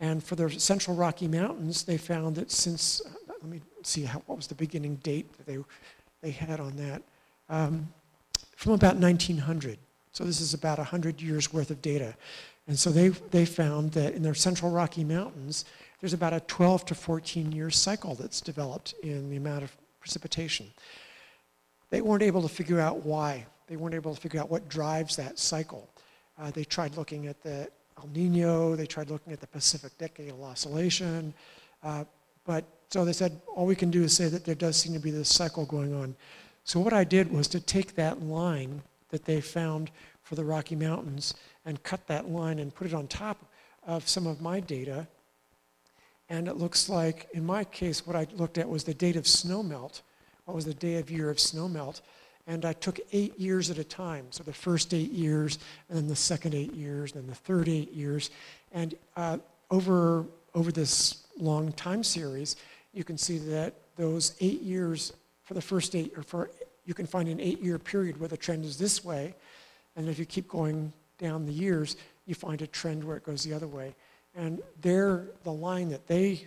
And 0.00 0.22
for 0.22 0.36
the 0.36 0.50
Central 0.50 0.96
Rocky 0.96 1.26
Mountains, 1.26 1.82
they 1.82 1.96
found 1.96 2.36
that 2.36 2.50
since 2.50 3.02
let 3.42 3.50
me 3.50 3.60
see 3.82 4.02
how, 4.02 4.20
what 4.26 4.36
was 4.36 4.46
the 4.46 4.54
beginning 4.54 4.96
date 4.96 5.32
that 5.36 5.46
they, 5.46 5.58
they 6.22 6.30
had 6.30 6.60
on 6.60 6.76
that. 6.76 7.02
Um, 7.48 7.92
from 8.56 8.72
about 8.72 8.96
1900. 8.96 9.78
So 10.12 10.24
this 10.24 10.40
is 10.40 10.54
about 10.54 10.78
100 10.78 11.20
years 11.20 11.52
worth 11.52 11.70
of 11.70 11.82
data. 11.82 12.14
And 12.66 12.78
so 12.78 12.90
they, 12.90 13.08
they 13.08 13.44
found 13.44 13.92
that 13.92 14.14
in 14.14 14.22
their 14.22 14.34
central 14.34 14.70
Rocky 14.70 15.04
Mountains, 15.04 15.64
there's 16.00 16.14
about 16.14 16.32
a 16.32 16.40
12 16.40 16.86
to 16.86 16.94
14 16.94 17.52
year 17.52 17.70
cycle 17.70 18.14
that's 18.14 18.40
developed 18.40 18.94
in 19.02 19.30
the 19.30 19.36
amount 19.36 19.62
of 19.62 19.76
precipitation. 20.00 20.66
They 21.90 22.00
weren't 22.00 22.22
able 22.22 22.42
to 22.42 22.48
figure 22.48 22.80
out 22.80 23.04
why. 23.04 23.46
They 23.68 23.76
weren't 23.76 23.94
able 23.94 24.14
to 24.14 24.20
figure 24.20 24.40
out 24.40 24.50
what 24.50 24.68
drives 24.68 25.16
that 25.16 25.38
cycle. 25.38 25.88
Uh, 26.38 26.50
they 26.50 26.64
tried 26.64 26.96
looking 26.96 27.26
at 27.26 27.42
the 27.42 27.68
El 27.98 28.08
Nino, 28.08 28.76
they 28.76 28.86
tried 28.86 29.10
looking 29.10 29.32
at 29.32 29.40
the 29.40 29.46
Pacific 29.46 29.96
Decadal 29.98 30.42
Oscillation, 30.42 31.32
uh, 31.82 32.04
but 32.44 32.64
so 32.90 33.04
they 33.04 33.12
said, 33.12 33.40
all 33.54 33.66
we 33.66 33.74
can 33.74 33.90
do 33.90 34.04
is 34.04 34.14
say 34.14 34.28
that 34.28 34.44
there 34.44 34.54
does 34.54 34.76
seem 34.76 34.92
to 34.92 35.00
be 35.00 35.10
this 35.10 35.28
cycle 35.28 35.64
going 35.66 35.94
on. 35.94 36.14
So 36.64 36.78
what 36.80 36.92
I 36.92 37.04
did 37.04 37.32
was 37.32 37.48
to 37.48 37.60
take 37.60 37.94
that 37.94 38.22
line 38.22 38.82
that 39.10 39.24
they 39.24 39.40
found 39.40 39.90
for 40.22 40.34
the 40.34 40.44
Rocky 40.44 40.76
Mountains 40.76 41.34
and 41.64 41.82
cut 41.82 42.06
that 42.06 42.28
line 42.28 42.58
and 42.58 42.74
put 42.74 42.86
it 42.86 42.94
on 42.94 43.06
top 43.06 43.44
of 43.86 44.08
some 44.08 44.26
of 44.26 44.40
my 44.40 44.60
data. 44.60 45.06
And 46.28 46.48
it 46.48 46.56
looks 46.56 46.88
like, 46.88 47.28
in 47.32 47.46
my 47.46 47.64
case, 47.64 48.06
what 48.06 48.16
I 48.16 48.26
looked 48.34 48.58
at 48.58 48.68
was 48.68 48.84
the 48.84 48.94
date 48.94 49.16
of 49.16 49.24
snowmelt. 49.24 50.02
What 50.44 50.54
was 50.54 50.64
the 50.64 50.74
day 50.74 50.96
of 50.96 51.10
year 51.10 51.30
of 51.30 51.36
snowmelt? 51.36 52.00
And 52.46 52.64
I 52.64 52.72
took 52.74 53.00
eight 53.12 53.38
years 53.38 53.70
at 53.70 53.78
a 53.78 53.84
time. 53.84 54.26
So 54.30 54.44
the 54.44 54.52
first 54.52 54.94
eight 54.94 55.10
years, 55.10 55.58
and 55.88 55.98
then 55.98 56.06
the 56.06 56.16
second 56.16 56.54
eight 56.54 56.74
years, 56.74 57.12
and 57.12 57.22
then 57.22 57.28
the 57.28 57.34
third 57.34 57.68
eight 57.68 57.92
years. 57.92 58.30
And 58.72 58.94
uh, 59.16 59.38
over, 59.70 60.24
over 60.54 60.70
this 60.70 61.24
long 61.38 61.72
time 61.72 62.04
series, 62.04 62.56
you 62.92 63.04
can 63.04 63.18
see 63.18 63.38
that 63.38 63.74
those 63.96 64.36
eight 64.40 64.62
years 64.62 65.12
for 65.42 65.54
the 65.54 65.60
first 65.60 65.94
eight, 65.94 66.12
or 66.16 66.22
for, 66.22 66.50
you 66.84 66.94
can 66.94 67.06
find 67.06 67.28
an 67.28 67.40
eight-year 67.40 67.78
period 67.78 68.18
where 68.18 68.28
the 68.28 68.36
trend 68.36 68.64
is 68.64 68.78
this 68.78 69.04
way, 69.04 69.34
and 69.96 70.08
if 70.08 70.18
you 70.18 70.24
keep 70.24 70.48
going 70.48 70.92
down 71.18 71.46
the 71.46 71.52
years, 71.52 71.96
you 72.26 72.34
find 72.34 72.62
a 72.62 72.66
trend 72.66 73.02
where 73.02 73.16
it 73.16 73.24
goes 73.24 73.44
the 73.44 73.52
other 73.52 73.66
way. 73.66 73.94
And 74.34 74.60
there, 74.82 75.26
the 75.44 75.52
line 75.52 75.88
that 75.90 76.06
they 76.06 76.42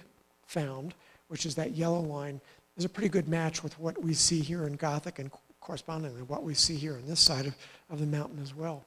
found, 0.45 0.93
which 1.27 1.45
is 1.45 1.55
that 1.55 1.71
yellow 1.71 2.01
line, 2.01 2.39
is 2.77 2.85
a 2.85 2.89
pretty 2.89 3.09
good 3.09 3.27
match 3.27 3.63
with 3.63 3.77
what 3.79 4.01
we 4.01 4.13
see 4.13 4.39
here 4.39 4.67
in 4.67 4.73
Gothic 4.73 5.19
and 5.19 5.31
correspondingly 5.69 6.23
what 6.23 6.41
we 6.41 6.55
see 6.55 6.75
here 6.75 6.95
on 6.95 7.05
this 7.05 7.19
side 7.19 7.45
of, 7.45 7.55
of 7.91 7.99
the 7.99 8.05
mountain 8.07 8.39
as 8.41 8.55
well. 8.55 8.83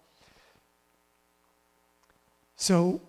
So 2.56 3.00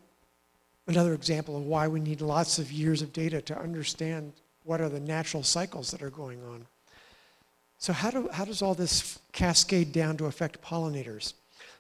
another 0.86 1.15
example 1.15 1.57
of 1.57 1.63
why 1.63 1.88
we 1.88 1.99
need 1.99 2.21
lots 2.21 2.59
of 2.59 2.71
years 2.71 3.01
of 3.01 3.11
data 3.11 3.41
to 3.41 3.59
understand 3.59 4.34
what 4.63 4.80
are 4.80 4.89
the 4.89 4.99
natural 4.99 5.41
cycles 5.41 5.89
that 5.89 6.03
are 6.03 6.11
going 6.11 6.39
on. 6.43 6.67
So 7.80 7.93
how, 7.93 8.11
do, 8.11 8.30
how 8.32 8.45
does 8.45 8.61
all 8.61 8.76
this 8.76 9.17
cascade 9.32 9.91
down 9.91 10.17
to 10.17 10.26
affect 10.26 10.61
pollinators? 10.61 11.34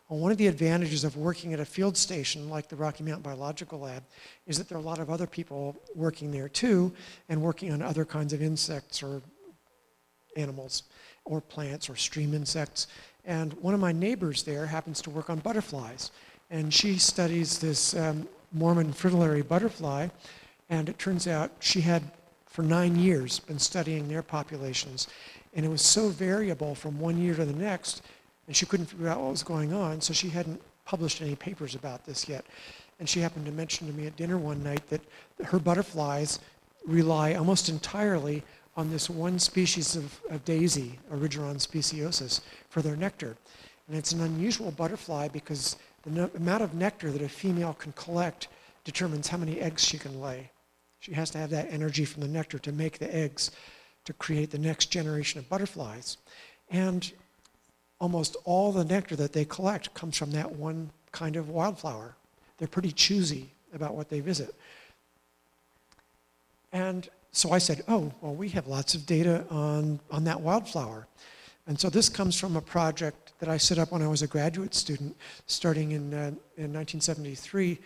Well, 0.09 0.19
one 0.19 0.31
of 0.31 0.39
the 0.39 0.47
advantages 0.47 1.03
of 1.03 1.15
working 1.15 1.53
at 1.53 1.59
a 1.59 1.65
field 1.65 1.95
station 1.95 2.49
like 2.49 2.69
the 2.69 2.75
Rocky 2.75 3.03
Mountain 3.03 3.21
Biological 3.21 3.81
Lab 3.81 4.01
is 4.47 4.57
that 4.57 4.67
there 4.67 4.79
are 4.79 4.81
a 4.81 4.83
lot 4.83 4.97
of 4.97 5.11
other 5.11 5.27
people 5.27 5.79
working 5.93 6.31
there 6.31 6.49
too 6.49 6.91
and 7.29 7.39
working 7.39 7.71
on 7.71 7.83
other 7.83 8.03
kinds 8.03 8.33
of 8.33 8.41
insects 8.41 9.03
or 9.03 9.21
animals 10.35 10.81
or 11.25 11.41
plants 11.41 11.89
or 11.89 11.95
stream 11.95 12.33
insects. 12.33 12.87
And 13.25 13.53
one 13.53 13.73
of 13.73 13.79
my 13.79 13.91
neighbors 13.91 14.43
there 14.43 14.65
happens 14.65 15.01
to 15.03 15.09
work 15.09 15.29
on 15.29 15.39
butterflies. 15.39 16.11
And 16.49 16.73
she 16.73 16.97
studies 16.97 17.59
this 17.59 17.95
um, 17.95 18.27
Mormon 18.51 18.93
fritillary 18.93 19.41
butterfly. 19.41 20.09
And 20.69 20.89
it 20.89 20.99
turns 20.99 21.27
out 21.27 21.51
she 21.59 21.81
had, 21.81 22.03
for 22.45 22.63
nine 22.63 22.95
years, 22.95 23.39
been 23.39 23.59
studying 23.59 24.07
their 24.07 24.23
populations. 24.23 25.07
And 25.53 25.65
it 25.65 25.69
was 25.69 25.81
so 25.81 26.09
variable 26.09 26.75
from 26.75 26.99
one 26.99 27.17
year 27.17 27.35
to 27.35 27.45
the 27.45 27.53
next, 27.53 28.01
and 28.47 28.55
she 28.55 28.65
couldn't 28.65 28.87
figure 28.87 29.07
out 29.07 29.21
what 29.21 29.31
was 29.31 29.43
going 29.43 29.73
on, 29.73 30.01
so 30.01 30.13
she 30.13 30.29
hadn't 30.29 30.61
published 30.85 31.21
any 31.21 31.35
papers 31.35 31.75
about 31.75 32.05
this 32.05 32.27
yet. 32.27 32.45
And 32.99 33.07
she 33.07 33.19
happened 33.19 33.45
to 33.45 33.51
mention 33.51 33.87
to 33.87 33.93
me 33.93 34.07
at 34.07 34.15
dinner 34.15 34.37
one 34.37 34.63
night 34.63 34.87
that 34.89 35.01
her 35.45 35.59
butterflies 35.59 36.39
rely 36.85 37.35
almost 37.35 37.69
entirely 37.69 38.43
on 38.75 38.89
this 38.89 39.09
one 39.09 39.37
species 39.39 39.95
of, 39.95 40.19
of 40.29 40.43
daisy, 40.45 40.99
Erigeron 41.11 41.55
speciosus, 41.55 42.41
for 42.69 42.81
their 42.81 42.95
nectar. 42.95 43.37
And 43.87 43.97
it's 43.97 44.11
an 44.11 44.21
unusual 44.21 44.71
butterfly 44.71 45.27
because 45.27 45.75
the 46.03 46.09
no- 46.09 46.31
amount 46.35 46.63
of 46.63 46.73
nectar 46.73 47.11
that 47.11 47.21
a 47.21 47.29
female 47.29 47.73
can 47.73 47.91
collect 47.93 48.47
determines 48.83 49.27
how 49.27 49.37
many 49.37 49.59
eggs 49.59 49.83
she 49.83 49.97
can 49.97 50.19
lay. 50.19 50.49
She 50.99 51.13
has 51.13 51.29
to 51.31 51.37
have 51.37 51.49
that 51.51 51.71
energy 51.71 52.05
from 52.05 52.21
the 52.21 52.27
nectar 52.27 52.59
to 52.59 52.71
make 52.71 52.97
the 52.97 53.13
eggs 53.13 53.51
to 54.05 54.13
create 54.13 54.51
the 54.51 54.57
next 54.57 54.87
generation 54.87 55.39
of 55.39 55.49
butterflies. 55.49 56.17
And 56.69 57.11
almost 57.99 58.35
all 58.43 58.71
the 58.71 58.85
nectar 58.85 59.15
that 59.15 59.33
they 59.33 59.45
collect 59.45 59.93
comes 59.93 60.17
from 60.17 60.31
that 60.31 60.51
one 60.51 60.89
kind 61.11 61.35
of 61.35 61.49
wildflower. 61.49 62.15
They're 62.57 62.67
pretty 62.67 62.91
choosy 62.91 63.51
about 63.73 63.95
what 63.95 64.09
they 64.09 64.19
visit. 64.19 64.55
And 66.71 67.09
so 67.33 67.51
I 67.51 67.57
said, 67.57 67.83
oh, 67.87 68.13
well, 68.21 68.35
we 68.35 68.47
have 68.49 68.67
lots 68.67 68.93
of 68.93 69.07
data 69.07 69.43
on, 69.49 69.99
on 70.11 70.23
that 70.25 70.39
wildflower. 70.39 71.07
And 71.65 71.79
so 71.79 71.89
this 71.89 72.07
comes 72.07 72.39
from 72.39 72.55
a 72.55 72.61
project 72.61 73.33
that 73.39 73.49
I 73.49 73.57
set 73.57 73.79
up 73.79 73.91
when 73.91 74.03
I 74.03 74.07
was 74.07 74.21
a 74.21 74.27
graduate 74.27 74.75
student, 74.75 75.17
starting 75.47 75.93
in, 75.93 76.13
uh, 76.13 76.27
in 76.57 76.71
1973, 76.71 77.79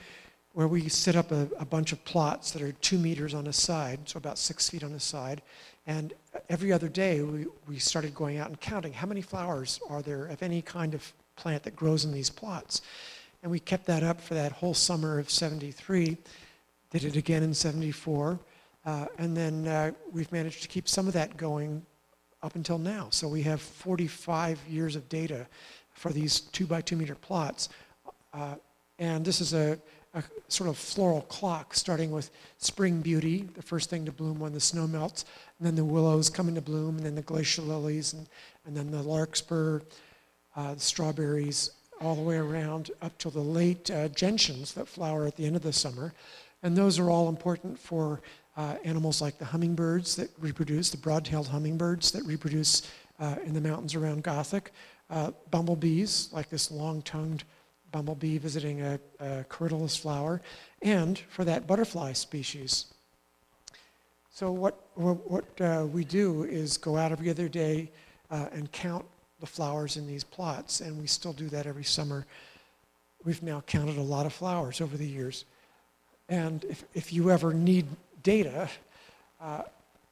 where 0.51 0.67
we 0.67 0.89
set 0.89 1.15
up 1.15 1.31
a, 1.31 1.47
a 1.59 1.65
bunch 1.65 1.93
of 1.93 2.03
plots 2.03 2.51
that 2.51 2.61
are 2.61 2.73
two 2.73 2.97
meters 2.97 3.33
on 3.33 3.47
a 3.47 3.53
side, 3.53 3.99
so 4.03 4.17
about 4.17 4.37
six 4.37 4.69
feet 4.69 4.83
on 4.83 4.91
a 4.91 4.99
side. 4.99 5.41
And 5.85 6.13
every 6.49 6.73
other 6.73 6.89
day, 6.89 7.21
we, 7.21 7.45
we 7.69 7.79
started 7.79 8.13
going 8.13 8.39
out 8.39 8.49
and 8.49 8.59
counting 8.59 8.91
how 8.91 9.07
many 9.07 9.21
flowers 9.21 9.79
are 9.89 10.01
there 10.01 10.25
of 10.25 10.43
any 10.43 10.61
kind 10.61 10.93
of 10.93 11.13
plant 11.37 11.63
that 11.63 11.75
grows 11.75 12.03
in 12.03 12.11
these 12.11 12.29
plots. 12.29 12.81
And 13.43 13.51
we 13.51 13.61
kept 13.61 13.85
that 13.85 14.03
up 14.03 14.19
for 14.19 14.33
that 14.33 14.51
whole 14.51 14.73
summer 14.73 15.19
of 15.19 15.29
73, 15.29 16.17
did 16.91 17.03
it 17.05 17.15
again 17.15 17.43
in 17.43 17.53
74. 17.53 18.39
Uh, 18.87 19.05
and 19.17 19.35
then 19.35 19.67
uh, 19.67 19.91
we've 20.13 20.31
managed 20.31 20.61
to 20.61 20.69
keep 20.69 20.87
some 20.87 21.07
of 21.07 21.13
that 21.13 21.35
going 21.35 21.85
up 22.41 22.55
until 22.55 22.77
now. 22.77 23.09
So 23.11 23.27
we 23.27 23.41
have 23.41 23.61
45 23.61 24.61
years 24.69 24.95
of 24.95 25.09
data 25.09 25.45
for 25.91 26.13
these 26.13 26.39
two 26.39 26.65
by 26.65 26.79
two 26.79 26.95
meter 26.95 27.15
plots. 27.15 27.67
Uh, 28.33 28.55
and 28.97 29.25
this 29.25 29.41
is 29.41 29.53
a, 29.53 29.77
a, 30.13 30.23
sort 30.47 30.69
of 30.69 30.77
floral 30.77 31.23
clock 31.23 31.73
starting 31.73 32.11
with 32.11 32.31
spring 32.59 33.01
beauty, 33.01 33.49
the 33.55 33.61
first 33.61 33.89
thing 33.89 34.05
to 34.05 34.11
bloom 34.13 34.39
when 34.39 34.53
the 34.53 34.59
snow 34.59 34.87
melts, 34.87 35.25
and 35.59 35.67
then 35.67 35.75
the 35.75 35.83
willows 35.83 36.29
come 36.29 36.47
into 36.47 36.61
bloom, 36.61 36.95
and 36.95 37.05
then 37.05 37.15
the 37.15 37.21
glacial 37.21 37.65
lilies, 37.65 38.13
and, 38.13 38.29
and 38.65 38.77
then 38.77 38.89
the 38.89 39.03
larkspur, 39.03 39.81
uh, 40.55 40.75
the 40.75 40.79
strawberries, 40.79 41.71
all 41.99 42.15
the 42.15 42.21
way 42.21 42.37
around 42.37 42.91
up 43.01 43.17
till 43.17 43.31
the 43.31 43.39
late 43.39 43.91
uh, 43.91 44.07
gentians 44.09 44.73
that 44.75 44.87
flower 44.87 45.25
at 45.25 45.35
the 45.35 45.45
end 45.45 45.57
of 45.57 45.61
the 45.61 45.73
summer. 45.73 46.13
And 46.63 46.75
those 46.75 46.99
are 46.99 47.09
all 47.09 47.27
important 47.27 47.77
for 47.77 48.21
uh, 48.57 48.75
animals 48.83 49.21
like 49.21 49.37
the 49.37 49.45
hummingbirds 49.45 50.15
that 50.15 50.29
reproduce, 50.39 50.89
the 50.89 50.97
broad-tailed 50.97 51.47
hummingbirds 51.47 52.11
that 52.11 52.23
reproduce 52.25 52.89
uh, 53.19 53.35
in 53.45 53.53
the 53.53 53.61
mountains 53.61 53.95
around 53.95 54.23
Gothic, 54.23 54.71
uh, 55.09 55.31
bumblebees, 55.51 56.29
like 56.33 56.49
this 56.49 56.71
long-tongued 56.71 57.43
bumblebee 57.91 58.37
visiting 58.37 58.81
a, 58.81 58.99
a 59.19 59.45
corydalis 59.49 59.97
flower, 59.97 60.41
and 60.81 61.19
for 61.29 61.45
that 61.45 61.67
butterfly 61.67 62.13
species. 62.13 62.87
So 64.31 64.51
what, 64.51 64.79
what, 64.95 65.45
uh, 65.61 65.87
we 65.91 66.03
do 66.03 66.43
is 66.43 66.77
go 66.77 66.97
out 66.97 67.11
every 67.11 67.29
other 67.29 67.47
day 67.47 67.89
uh, 68.29 68.47
and 68.51 68.71
count 68.71 69.05
the 69.39 69.45
flowers 69.47 69.97
in 69.97 70.05
these 70.05 70.23
plots, 70.23 70.81
and 70.81 70.99
we 70.99 71.07
still 71.07 71.33
do 71.33 71.47
that 71.49 71.65
every 71.65 71.83
summer. 71.83 72.25
We've 73.23 73.41
now 73.41 73.61
counted 73.65 73.97
a 73.97 74.01
lot 74.01 74.25
of 74.25 74.33
flowers 74.33 74.81
over 74.81 74.97
the 74.97 75.07
years. 75.07 75.45
And 76.29 76.65
if, 76.65 76.83
if 76.93 77.13
you 77.13 77.31
ever 77.31 77.53
need 77.53 77.85
data. 78.27 78.67
Uh, 79.39 79.61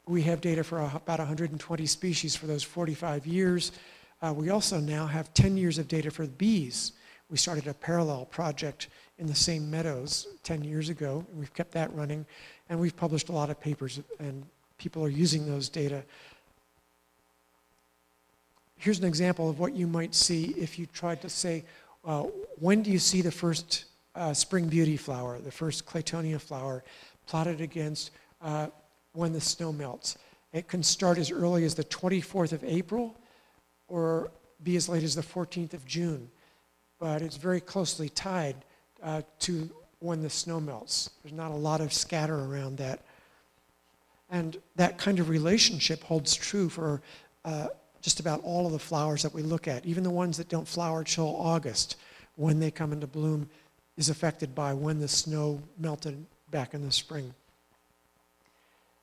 we 0.08 0.22
have 0.22 0.40
data 0.40 0.64
for 0.64 0.80
about 0.80 1.20
120 1.20 1.86
species 1.86 2.34
for 2.34 2.48
those 2.48 2.64
45 2.64 3.28
years. 3.28 3.74
Uh, 4.22 4.32
we 4.32 4.50
also 4.50 4.80
now 4.80 5.06
have 5.06 5.34
10 5.34 5.58
years 5.58 5.78
of 5.78 5.90
data 5.90 6.10
for 6.10 6.26
the 6.26 6.32
bees. 6.32 6.94
We 7.30 7.36
started 7.36 7.68
a 7.68 7.74
parallel 7.74 8.24
project 8.24 8.88
in 9.20 9.28
the 9.28 9.36
same 9.36 9.70
meadows 9.70 10.28
10 10.44 10.64
years 10.64 10.88
ago, 10.88 11.26
and 11.30 11.38
we've 11.38 11.54
kept 11.54 11.74
that 11.74 11.94
running, 11.94 12.26
and 12.70 12.80
we've 12.80 12.96
published 12.96 13.28
a 13.28 13.34
lot 13.34 13.50
of 13.50 13.60
papers, 13.60 14.00
and 14.20 14.46
people 14.78 15.04
are 15.04 15.10
using 15.10 15.46
those 15.46 15.68
data. 15.68 16.02
Here's 18.78 19.00
an 19.00 19.06
example 19.06 19.50
of 19.50 19.60
what 19.60 19.76
you 19.76 19.88
might 19.88 20.16
see 20.16 20.56
if 20.58 20.80
you 20.80 20.86
tried 20.86 21.22
to 21.24 21.28
say, 21.28 21.66
uh, 22.06 22.24
when 22.62 22.82
do 22.82 22.92
you 22.92 23.00
see 23.00 23.22
the 23.22 23.32
first 23.32 23.86
uh, 24.16 24.34
spring 24.34 24.70
beauty 24.70 24.96
flower, 24.96 25.38
the 25.40 25.52
first 25.52 25.86
Claytonia 25.86 26.40
flower? 26.40 26.82
Plotted 27.26 27.62
against 27.62 28.12
uh, 28.42 28.68
when 29.14 29.34
the 29.34 29.42
snow 29.42 29.72
melts. 29.72 30.18
It 30.54 30.68
can 30.68 30.84
start 30.84 31.18
as 31.18 31.32
early 31.32 31.66
as 31.66 31.76
the 31.76 31.84
24th 31.84 32.54
of 32.54 32.64
April 32.64 33.16
or 33.88 34.32
be 34.64 34.76
as 34.76 34.88
late 34.88 35.04
as 35.04 35.16
the 35.16 35.22
14th 35.22 35.74
of 35.74 35.86
June, 35.86 36.30
but 37.00 37.22
it's 37.22 37.38
very 37.38 37.60
closely 37.60 38.10
tied 38.10 38.56
uh, 39.04 39.22
to 39.40 39.70
when 40.00 40.22
the 40.22 40.30
snow 40.30 40.60
melts. 40.60 41.10
There's 41.24 41.34
not 41.34 41.52
a 41.52 41.56
lot 41.56 41.82
of 41.82 41.92
scatter 41.92 42.40
around 42.40 42.78
that. 42.78 43.02
And 44.30 44.58
that 44.76 44.98
kind 44.98 45.20
of 45.20 45.30
relationship 45.30 46.04
holds 46.04 46.36
true 46.36 46.70
for 46.70 47.02
uh, 47.44 47.68
just 48.02 48.20
about 48.20 48.42
all 48.44 48.66
of 48.66 48.72
the 48.72 48.80
flowers 48.80 49.24
that 49.24 49.34
we 49.34 49.42
look 49.42 49.68
at, 49.68 49.86
even 49.86 50.04
the 50.04 50.10
ones 50.10 50.38
that 50.38 50.50
don't 50.50 50.68
flower 50.68 51.04
till 51.04 51.36
August, 51.36 51.98
when 52.36 52.60
they 52.60 52.72
come 52.72 52.94
into 52.94 53.08
bloom, 53.08 53.50
is 53.98 54.10
affected 54.10 54.54
by 54.54 54.74
when 54.74 55.00
the 55.00 55.08
snow 55.08 55.62
melted 55.78 56.26
back 56.56 56.74
in 56.74 56.82
the 56.82 56.92
spring. 56.92 57.34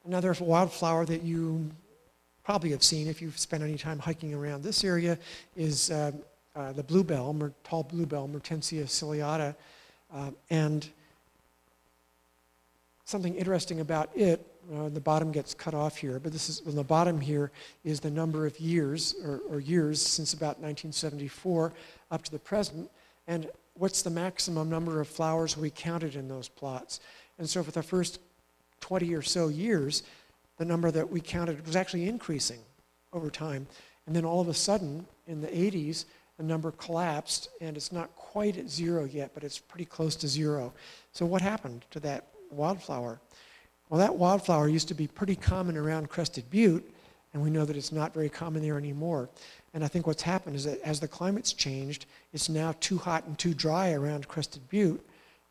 Another 0.07 0.35
wildflower 0.41 1.05
that 1.05 1.21
you 1.21 1.71
probably 2.45 2.71
have 2.71 2.83
seen 2.83 3.07
if 3.09 3.21
you've 3.21 3.39
spent 3.39 3.63
any 3.63 3.77
time 3.77 3.99
hiking 3.99 4.33
around 4.33 4.63
this 4.63 4.85
area 4.85 5.19
is 5.55 5.91
uh, 5.91 6.13
uh, 6.57 6.73
the 6.73 6.83
bluebell, 6.83 7.53
tall 7.63 7.83
bluebell, 7.83 8.27
Mertensia 8.27 8.85
ciliata. 8.85 9.55
Uh, 10.15 10.31
and 10.49 10.89
something 13.05 13.35
interesting 13.35 13.81
about 13.81 14.09
it, 14.17 14.41
uh, 14.75 14.89
the 14.89 15.01
bottom 15.01 15.31
gets 15.31 15.53
cut 15.53 15.75
off 15.75 15.99
here, 15.99 16.19
but 16.19 16.33
this 16.33 16.49
is 16.49 16.63
on 16.67 16.75
the 16.75 16.83
bottom 16.83 17.21
here 17.21 17.51
is 17.85 18.01
the 18.01 18.11
number 18.11 18.47
of 18.47 18.59
years 18.59 19.15
or, 19.27 19.43
or 19.51 19.61
years 19.61 20.01
since 20.01 20.33
about 20.33 20.57
1974 20.61 21.75
up 22.11 22.23
to 22.23 22.31
the 22.31 22.39
present. 22.39 22.91
And 23.27 23.51
what's 23.75 24.01
the 24.01 24.11
maximum 24.11 24.71
number 24.71 25.03
of 25.03 25.09
flowers 25.09 25.55
we 25.55 25.69
counted 25.69 26.17
in 26.17 26.29
those 26.29 26.49
plots? 26.49 27.01
And 27.39 27.49
so 27.49 27.63
for 27.63 27.71
the 27.71 27.83
first 27.83 28.21
20 28.81 29.15
or 29.15 29.23
so 29.23 29.49
years, 29.49 30.03
the 30.59 30.65
number 30.65 30.91
that 30.91 31.11
we 31.11 31.21
counted 31.21 31.65
was 31.67 31.77
actually 31.77 32.09
increasing 32.09 32.61
over 33.13 33.31
time. 33.31 33.67
And 34.07 34.15
then 34.15 34.25
all 34.25 34.41
of 34.41 34.49
a 34.49 34.55
sudden, 34.55 35.07
in 35.27 35.41
the 35.41 35.49
80s, 35.49 36.05
the 36.37 36.43
number 36.43 36.73
collapsed, 36.73 37.49
and 37.61 37.77
it's 37.77 37.93
not 37.93 38.15
quite 38.17 38.57
at 38.57 38.69
zero 38.69 39.05
yet, 39.05 39.31
but 39.35 39.45
it's 39.45 39.59
pretty 39.59 39.85
close 39.85 40.17
to 40.17 40.29
zero. 40.29 40.73
So 41.13 41.27
what 41.27 41.43
happened 41.43 41.85
to 41.91 42.01
that 42.01 42.27
wildflower? 42.51 43.21
Well, 43.89 44.01
that 44.01 44.15
wildflower 44.15 44.69
used 44.69 44.89
to 44.89 44.95
be 44.95 45.07
pretty 45.07 45.37
common 45.37 45.77
around 45.77 46.09
Crested 46.09 46.49
Butte, 46.51 46.91
and 47.33 47.43
we 47.43 47.51
know 47.51 47.65
that 47.65 47.77
it's 47.77 47.93
not 47.93 48.15
very 48.15 48.29
common 48.29 48.63
there 48.63 48.79
anymore. 48.79 49.29
And 49.75 49.85
I 49.85 49.89
think 49.89 50.07
what's 50.07 50.23
happened 50.23 50.57
is 50.57 50.65
that 50.65 50.81
as 50.81 51.01
the 51.01 51.09
climate's 51.09 51.53
changed, 51.53 52.07
it's 52.33 52.49
now 52.49 52.75
too 52.81 52.99
hot 52.99 53.25
and 53.27 53.39
too 53.39 53.55
dry 53.55 53.93
around 53.93 54.29
Crested 54.29 54.69
Butte, 54.69 55.05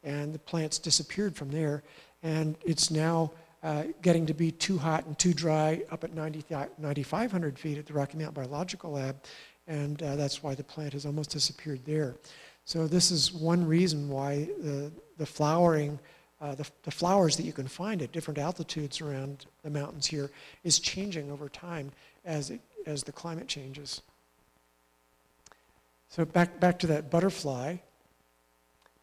and 0.04 0.34
the 0.34 0.40
plants 0.40 0.80
disappeared 0.80 1.36
from 1.36 1.50
there. 1.50 1.84
And 2.24 2.56
it's 2.66 2.92
now 2.92 3.32
uh, 3.64 3.84
getting 4.02 4.26
to 4.26 4.34
be 4.34 4.52
too 4.52 4.78
hot 4.78 5.06
and 5.06 5.18
too 5.18 5.34
dry 5.34 5.84
up 5.92 6.04
at 6.04 6.14
90, 6.14 6.46
9,500 6.50 7.60
feet 7.60 7.78
at 7.78 7.86
the 7.86 7.94
Rocky 7.94 8.18
Mountain 8.18 8.44
Biological 8.44 8.92
Lab, 8.92 9.16
and 9.68 10.02
uh, 10.02 10.16
that's 10.16 10.42
why 10.42 10.56
the 10.56 10.64
plant 10.64 10.94
has 10.94 11.06
almost 11.06 11.30
disappeared 11.30 11.82
there. 11.86 12.16
So 12.66 12.88
this 12.88 13.12
is 13.12 13.34
one 13.34 13.66
reason 13.66 14.10
why 14.10 14.50
the, 14.60 14.92
the 15.18 15.26
flowering, 15.26 16.00
uh, 16.42 16.56
the, 16.56 16.68
the 16.84 16.92
flowers 16.92 17.38
that 17.38 17.44
you 17.44 17.54
can 17.54 17.68
find 17.68 18.02
at 18.02 18.12
different 18.12 18.40
altitudes 18.40 19.02
around 19.02 19.46
the 19.64 19.70
mountains 19.70 20.08
here 20.08 20.32
is 20.64 20.80
changing 20.80 21.32
over 21.32 21.48
time 21.48 21.92
as, 22.26 22.50
it, 22.50 22.62
as 22.86 23.04
the 23.04 23.12
climate 23.12 23.48
changes. 23.48 24.02
So 26.10 26.26
back, 26.26 26.60
back 26.60 26.80
to 26.80 26.88
that 26.88 27.10
butterfly. 27.10 27.78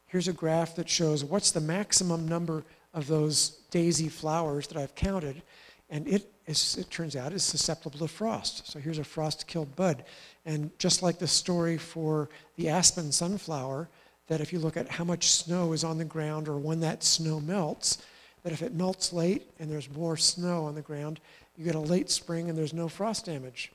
Here's 0.09 0.29
a 0.29 0.33
graph 0.33 0.75
that 0.77 0.89
shows 0.89 1.25
what's 1.25 1.51
the 1.51 1.61
maximum 1.61 2.27
number 2.27 2.65
of 2.93 3.07
those 3.07 3.61
daisy 3.71 4.09
flowers 4.09 4.67
that 4.69 4.77
I've 4.77 4.95
counted. 4.95 5.43
And 5.91 6.07
it, 6.09 6.31
is, 6.47 6.77
it 6.77 6.91
turns 6.91 7.17
out, 7.17 7.33
is 7.33 7.43
susceptible 7.43 7.99
to 8.01 8.09
frost. 8.09 8.71
So 8.71 8.79
here's 8.79 8.99
a 8.99 9.05
frost-killed 9.05 9.75
bud. 9.77 10.05
And 10.45 10.71
just 10.79 11.03
like 11.03 11.19
the 11.19 11.27
story 11.27 11.79
for 11.79 12.29
the 12.57 12.69
aspen 12.69 13.13
sunflower, 13.13 13.89
that 14.29 14.41
if 14.41 14.53
you 14.53 14.59
look 14.59 14.77
at 14.77 14.89
how 14.89 15.05
much 15.05 15.31
snow 15.31 15.73
is 15.73 15.85
on 15.85 15.99
the 15.99 16.05
ground 16.05 16.49
or 16.49 16.59
when 16.59 16.81
that 16.81 17.03
snow 17.03 17.41
melts, 17.41 17.99
that 18.43 18.53
if 18.53 18.63
it 18.63 18.75
melts 18.75 19.13
late 19.13 19.51
and 19.59 19.71
there's 19.71 19.91
more 19.91 20.17
snow 20.17 20.65
on 20.65 20.75
the 20.75 20.83
ground, 20.83 21.21
you 21.57 21.65
get 21.65 21.75
a 21.75 21.81
late 21.81 22.11
spring 22.11 22.49
and 22.49 22.57
there's 22.57 22.75
no 22.75 22.89
frost 22.89 23.27
damage. 23.27 23.73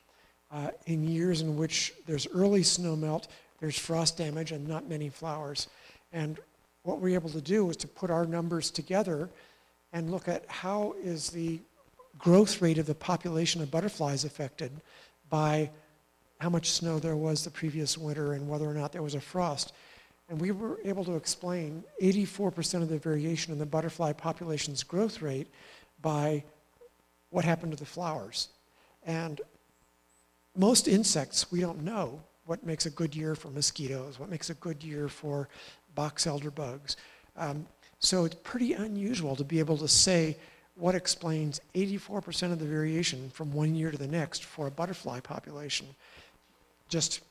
Uh, 0.51 0.69
in 0.85 1.07
years 1.07 1.41
in 1.41 1.57
which 1.57 1.93
there's 2.05 2.27
early 2.27 2.63
snow 2.63 2.95
melt, 2.95 3.27
there's 3.59 3.77
frost 3.77 4.17
damage 4.17 4.51
and 4.51 4.67
not 4.67 4.87
many 4.87 5.09
flowers. 5.09 5.67
And 6.13 6.39
what 6.83 6.99
we're 6.99 7.15
able 7.15 7.29
to 7.31 7.41
do 7.41 7.69
is 7.69 7.77
to 7.77 7.87
put 7.87 8.11
our 8.11 8.25
numbers 8.25 8.69
together 8.71 9.29
and 9.91 10.11
look 10.11 10.27
at 10.27 10.45
how 10.47 10.95
is 11.03 11.29
the 11.29 11.59
growth 12.17 12.61
rate 12.61 12.77
of 12.77 12.85
the 12.85 12.95
population 12.95 13.61
of 13.61 13.71
butterflies 13.71 14.23
affected 14.23 14.71
by 15.29 15.69
how 16.39 16.49
much 16.49 16.71
snow 16.71 16.99
there 16.99 17.15
was 17.15 17.43
the 17.43 17.49
previous 17.49 17.97
winter 17.97 18.33
and 18.33 18.47
whether 18.47 18.69
or 18.69 18.73
not 18.73 18.91
there 18.91 19.01
was 19.01 19.15
a 19.15 19.21
frost. 19.21 19.73
And 20.29 20.39
we 20.39 20.51
were 20.51 20.79
able 20.83 21.03
to 21.05 21.15
explain 21.15 21.83
84% 22.01 22.81
of 22.81 22.89
the 22.89 22.97
variation 22.97 23.53
in 23.53 23.59
the 23.59 23.65
butterfly 23.65 24.13
population's 24.13 24.83
growth 24.83 25.21
rate 25.21 25.47
by 26.01 26.43
what 27.29 27.45
happened 27.45 27.71
to 27.71 27.77
the 27.77 27.85
flowers. 27.85 28.49
And 29.05 29.41
most 30.55 30.87
insects, 30.87 31.51
we 31.51 31.59
don't 31.59 31.83
know 31.83 32.21
what 32.45 32.65
makes 32.65 32.85
a 32.85 32.89
good 32.89 33.15
year 33.15 33.35
for 33.35 33.49
mosquitoes, 33.49 34.19
what 34.19 34.29
makes 34.29 34.49
a 34.49 34.53
good 34.55 34.83
year 34.83 35.07
for 35.07 35.49
box 35.95 36.27
elder 36.27 36.51
bugs. 36.51 36.97
Um, 37.37 37.65
so 37.99 38.25
it's 38.25 38.35
pretty 38.43 38.73
unusual 38.73 39.35
to 39.35 39.43
be 39.43 39.59
able 39.59 39.77
to 39.77 39.87
say 39.87 40.37
what 40.75 40.95
explains 40.95 41.61
84% 41.75 42.51
of 42.51 42.59
the 42.59 42.65
variation 42.65 43.29
from 43.29 43.53
one 43.53 43.75
year 43.75 43.91
to 43.91 43.97
the 43.97 44.07
next 44.07 44.43
for 44.43 44.67
a 44.67 44.71
butterfly 44.71 45.19
population. 45.19 45.87
Just 46.89 47.21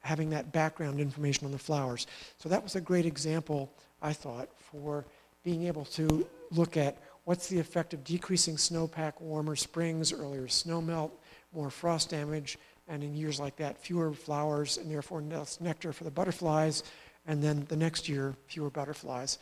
having 0.00 0.30
that 0.30 0.52
background 0.52 1.00
information 1.00 1.46
on 1.46 1.52
the 1.52 1.58
flowers. 1.58 2.06
So 2.38 2.48
that 2.48 2.62
was 2.62 2.74
a 2.74 2.80
great 2.80 3.06
example, 3.06 3.72
I 4.00 4.12
thought, 4.12 4.48
for 4.70 5.04
being 5.44 5.66
able 5.66 5.84
to 5.86 6.26
look 6.50 6.76
at 6.76 6.98
what's 7.24 7.48
the 7.48 7.58
effect 7.58 7.94
of 7.94 8.02
decreasing 8.04 8.56
snowpack, 8.56 9.20
warmer 9.20 9.56
springs, 9.56 10.12
earlier 10.12 10.46
snowmelt, 10.46 11.10
more 11.52 11.70
frost 11.70 12.10
damage, 12.10 12.58
and 12.88 13.02
in 13.02 13.14
years 13.14 13.38
like 13.38 13.56
that, 13.56 13.78
fewer 13.78 14.12
flowers 14.12 14.76
and 14.78 14.90
therefore 14.90 15.22
less 15.22 15.60
nectar 15.60 15.92
for 15.92 16.04
the 16.04 16.10
butterflies, 16.10 16.82
and 17.26 17.42
then 17.42 17.66
the 17.68 17.76
next 17.76 18.08
year, 18.08 18.34
fewer 18.46 18.70
butterflies. 18.70 19.38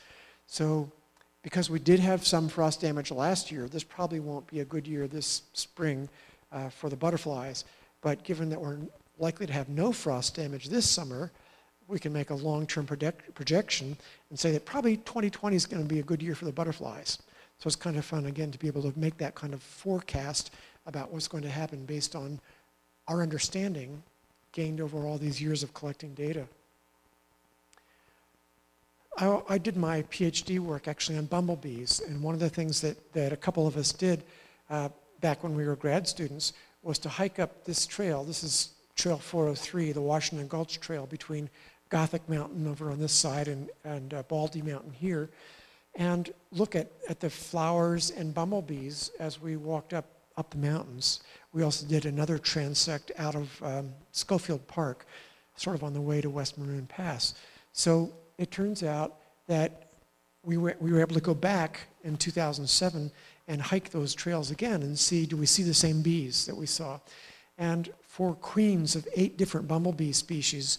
So 0.47 0.91
because 1.43 1.71
we 1.71 1.79
did 1.79 2.01
have 2.01 2.27
some 2.27 2.49
frost 2.49 2.81
damage 2.81 3.11
last 3.11 3.51
year, 3.51 3.67
this 3.69 3.85
probably 3.85 4.21
won't 4.21 4.47
be 4.47 4.61
a 4.61 4.65
good 4.65 4.87
year 4.87 5.07
this 5.07 5.43
spring 5.53 6.09
uh, 6.53 6.69
for 6.69 6.91
the 6.91 6.97
butterflies. 6.97 7.65
But 8.03 8.23
given 8.25 8.51
that 8.51 8.61
we're 8.61 8.79
likely 9.19 9.47
to 9.47 9.53
have 9.53 9.69
no 9.69 9.93
frost 9.93 10.35
damage 10.35 10.69
this 10.69 10.89
summer, 10.89 11.31
we 11.89 11.99
can 11.99 12.13
make 12.13 12.31
a 12.31 12.35
long-term 12.35 12.87
projection 12.87 13.97
and 14.31 14.39
say 14.39 14.53
that 14.53 14.65
probably 14.65 14.97
2020 14.99 15.57
is 15.57 15.67
going 15.67 15.83
to 15.83 15.89
be 15.89 16.01
a 16.01 16.05
good 16.05 16.23
year 16.23 16.35
for 16.35 16.45
the 16.45 16.53
butterflies. 16.53 17.19
So 17.59 17.67
it's 17.67 17.77
kind 17.77 17.97
of 17.97 18.05
fun, 18.05 18.27
again, 18.27 18.51
to 18.53 18.59
be 18.59 18.69
able 18.69 18.83
to 18.91 18.99
make 18.99 19.19
that 19.19 19.35
kind 19.35 19.53
of 19.53 19.63
forecast 19.63 20.53
about 20.87 21.13
what's 21.13 21.29
going 21.29 21.43
to 21.43 21.51
happen 21.51 21.85
based 21.85 22.15
on 22.15 22.41
our 23.09 23.23
understanding 23.23 24.03
gained 24.53 24.81
over 24.81 25.05
all 25.07 25.19
these 25.19 25.41
years 25.41 25.63
of 25.63 25.75
collecting 25.75 26.15
data. 26.15 26.47
I, 29.21 29.43
I, 29.51 29.59
did 29.59 29.77
my 29.77 30.01
PhD 30.05 30.59
work 30.61 30.89
actually 30.89 31.19
on 31.19 31.27
bumblebees, 31.27 32.01
and 32.01 32.23
one 32.23 32.33
of 32.33 32.41
the 32.41 32.49
things 32.49 32.81
that, 32.81 33.13
that 33.13 33.35
a 33.35 33.37
couple 33.37 33.67
of 33.67 33.77
us 33.77 33.93
did 33.93 34.25
uh, 34.71 34.89
back 35.21 35.43
when 35.43 35.55
we 35.55 35.67
were 35.67 35.77
grad 35.77 36.09
students 36.09 36.55
was 36.83 36.99
to 37.01 37.11
hike 37.11 37.39
up 37.39 37.65
this 37.65 37.87
trail. 37.87 38.25
This 38.25 38.43
is 38.43 38.71
Trail 38.97 39.19
403, 39.19 39.93
the 39.93 40.01
Washington 40.01 40.49
Gulch 40.49 40.81
Trail 40.81 41.05
between 41.05 41.51
Gothic 41.91 42.27
Mountain 42.31 42.67
over 42.67 42.91
on 42.91 42.99
this 42.99 43.13
side 43.13 43.49
and, 43.49 43.69
and 43.85 44.15
uh, 44.15 44.23
Baldy 44.23 44.63
Mountain 44.63 44.93
here, 44.93 45.29
and 45.97 46.33
look 46.51 46.75
at, 46.75 46.91
at 47.11 47.21
the 47.21 47.29
flowers 47.29 48.13
and 48.13 48.33
bumblebees 48.33 49.11
as 49.21 49.39
we 49.39 49.57
walked 49.57 49.93
up, 49.93 50.07
up 50.39 50.49
the 50.49 50.57
mountains. 50.57 51.21
We 51.53 51.63
also 51.63 51.87
did 51.87 52.07
another 52.07 52.39
transect 52.39 53.11
out 53.19 53.35
of 53.35 53.63
um, 53.63 53.93
Schofield 54.13 54.67
Park, 54.67 55.05
sort 55.57 55.77
of 55.77 55.85
on 55.85 55.93
the 55.93 56.01
way 56.01 56.23
to 56.23 56.31
West 56.31 56.57
Maroon 56.57 56.87
Pass. 56.87 57.35
So 57.75 58.15
it 58.41 58.51
turns 58.51 58.83
out 58.83 59.17
that 59.49 59.91
we 60.43 60.57
were, 60.57 60.75
we 60.81 60.93
were 60.93 61.01
able 61.01 61.15
to 61.15 61.21
go 61.21 61.35
back 61.35 61.81
in 62.05 62.17
2007 62.17 63.13
and 63.49 63.61
hike 63.61 63.91
those 63.91 64.15
trails 64.15 64.51
again 64.51 64.83
and 64.83 64.99
see, 64.99 65.27
do 65.27 65.37
we 65.37 65.45
see 65.45 65.63
the 65.63 65.75
same 65.75 66.01
bees 66.01 66.47
that 66.47 66.57
we 66.57 66.65
saw? 66.65 66.99
And 67.59 67.91
for 68.01 68.35
queens 68.35 68.97
of 68.97 69.07
eight 69.15 69.37
different 69.37 69.69
bumblebee 69.69 70.13
species, 70.13 70.79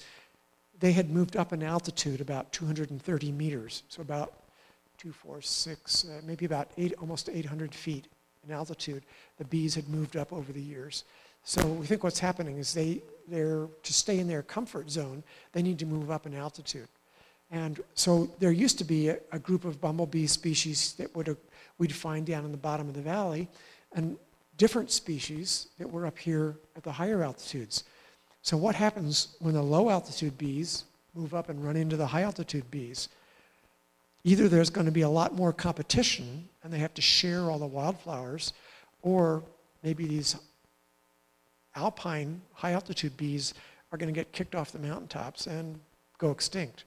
they 0.79 0.91
had 0.91 1.11
moved 1.11 1.37
up 1.37 1.53
in 1.53 1.61
altitude 1.61 2.19
about 2.19 2.51
230 2.51 3.31
meters, 3.31 3.83
so 3.89 4.01
about 4.01 4.33
two, 4.97 5.11
four, 5.11 5.39
six, 5.43 6.05
uh, 6.05 6.21
maybe 6.25 6.45
about 6.45 6.71
eight, 6.79 6.93
almost 6.99 7.29
800 7.31 7.75
feet 7.75 8.07
in 8.47 8.51
altitude. 8.51 9.03
The 9.37 9.45
bees 9.45 9.75
had 9.75 9.87
moved 9.87 10.17
up 10.17 10.33
over 10.33 10.51
the 10.51 10.61
years. 10.61 11.03
So 11.43 11.67
we 11.67 11.85
think 11.85 12.03
what's 12.03 12.19
happening 12.19 12.57
is 12.57 12.73
they, 12.73 13.03
they're, 13.27 13.67
to 13.83 13.93
stay 13.93 14.17
in 14.17 14.27
their 14.27 14.41
comfort 14.41 14.89
zone, 14.89 15.23
they 15.51 15.61
need 15.61 15.77
to 15.77 15.85
move 15.85 16.09
up 16.09 16.25
in 16.25 16.33
altitude. 16.33 16.87
And 17.51 17.81
so 17.95 18.29
there 18.39 18.51
used 18.51 18.77
to 18.77 18.83
be 18.85 19.09
a, 19.09 19.17
a 19.31 19.39
group 19.39 19.65
of 19.65 19.81
bumblebee 19.81 20.27
species 20.27 20.93
that 20.93 21.13
would, 21.15 21.35
we'd 21.77 21.93
find 21.93 22.25
down 22.25 22.45
in 22.45 22.51
the 22.51 22.57
bottom 22.57 22.87
of 22.87 22.95
the 22.95 23.01
valley, 23.01 23.49
and 23.93 24.17
different 24.57 24.89
species 24.89 25.67
that 25.77 25.89
were 25.89 26.05
up 26.05 26.17
here 26.17 26.55
at 26.77 26.83
the 26.83 26.91
higher 26.91 27.23
altitudes. 27.23 27.83
So 28.41 28.57
what 28.57 28.75
happens 28.75 29.35
when 29.39 29.53
the 29.53 29.61
low 29.61 29.89
altitude 29.89 30.37
bees 30.37 30.85
move 31.13 31.33
up 31.33 31.49
and 31.49 31.63
run 31.63 31.75
into 31.75 31.97
the 31.97 32.07
high 32.07 32.21
altitude 32.21 32.69
bees? 32.71 33.09
Either 34.23 34.47
there's 34.47 34.69
going 34.69 34.85
to 34.85 34.91
be 34.91 35.01
a 35.01 35.09
lot 35.09 35.33
more 35.33 35.51
competition 35.51 36.47
and 36.63 36.71
they 36.71 36.77
have 36.77 36.93
to 36.93 37.01
share 37.01 37.51
all 37.51 37.59
the 37.59 37.65
wildflowers, 37.65 38.53
or 39.01 39.43
maybe 39.83 40.05
these 40.05 40.35
alpine 41.75 42.41
high 42.53 42.73
altitude 42.73 43.15
bees 43.17 43.53
are 43.91 43.97
going 43.97 44.13
to 44.13 44.17
get 44.17 44.31
kicked 44.31 44.55
off 44.55 44.71
the 44.71 44.79
mountaintops 44.79 45.47
and 45.47 45.79
go 46.17 46.31
extinct. 46.31 46.85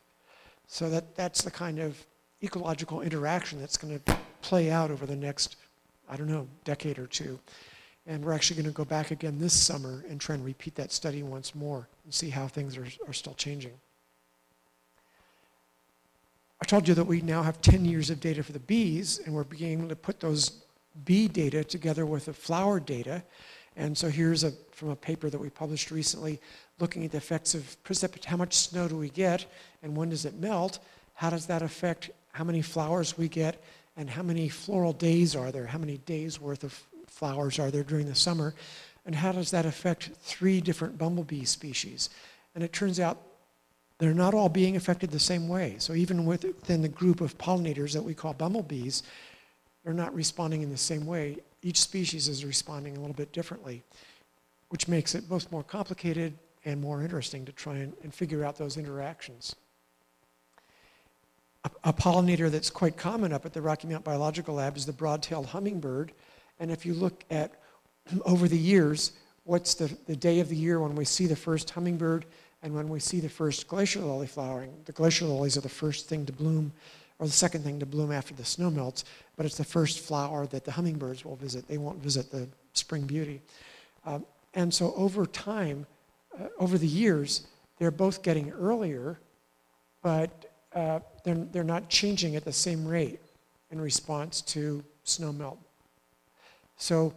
So 0.75 0.91
that, 0.91 1.15
that's 1.15 1.43
the 1.43 1.53
kind 1.53 1.79
of 1.79 2.05
ecological 2.43 3.03
interaction 3.03 3.61
that's 3.61 3.77
going 3.77 3.97
to 3.97 4.19
play 4.43 4.73
out 4.73 4.91
over 4.91 5.07
the 5.07 5.15
next, 5.15 5.55
I 6.11 6.17
don't 6.17 6.27
know, 6.27 6.49
decade 6.65 6.99
or 6.99 7.07
two. 7.07 7.39
And 8.09 8.25
we're 8.25 8.33
actually 8.33 8.61
going 8.61 8.73
to 8.73 8.77
go 8.77 8.85
back 8.85 9.13
again 9.13 9.39
this 9.39 9.53
summer 9.53 10.05
and 10.09 10.21
try 10.21 10.35
and 10.35 10.45
repeat 10.45 10.75
that 10.75 10.91
study 10.91 11.23
once 11.23 11.55
more 11.55 11.87
and 12.03 12.13
see 12.13 12.29
how 12.29 12.49
things 12.49 12.77
are, 12.77 12.89
are 13.07 13.13
still 13.13 13.35
changing. 13.35 13.71
I 16.61 16.65
told 16.65 16.89
you 16.89 16.95
that 16.95 17.05
we 17.05 17.21
now 17.21 17.45
have 17.45 17.61
10 17.61 17.85
years 17.85 18.11
of 18.11 18.19
data 18.19 18.43
for 18.43 18.51
the 18.51 18.59
bees, 18.59 19.21
and 19.25 19.33
we're 19.33 19.45
beginning 19.45 19.89
to 19.91 19.95
put 19.95 20.19
those 20.19 20.65
bee 21.05 21.29
data 21.29 21.63
together 21.63 22.05
with 22.05 22.25
the 22.25 22.33
flower 22.33 22.81
data. 22.81 23.23
And 23.77 23.97
so 23.97 24.09
here's 24.09 24.43
a, 24.43 24.51
from 24.73 24.89
a 24.89 24.97
paper 24.97 25.31
that 25.31 25.39
we 25.39 25.51
published 25.51 25.93
recently 25.93 26.41
looking 26.79 27.05
at 27.05 27.13
the 27.13 27.19
effects 27.19 27.55
of 27.55 27.83
precipitation. 27.85 28.31
How 28.31 28.37
much 28.37 28.55
snow 28.57 28.89
do 28.89 28.97
we 28.97 29.09
get 29.09 29.47
and 29.83 29.97
when 29.97 30.11
does 30.11 30.25
it 30.25 30.35
melt? 30.35 30.81
How 31.15 31.31
does 31.31 31.47
that 31.47 31.63
affect 31.63 32.11
how 32.33 32.45
many 32.45 32.63
flowers 32.63 33.17
we 33.17 33.29
get 33.29 33.63
and 33.97 34.11
how 34.11 34.23
many 34.23 34.49
floral 34.49 34.93
days 34.93 35.37
are 35.37 35.53
there? 35.53 35.67
How 35.67 35.79
many 35.79 35.99
days 35.99 36.41
worth 36.41 36.65
of 36.65 36.73
flowers 37.07 37.59
are 37.59 37.71
there 37.71 37.85
during 37.85 38.07
the 38.07 38.15
summer? 38.15 38.55
And 39.07 39.15
how 39.15 39.33
does 39.33 39.51
that 39.53 39.67
affect 39.67 40.11
three 40.21 40.61
different 40.61 40.99
bumblebee 40.99 41.45
species? 41.45 42.11
And 42.55 42.65
it 42.65 42.73
turns 42.73 42.99
out 42.99 43.21
they're 43.99 44.15
not 44.15 44.35
all 44.35 44.49
being 44.49 44.77
affected 44.77 45.11
the 45.11 45.19
same 45.21 45.49
way. 45.49 45.77
So 45.79 45.95
even 45.95 46.25
within 46.25 46.83
the 46.83 46.89
group 46.89 47.21
of 47.21 47.39
pollinators 47.39 47.93
that 47.93 48.03
we 48.03 48.15
call 48.15 48.35
bumblebees, 48.35 49.05
they're 49.85 49.93
not 49.93 50.15
responding 50.15 50.63
in 50.63 50.71
the 50.71 50.77
same 50.77 51.07
way. 51.07 51.37
Each 51.63 51.81
species 51.81 52.27
is 52.27 52.45
responding 52.45 52.97
a 52.97 53.01
little 53.01 53.15
bit 53.15 53.33
differently, 53.33 53.83
which 54.71 54.89
makes 54.89 55.15
it 55.15 55.29
both 55.29 55.53
more 55.53 55.63
complicated 55.63 56.35
and 56.65 56.81
more 56.81 57.03
interesting 57.03 57.45
to 57.45 57.53
try 57.53 57.75
and, 57.75 57.93
and 58.03 58.15
figure 58.15 58.45
out 58.45 58.57
those 58.57 58.77
interactions. 58.77 59.55
A, 61.65 61.71
a, 61.85 61.93
pollinator 61.93 62.51
that's 62.51 62.71
quite 62.71 62.97
common 62.97 63.33
up 63.33 63.47
at 63.47 63.53
the 63.53 63.63
Rocky 63.63 63.89
Mount 63.89 64.05
Biological 64.05 64.57
Lab 64.57 64.77
is 64.77 64.87
the 64.87 64.93
broad-tailed 64.93 65.47
hummingbird. 65.47 66.13
And 66.61 66.71
if 66.71 66.85
you 66.85 66.95
look 66.95 67.25
at 67.31 67.53
over 68.25 68.49
the 68.49 68.59
years, 68.59 69.13
what's 69.45 69.75
the, 69.75 69.97
the 70.07 70.17
day 70.17 70.41
of 70.41 70.49
the 70.49 70.57
year 70.57 70.81
when 70.81 70.95
we 70.95 71.05
see 71.05 71.27
the 71.27 71.37
first 71.37 71.71
hummingbird 71.71 72.27
and 72.63 72.75
when 72.75 72.89
we 72.89 72.99
see 72.99 73.21
the 73.21 73.29
first 73.29 73.69
glacier 73.69 74.01
lily 74.01 74.27
flowering. 74.27 74.73
The 74.87 74.93
glacier 74.93 75.27
lilies 75.27 75.57
are 75.57 75.63
the 75.63 75.69
first 75.69 76.09
thing 76.09 76.25
to 76.27 76.33
bloom 76.33 76.73
or 77.19 77.27
the 77.27 77.33
second 77.33 77.63
thing 77.63 77.79
to 77.79 77.87
bloom 77.87 78.11
after 78.11 78.35
the 78.35 78.45
snow 78.45 78.71
melts, 78.71 79.05
but 79.37 79.47
it's 79.47 79.57
the 79.57 79.65
first 79.65 80.01
flower 80.01 80.47
that 80.49 80.65
the 80.65 80.73
hummingbirds 80.73 81.25
will 81.25 81.37
visit. 81.37 81.69
They 81.69 81.79
won't 81.79 81.99
visit 81.99 82.31
the 82.31 82.49
spring 82.73 83.07
beauty. 83.07 83.41
Um, 84.05 84.25
and 84.55 84.73
so 84.73 84.95
over 84.97 85.27
time, 85.27 85.87
uh, 86.41 86.47
over 86.59 86.79
the 86.79 86.87
years, 86.87 87.47
they're 87.79 87.91
both 87.91 88.23
getting 88.23 88.51
earlier, 88.53 89.19
but 90.03 90.53
uh, 90.75 91.01
they're, 91.25 91.35
they're 91.35 91.65
not 91.65 91.89
changing 91.89 92.37
at 92.37 92.45
the 92.45 92.53
same 92.53 92.87
rate 92.87 93.21
in 93.71 93.81
response 93.81 94.41
to 94.41 94.83
snow 95.05 95.33
melt. 95.33 95.59
So 96.77 97.15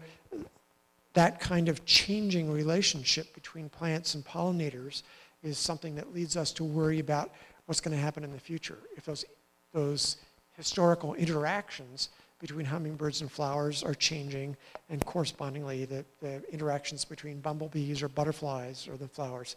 that 1.14 1.40
kind 1.40 1.68
of 1.68 1.84
changing 1.86 2.52
relationship 2.52 3.34
between 3.34 3.70
plants 3.70 4.14
and 4.16 4.24
pollinators 4.24 5.02
is 5.44 5.58
something 5.58 5.96
that 5.96 6.14
leads 6.14 6.38
us 6.38 6.52
to 6.54 6.64
worry 6.64 7.00
about 7.00 7.32
what's 7.66 7.82
going 7.82 7.96
to 7.96 8.02
happen 8.02 8.24
in 8.24 8.32
the 8.32 8.40
future. 8.40 8.78
If 8.96 9.06
those, 9.06 9.26
those 9.74 10.18
historical 10.56 11.14
interactions 11.16 12.10
between 12.40 12.66
hummingbirds 12.66 13.22
and 13.22 13.32
flowers 13.32 13.84
are 13.84 13.96
changing, 13.96 14.56
and 14.90 15.04
correspondingly, 15.06 15.86
the, 15.86 16.06
the 16.22 16.42
interactions 16.52 17.04
between 17.04 17.40
bumblebees 17.40 18.04
or 18.04 18.10
butterflies 18.10 18.88
or 18.88 18.96
the 18.98 19.08
flowers. 19.08 19.56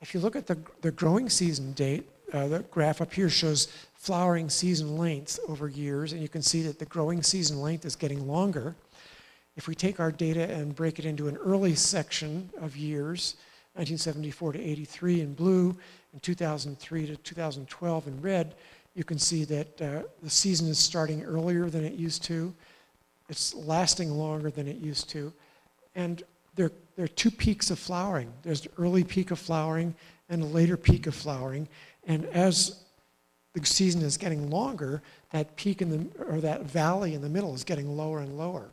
If 0.00 0.14
you 0.14 0.20
look 0.20 0.36
at 0.36 0.46
the, 0.46 0.58
the 0.80 0.92
growing 0.92 1.28
season 1.28 1.72
date, 1.72 2.08
uh, 2.32 2.46
the 2.48 2.60
graph 2.70 3.00
up 3.00 3.12
here 3.12 3.28
shows 3.28 3.68
flowering 3.94 4.48
season 4.48 4.96
length 4.96 5.40
over 5.48 5.68
years, 5.68 6.12
and 6.12 6.22
you 6.22 6.28
can 6.28 6.42
see 6.42 6.62
that 6.62 6.78
the 6.78 6.86
growing 6.86 7.22
season 7.22 7.60
length 7.60 7.84
is 7.84 7.96
getting 7.96 8.26
longer. 8.26 8.74
If 9.56 9.66
we 9.66 9.74
take 9.74 9.98
our 9.98 10.12
data 10.12 10.44
and 10.52 10.74
break 10.74 10.98
it 10.98 11.04
into 11.04 11.26
an 11.26 11.36
early 11.36 11.74
section 11.74 12.48
of 12.60 12.76
years, 12.76 13.34
1974 13.74 14.52
to 14.52 14.60
83 14.60 15.20
in 15.20 15.34
blue, 15.34 15.76
and 16.12 16.22
2003 16.22 17.06
to 17.06 17.16
2012 17.16 18.06
in 18.06 18.22
red, 18.22 18.54
you 18.98 19.04
can 19.04 19.18
see 19.18 19.44
that 19.44 19.80
uh, 19.80 20.02
the 20.24 20.28
season 20.28 20.66
is 20.66 20.76
starting 20.76 21.22
earlier 21.22 21.70
than 21.70 21.84
it 21.84 21.92
used 21.92 22.24
to. 22.24 22.52
It's 23.28 23.54
lasting 23.54 24.10
longer 24.10 24.50
than 24.50 24.66
it 24.66 24.78
used 24.78 25.08
to. 25.10 25.32
And 25.94 26.24
there, 26.56 26.72
there 26.96 27.04
are 27.04 27.08
two 27.08 27.30
peaks 27.30 27.70
of 27.70 27.78
flowering. 27.78 28.32
There's 28.42 28.66
an 28.66 28.72
early 28.76 29.04
peak 29.04 29.30
of 29.30 29.38
flowering 29.38 29.94
and 30.28 30.42
a 30.42 30.46
later 30.46 30.76
peak 30.76 31.06
of 31.06 31.14
flowering. 31.14 31.68
And 32.08 32.24
as 32.26 32.82
the 33.54 33.64
season 33.64 34.02
is 34.02 34.16
getting 34.16 34.50
longer, 34.50 35.00
that 35.30 35.54
peak 35.54 35.80
in 35.80 35.90
the, 35.90 36.24
or 36.24 36.40
that 36.40 36.62
valley 36.62 37.14
in 37.14 37.22
the 37.22 37.28
middle 37.28 37.54
is 37.54 37.62
getting 37.62 37.96
lower 37.96 38.18
and 38.18 38.36
lower. 38.36 38.72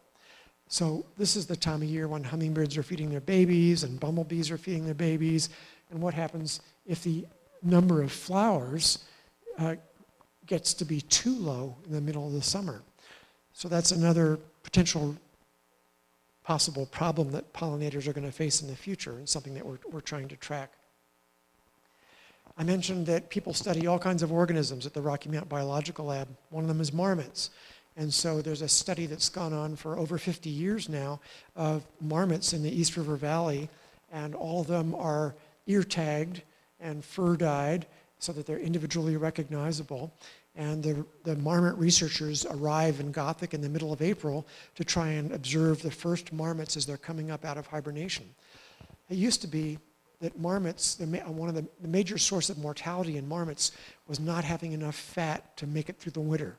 So 0.70 1.06
this 1.20 1.36
is 1.36 1.46
the 1.46 1.56
time 1.56 1.84
of 1.84 1.88
year 1.88 2.08
when 2.08 2.24
hummingbirds 2.24 2.78
are 2.78 2.84
feeding 2.84 3.12
their 3.12 3.22
babies 3.22 3.84
and 3.84 4.00
bumblebees 4.00 4.50
are 4.50 4.58
feeding 4.58 4.86
their 4.86 4.96
babies. 4.96 5.50
And 5.92 6.02
what 6.02 6.16
happens 6.16 6.62
if 6.88 7.04
the 7.04 7.28
number 7.62 8.02
of 8.02 8.12
flowers 8.12 9.06
uh, 9.60 9.76
gets 10.46 10.74
to 10.76 10.86
be 10.86 11.02
too 11.02 11.36
low 11.36 11.76
in 11.86 11.94
the 11.94 12.02
middle 12.02 12.28
of 12.28 12.34
the 12.34 12.42
summer? 12.42 12.82
So 13.54 13.68
that's 13.68 13.92
another 13.92 14.40
potential 14.64 15.16
possible 16.44 16.86
problem 16.88 17.32
that 17.32 17.52
pollinators 17.54 18.08
are 18.08 18.14
going 18.14 18.26
to 18.26 18.32
face 18.32 18.62
in 18.62 18.68
the 18.68 18.76
future 18.76 19.14
and 19.14 19.28
something 19.28 19.54
that 19.56 19.66
we're, 19.66 19.80
we're 19.92 20.02
trying 20.02 20.28
to 20.28 20.36
track. 20.36 20.72
I 22.58 22.64
mentioned 22.64 23.06
that 23.08 23.30
people 23.30 23.54
study 23.54 23.88
all 23.88 24.00
kinds 24.00 24.24
of 24.24 24.32
organisms 24.32 24.86
at 24.86 24.94
the 24.94 25.02
Rocky 25.02 25.30
Mount 25.30 25.50
Biological 25.50 26.06
Lab. 26.06 26.28
One 26.52 26.64
of 26.64 26.68
them 26.68 26.80
is 26.80 26.94
marmots. 26.94 27.50
And 27.98 28.14
so 28.14 28.42
there's 28.42 28.62
a 28.62 28.68
study 28.68 29.08
that's 29.08 29.30
gone 29.30 29.54
on 29.54 29.76
for 29.76 29.98
over 29.98 30.18
50 30.18 30.50
years 30.50 30.88
now 30.88 31.20
of 31.56 31.84
marmots 32.00 32.54
in 32.54 32.62
the 32.62 32.70
East 32.70 32.96
River 32.98 33.16
Valley, 33.16 33.70
and 34.12 34.36
all 34.36 34.62
of 34.62 34.68
them 34.68 34.94
are 34.96 35.36
ear 35.68 35.84
tagged 35.84 36.42
and 36.80 37.04
fur 37.04 37.36
dyed 37.36 37.88
so 38.20 38.32
that 38.34 38.46
they're 38.46 38.60
individually 38.60 39.18
recognizable. 39.18 40.14
And 40.56 40.82
the, 40.82 41.06
the 41.24 41.36
marmot 41.36 41.78
researchers 41.78 42.46
arrive 42.46 43.00
in 43.00 43.12
Gothic 43.12 43.54
in 43.54 43.62
the 43.62 43.70
middle 43.70 43.92
of 43.92 44.02
April 44.02 44.48
to 44.76 44.84
try 44.84 45.10
and 45.10 45.32
observe 45.32 45.82
the 45.82 45.92
first 45.92 46.32
marmots 46.32 46.78
as 46.78 46.86
they're 46.86 46.98
coming 46.98 47.30
up 47.30 47.44
out 47.44 47.58
of 47.58 47.68
hibernation. 47.68 48.26
It 49.10 49.18
used 49.18 49.42
to 49.42 49.48
be 49.48 49.78
that 50.22 50.40
marmots, 50.40 50.98
one 51.00 51.50
of 51.50 51.56
the, 51.56 51.66
the 51.82 51.88
major 51.88 52.18
source 52.18 52.50
of 52.50 52.58
mortality 52.58 53.18
in 53.18 53.28
marmots 53.28 53.74
was 54.08 54.20
not 54.20 54.44
having 54.44 54.72
enough 54.72 54.96
fat 54.96 55.56
to 55.58 55.68
make 55.68 55.90
it 55.90 55.98
through 56.00 56.14
the 56.14 56.22
winter. 56.22 56.58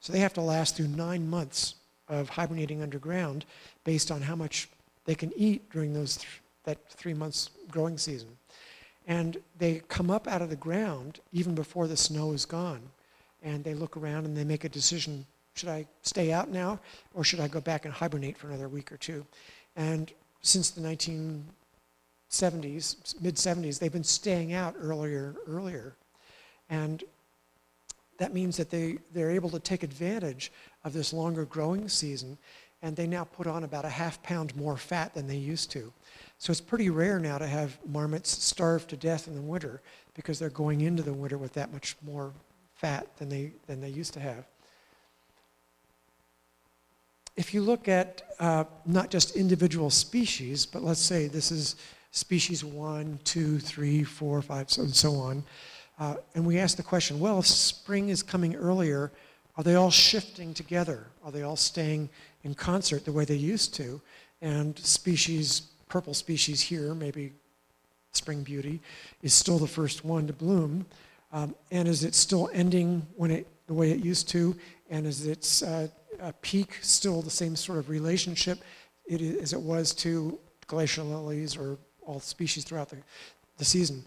So 0.00 0.12
they 0.12 0.20
have 0.20 0.34
to 0.34 0.40
last 0.40 0.76
through 0.76 0.88
nine 0.88 1.28
months 1.28 1.76
of 2.08 2.28
hibernating 2.28 2.82
underground 2.82 3.44
based 3.84 4.10
on 4.10 4.22
how 4.22 4.36
much 4.36 4.68
they 5.04 5.14
can 5.14 5.32
eat 5.36 5.70
during 5.70 5.92
those 5.92 6.18
th 6.18 6.26
that 6.64 6.78
three 6.90 7.14
months 7.14 7.50
growing 7.70 7.96
season. 7.96 8.28
And 9.08 9.38
they 9.58 9.82
come 9.88 10.10
up 10.10 10.28
out 10.28 10.42
of 10.42 10.50
the 10.50 10.56
ground 10.56 11.20
even 11.32 11.54
before 11.54 11.88
the 11.88 11.96
snow 11.96 12.32
is 12.32 12.44
gone. 12.44 12.82
And 13.42 13.64
they 13.64 13.74
look 13.74 13.96
around 13.96 14.26
and 14.26 14.36
they 14.36 14.44
make 14.44 14.64
a 14.64 14.68
decision, 14.68 15.24
should 15.54 15.70
I 15.70 15.86
stay 16.02 16.30
out 16.30 16.50
now 16.50 16.78
or 17.14 17.24
should 17.24 17.40
I 17.40 17.48
go 17.48 17.60
back 17.60 17.86
and 17.86 17.94
hibernate 17.94 18.36
for 18.36 18.48
another 18.48 18.68
week 18.68 18.92
or 18.92 18.98
two? 18.98 19.24
And 19.76 20.12
since 20.42 20.70
the 20.70 20.82
1970s, 20.82 21.40
mid 23.20 23.36
70s, 23.36 23.78
they've 23.78 23.90
been 23.90 24.04
staying 24.04 24.52
out 24.52 24.74
earlier 24.78 25.28
and 25.28 25.38
earlier. 25.56 25.94
And 26.68 27.02
that 28.18 28.34
means 28.34 28.58
that 28.58 28.70
they, 28.70 28.98
they're 29.14 29.30
able 29.30 29.50
to 29.50 29.58
take 29.58 29.82
advantage 29.82 30.52
of 30.84 30.92
this 30.92 31.14
longer 31.14 31.46
growing 31.46 31.88
season 31.88 32.36
and 32.82 32.94
they 32.94 33.06
now 33.06 33.24
put 33.24 33.46
on 33.46 33.64
about 33.64 33.84
a 33.84 33.88
half 33.88 34.22
pound 34.22 34.54
more 34.54 34.76
fat 34.76 35.14
than 35.14 35.26
they 35.26 35.36
used 35.36 35.70
to. 35.72 35.92
So 36.38 36.52
it's 36.52 36.60
pretty 36.60 36.88
rare 36.88 37.18
now 37.18 37.38
to 37.38 37.46
have 37.46 37.76
marmots 37.84 38.30
starve 38.30 38.86
to 38.88 38.96
death 38.96 39.26
in 39.26 39.34
the 39.34 39.40
winter 39.40 39.82
because 40.14 40.38
they're 40.38 40.50
going 40.50 40.82
into 40.82 41.02
the 41.02 41.12
winter 41.12 41.36
with 41.36 41.52
that 41.54 41.72
much 41.72 41.96
more 42.02 42.32
fat 42.74 43.16
than 43.16 43.28
they, 43.28 43.52
than 43.66 43.80
they 43.80 43.88
used 43.88 44.14
to 44.14 44.20
have. 44.20 44.46
If 47.36 47.52
you 47.54 47.60
look 47.60 47.88
at 47.88 48.22
uh, 48.38 48.64
not 48.86 49.10
just 49.10 49.36
individual 49.36 49.90
species, 49.90 50.64
but 50.64 50.82
let's 50.82 51.00
say 51.00 51.26
this 51.26 51.50
is 51.50 51.76
species 52.12 52.64
one, 52.64 53.18
two, 53.24 53.58
three, 53.58 54.02
four, 54.04 54.40
five, 54.42 54.70
so, 54.70 54.82
and 54.82 54.94
so 54.94 55.14
on, 55.14 55.44
uh, 55.98 56.16
and 56.34 56.46
we 56.46 56.58
ask 56.58 56.76
the 56.76 56.82
question, 56.82 57.18
well, 57.18 57.40
if 57.40 57.46
spring 57.46 58.08
is 58.08 58.22
coming 58.22 58.54
earlier, 58.54 59.10
are 59.56 59.64
they 59.64 59.74
all 59.74 59.90
shifting 59.90 60.54
together? 60.54 61.06
Are 61.24 61.32
they 61.32 61.42
all 61.42 61.56
staying 61.56 62.08
in 62.44 62.54
concert 62.54 63.04
the 63.04 63.12
way 63.12 63.24
they 63.24 63.34
used 63.34 63.74
to? 63.74 64.00
And 64.40 64.78
species, 64.78 65.62
purple 65.88 66.14
species 66.14 66.60
here, 66.60 66.94
maybe 66.94 67.32
spring 68.12 68.42
beauty, 68.42 68.80
is 69.22 69.34
still 69.34 69.58
the 69.58 69.66
first 69.66 70.04
one 70.04 70.26
to 70.26 70.32
bloom. 70.32 70.86
Um, 71.32 71.54
and 71.70 71.86
is 71.86 72.04
it 72.04 72.14
still 72.14 72.50
ending 72.52 73.06
when 73.16 73.30
it, 73.30 73.46
the 73.66 73.74
way 73.74 73.90
it 73.90 74.04
used 74.04 74.28
to? 74.30 74.56
And 74.90 75.06
is 75.06 75.26
its 75.26 75.62
uh, 75.62 75.88
peak 76.40 76.78
still 76.80 77.22
the 77.22 77.30
same 77.30 77.54
sort 77.56 77.78
of 77.78 77.90
relationship 77.90 78.60
it 79.06 79.20
is, 79.20 79.36
as 79.40 79.52
it 79.52 79.60
was 79.60 79.94
to 79.94 80.38
glacial 80.66 81.06
lilies 81.06 81.56
or 81.56 81.78
all 82.02 82.20
species 82.20 82.64
throughout 82.64 82.88
the, 82.88 82.96
the 83.58 83.64
season? 83.64 84.04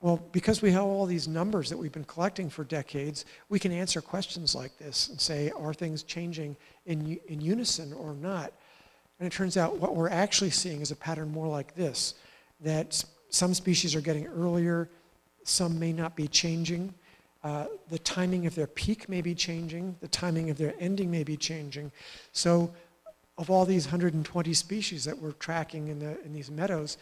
Well, 0.00 0.22
because 0.30 0.62
we 0.62 0.70
have 0.72 0.84
all 0.84 1.06
these 1.06 1.26
numbers 1.26 1.68
that 1.70 1.76
we've 1.76 1.92
been 1.92 2.04
collecting 2.04 2.48
for 2.48 2.62
decades, 2.62 3.24
we 3.48 3.58
can 3.58 3.72
answer 3.72 4.00
questions 4.00 4.54
like 4.54 4.78
this 4.78 5.08
and 5.08 5.20
say, 5.20 5.50
are 5.58 5.74
things 5.74 6.04
changing 6.04 6.56
in, 6.86 7.18
in 7.26 7.40
unison 7.40 7.92
or 7.92 8.14
not? 8.14 8.52
And 9.18 9.26
it 9.26 9.32
turns 9.32 9.56
out 9.56 9.78
what 9.78 9.96
we're 9.96 10.08
actually 10.08 10.50
seeing 10.50 10.80
is 10.80 10.90
a 10.90 10.96
pattern 10.96 11.30
more 11.30 11.48
like 11.48 11.74
this, 11.74 12.14
that 12.60 13.04
some 13.30 13.54
species 13.54 13.94
are 13.94 14.00
getting 14.00 14.26
earlier, 14.26 14.88
some 15.44 15.78
may 15.78 15.92
not 15.92 16.14
be 16.14 16.28
changing. 16.28 16.94
Uh, 17.42 17.66
the 17.88 17.98
timing 18.00 18.46
of 18.46 18.54
their 18.54 18.66
peak 18.66 19.08
may 19.08 19.20
be 19.20 19.34
changing, 19.34 19.96
the 20.00 20.08
timing 20.08 20.50
of 20.50 20.58
their 20.58 20.74
ending 20.80 21.10
may 21.10 21.24
be 21.24 21.36
changing. 21.36 21.90
So 22.32 22.72
of 23.38 23.50
all 23.50 23.64
these 23.64 23.86
120 23.86 24.52
species 24.54 25.04
that 25.04 25.16
we're 25.16 25.32
tracking 25.32 25.88
in, 25.88 26.00
the, 26.00 26.20
in 26.24 26.32
these 26.32 26.50
meadows, 26.50 26.98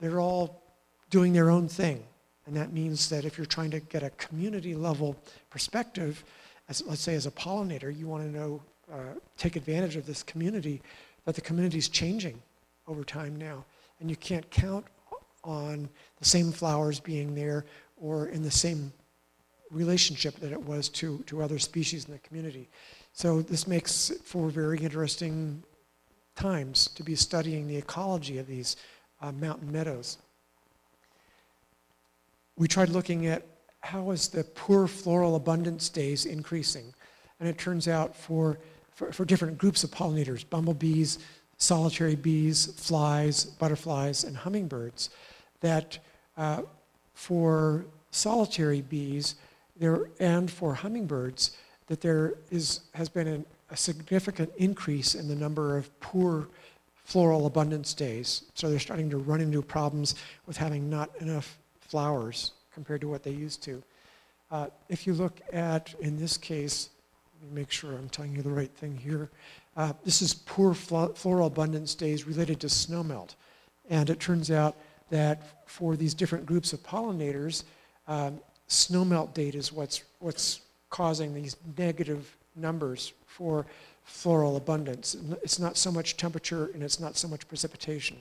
they're 0.00 0.20
all 0.20 0.62
doing 1.10 1.32
their 1.32 1.50
own 1.50 1.68
thing. 1.68 2.02
And 2.46 2.56
that 2.56 2.72
means 2.72 3.08
that 3.10 3.24
if 3.24 3.36
you're 3.36 3.46
trying 3.46 3.70
to 3.72 3.80
get 3.80 4.02
a 4.02 4.10
community 4.10 4.74
level 4.74 5.16
perspective, 5.50 6.24
as, 6.68 6.82
let's 6.86 7.00
say 7.00 7.14
as 7.14 7.26
a 7.26 7.30
pollinator, 7.30 7.96
you 7.96 8.06
want 8.06 8.22
to 8.24 8.30
know, 8.30 8.62
uh, 8.92 9.18
take 9.36 9.56
advantage 9.56 9.96
of 9.96 10.06
this 10.06 10.22
community, 10.22 10.80
that 11.26 11.34
the 11.34 11.42
community 11.42 11.76
is 11.76 11.90
changing 11.90 12.40
over 12.88 13.04
time 13.04 13.36
now. 13.36 13.64
And 14.00 14.08
you 14.08 14.16
can't 14.16 14.48
count 14.50 14.86
on 15.44 15.88
the 16.18 16.24
same 16.24 16.50
flowers 16.52 16.98
being 16.98 17.34
there 17.34 17.66
or 18.00 18.28
in 18.28 18.42
the 18.42 18.50
same 18.50 18.92
relationship 19.70 20.36
that 20.36 20.52
it 20.52 20.62
was 20.62 20.88
to, 20.88 21.18
to 21.26 21.42
other 21.42 21.58
species 21.58 22.06
in 22.06 22.12
the 22.12 22.18
community. 22.20 22.70
So 23.12 23.42
this 23.42 23.66
makes 23.66 24.10
for 24.24 24.48
very 24.48 24.78
interesting 24.78 25.62
times 26.36 26.88
to 26.94 27.02
be 27.02 27.14
studying 27.14 27.66
the 27.66 27.76
ecology 27.76 28.38
of 28.38 28.46
these 28.46 28.76
uh, 29.20 29.32
mountain 29.32 29.70
meadows 29.70 30.18
we 32.56 32.68
tried 32.68 32.88
looking 32.88 33.26
at 33.26 33.42
how 33.80 34.10
is 34.10 34.28
the 34.28 34.42
poor 34.42 34.86
floral 34.86 35.36
abundance 35.36 35.88
days 35.88 36.24
increasing. 36.24 36.92
And 37.38 37.48
it 37.48 37.58
turns 37.58 37.86
out 37.86 38.16
for, 38.16 38.58
for, 38.96 39.12
for, 39.12 39.24
different 39.24 39.58
groups 39.58 39.84
of 39.84 39.90
pollinators, 39.90 40.44
bumblebees, 40.48 41.18
solitary 41.58 42.16
bees, 42.16 42.72
flies, 42.76 43.44
butterflies, 43.44 44.24
and 44.24 44.36
hummingbirds, 44.36 45.10
that 45.60 45.98
uh, 46.36 46.62
for 47.14 47.86
solitary 48.10 48.80
bees 48.80 49.36
there, 49.78 50.08
and 50.18 50.50
for 50.50 50.74
hummingbirds, 50.74 51.56
that 51.86 52.00
there 52.00 52.34
is, 52.50 52.80
has 52.94 53.08
been 53.08 53.28
an, 53.28 53.46
a 53.70 53.76
significant 53.76 54.50
increase 54.56 55.14
in 55.14 55.28
the 55.28 55.36
number 55.36 55.76
of 55.76 56.00
poor 56.00 56.48
floral 57.04 57.46
abundance 57.46 57.94
days. 57.94 58.42
So 58.54 58.68
they're 58.68 58.80
starting 58.80 59.10
to 59.10 59.18
run 59.18 59.40
into 59.40 59.62
problems 59.62 60.16
with 60.46 60.56
having 60.56 60.90
not 60.90 61.10
enough 61.20 61.58
flowers 61.80 62.52
compared 62.74 63.00
to 63.02 63.08
what 63.08 63.22
they 63.22 63.30
used 63.30 63.62
to. 63.62 63.82
Uh, 64.50 64.66
if 64.88 65.06
you 65.06 65.14
look 65.14 65.40
at, 65.52 65.94
in 66.00 66.18
this 66.18 66.36
case, 66.36 66.90
make 67.52 67.70
sure 67.70 67.92
I'm 67.92 68.08
telling 68.08 68.34
you 68.34 68.42
the 68.42 68.50
right 68.50 68.70
thing 68.70 68.96
here. 68.96 69.30
Uh, 69.76 69.92
this 70.04 70.22
is 70.22 70.34
poor 70.34 70.74
flo- 70.74 71.12
floral 71.14 71.46
abundance 71.46 71.94
days 71.94 72.26
related 72.26 72.60
to 72.60 72.66
snowmelt. 72.66 73.34
And 73.88 74.10
it 74.10 74.20
turns 74.20 74.50
out 74.50 74.76
that 75.10 75.68
for 75.68 75.96
these 75.96 76.14
different 76.14 76.46
groups 76.46 76.72
of 76.72 76.82
pollinators, 76.82 77.64
um, 78.08 78.40
snowmelt 78.68 79.34
date 79.34 79.54
is 79.54 79.72
what's, 79.72 80.02
what's 80.18 80.60
causing 80.90 81.34
these 81.34 81.56
negative 81.76 82.36
numbers 82.56 83.12
for 83.26 83.66
floral 84.04 84.56
abundance. 84.56 85.16
It's 85.42 85.58
not 85.58 85.76
so 85.76 85.90
much 85.90 86.16
temperature 86.16 86.70
and 86.72 86.82
it's 86.82 87.00
not 87.00 87.16
so 87.16 87.28
much 87.28 87.46
precipitation. 87.48 88.16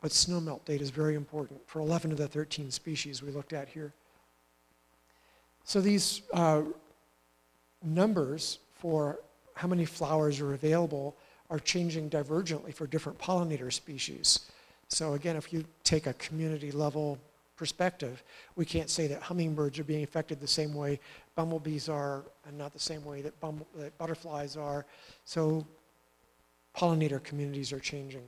But 0.00 0.10
snowmelt 0.10 0.64
date 0.64 0.82
is 0.82 0.90
very 0.90 1.14
important 1.14 1.60
for 1.66 1.80
11 1.80 2.12
of 2.12 2.18
the 2.18 2.28
13 2.28 2.70
species 2.70 3.22
we 3.22 3.30
looked 3.30 3.52
at 3.52 3.68
here. 3.68 3.92
So 5.64 5.80
these 5.80 6.22
uh, 6.32 6.62
numbers 7.82 8.58
for 8.74 9.20
how 9.54 9.68
many 9.68 9.84
flowers 9.84 10.40
are 10.40 10.54
available 10.54 11.16
are 11.50 11.58
changing 11.58 12.08
divergently 12.08 12.74
for 12.74 12.86
different 12.86 13.18
pollinator 13.18 13.72
species. 13.72 14.50
So 14.88 15.14
again, 15.14 15.36
if 15.36 15.52
you 15.52 15.64
take 15.84 16.06
a 16.06 16.14
community 16.14 16.72
level 16.72 17.18
perspective, 17.56 18.22
we 18.56 18.64
can't 18.64 18.90
say 18.90 19.06
that 19.06 19.22
hummingbirds 19.22 19.78
are 19.78 19.84
being 19.84 20.02
affected 20.02 20.40
the 20.40 20.46
same 20.46 20.74
way 20.74 20.98
bumblebees 21.34 21.88
are 21.88 22.24
and 22.46 22.58
not 22.58 22.72
the 22.72 22.78
same 22.78 23.04
way 23.04 23.22
that, 23.22 23.38
bumble, 23.40 23.66
that 23.76 23.96
butterflies 23.98 24.56
are. 24.56 24.84
So 25.24 25.66
pollinator 26.76 27.22
communities 27.22 27.72
are 27.72 27.80
changing. 27.80 28.26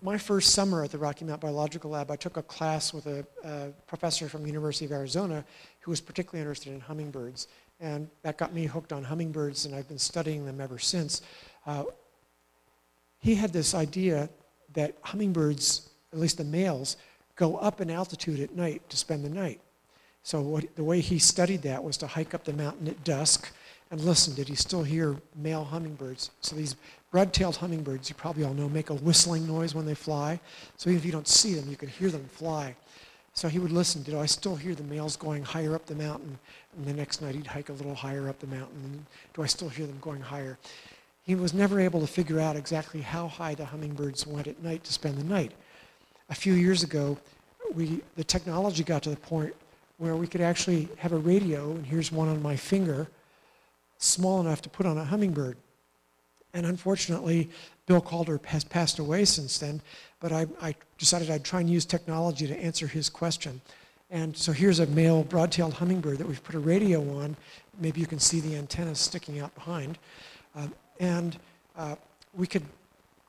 My 0.00 0.18
first 0.18 0.50
summer 0.50 0.84
at 0.84 0.90
the 0.90 0.98
Rocky 0.98 1.24
Mount 1.24 1.40
Biological 1.40 1.90
Lab, 1.90 2.10
I 2.10 2.16
took 2.16 2.36
a 2.36 2.42
class 2.42 2.92
with 2.92 3.06
a, 3.06 3.26
a 3.44 3.68
professor 3.86 4.28
from 4.28 4.42
the 4.42 4.48
University 4.48 4.84
of 4.84 4.92
Arizona 4.92 5.44
who 5.80 5.90
was 5.90 6.00
particularly 6.00 6.40
interested 6.40 6.72
in 6.72 6.80
hummingbirds. 6.80 7.48
And 7.80 8.08
that 8.22 8.38
got 8.38 8.52
me 8.52 8.66
hooked 8.66 8.92
on 8.92 9.04
hummingbirds, 9.04 9.64
and 9.66 9.74
I've 9.74 9.88
been 9.88 9.98
studying 9.98 10.44
them 10.44 10.60
ever 10.60 10.78
since. 10.78 11.22
Uh, 11.66 11.84
he 13.18 13.34
had 13.34 13.52
this 13.52 13.74
idea 13.74 14.28
that 14.74 14.96
hummingbirds, 15.02 15.90
at 16.12 16.18
least 16.18 16.38
the 16.38 16.44
males, 16.44 16.96
go 17.36 17.56
up 17.56 17.80
in 17.80 17.90
altitude 17.90 18.40
at 18.40 18.54
night 18.54 18.88
to 18.90 18.96
spend 18.96 19.24
the 19.24 19.30
night. 19.30 19.60
So 20.22 20.40
what, 20.40 20.76
the 20.76 20.84
way 20.84 21.00
he 21.00 21.18
studied 21.18 21.62
that 21.62 21.82
was 21.82 21.96
to 21.98 22.06
hike 22.06 22.34
up 22.34 22.44
the 22.44 22.52
mountain 22.52 22.88
at 22.88 23.02
dusk 23.04 23.52
and 23.92 24.00
listen, 24.00 24.34
did 24.34 24.48
he 24.48 24.54
still 24.54 24.82
hear 24.82 25.16
male 25.36 25.64
hummingbirds? 25.64 26.30
So 26.40 26.56
these 26.56 26.76
broad-tailed 27.12 27.56
hummingbirds, 27.56 28.08
you 28.08 28.16
probably 28.16 28.42
all 28.42 28.54
know, 28.54 28.68
make 28.68 28.90
a 28.90 28.94
whistling 28.94 29.46
noise 29.46 29.74
when 29.74 29.86
they 29.86 29.94
fly. 29.94 30.40
So 30.78 30.90
even 30.90 30.98
if 30.98 31.04
you 31.04 31.12
don't 31.12 31.28
see 31.28 31.54
them, 31.54 31.70
you 31.70 31.76
can 31.76 31.88
hear 31.88 32.10
them 32.10 32.24
fly. 32.24 32.74
So 33.34 33.48
he 33.48 33.58
would 33.58 33.70
listen, 33.70 34.02
did 34.02 34.14
I 34.14 34.26
still 34.26 34.56
hear 34.56 34.74
the 34.74 34.82
males 34.82 35.16
going 35.16 35.44
higher 35.44 35.74
up 35.74 35.86
the 35.86 35.94
mountain? 35.94 36.38
And 36.76 36.86
the 36.86 36.94
next 36.94 37.22
night 37.22 37.34
he'd 37.34 37.46
hike 37.46 37.68
a 37.68 37.74
little 37.74 37.94
higher 37.94 38.28
up 38.28 38.38
the 38.40 38.46
mountain. 38.46 39.06
Do 39.34 39.42
I 39.42 39.46
still 39.46 39.68
hear 39.68 39.86
them 39.86 39.98
going 40.00 40.20
higher? 40.20 40.58
He 41.24 41.34
was 41.34 41.54
never 41.54 41.78
able 41.78 42.00
to 42.00 42.06
figure 42.06 42.40
out 42.40 42.56
exactly 42.56 43.00
how 43.00 43.28
high 43.28 43.54
the 43.54 43.64
hummingbirds 43.64 44.26
went 44.26 44.48
at 44.48 44.62
night 44.62 44.82
to 44.84 44.92
spend 44.92 45.18
the 45.18 45.24
night. 45.24 45.52
A 46.30 46.34
few 46.34 46.54
years 46.54 46.82
ago, 46.82 47.16
we, 47.74 48.02
the 48.16 48.24
technology 48.24 48.84
got 48.84 49.02
to 49.04 49.10
the 49.10 49.16
point 49.16 49.54
where 49.98 50.16
we 50.16 50.26
could 50.26 50.40
actually 50.40 50.88
have 50.96 51.12
a 51.12 51.18
radio, 51.18 51.70
and 51.72 51.86
here's 51.86 52.10
one 52.10 52.28
on 52.28 52.42
my 52.42 52.56
finger, 52.56 53.06
small 53.98 54.40
enough 54.40 54.62
to 54.62 54.68
put 54.68 54.84
on 54.84 54.98
a 54.98 55.04
hummingbird. 55.04 55.56
And 56.54 56.66
unfortunately, 56.66 57.50
Bill 57.86 58.00
Calder 58.00 58.40
has 58.44 58.64
passed 58.64 58.98
away 58.98 59.24
since 59.24 59.58
then, 59.58 59.80
but 60.20 60.32
I, 60.32 60.46
I, 60.60 60.74
decided 60.98 61.30
I'd 61.30 61.44
try 61.44 61.60
and 61.60 61.68
use 61.68 61.84
technology 61.84 62.46
to 62.46 62.56
answer 62.56 62.86
his 62.86 63.08
question. 63.08 63.60
And 64.10 64.36
so 64.36 64.52
here's 64.52 64.78
a 64.78 64.86
male 64.86 65.24
broad-tailed 65.24 65.74
hummingbird 65.74 66.18
that 66.18 66.28
we've 66.28 66.42
put 66.44 66.54
a 66.54 66.60
radio 66.60 67.00
on. 67.18 67.36
Maybe 67.80 68.00
you 68.00 68.06
can 68.06 68.18
see 68.18 68.40
the 68.40 68.54
antenna 68.56 68.94
sticking 68.94 69.40
out 69.40 69.54
behind. 69.54 69.98
Uh, 70.54 70.68
and 71.00 71.38
uh, 71.76 71.96
we 72.34 72.46
could 72.46 72.62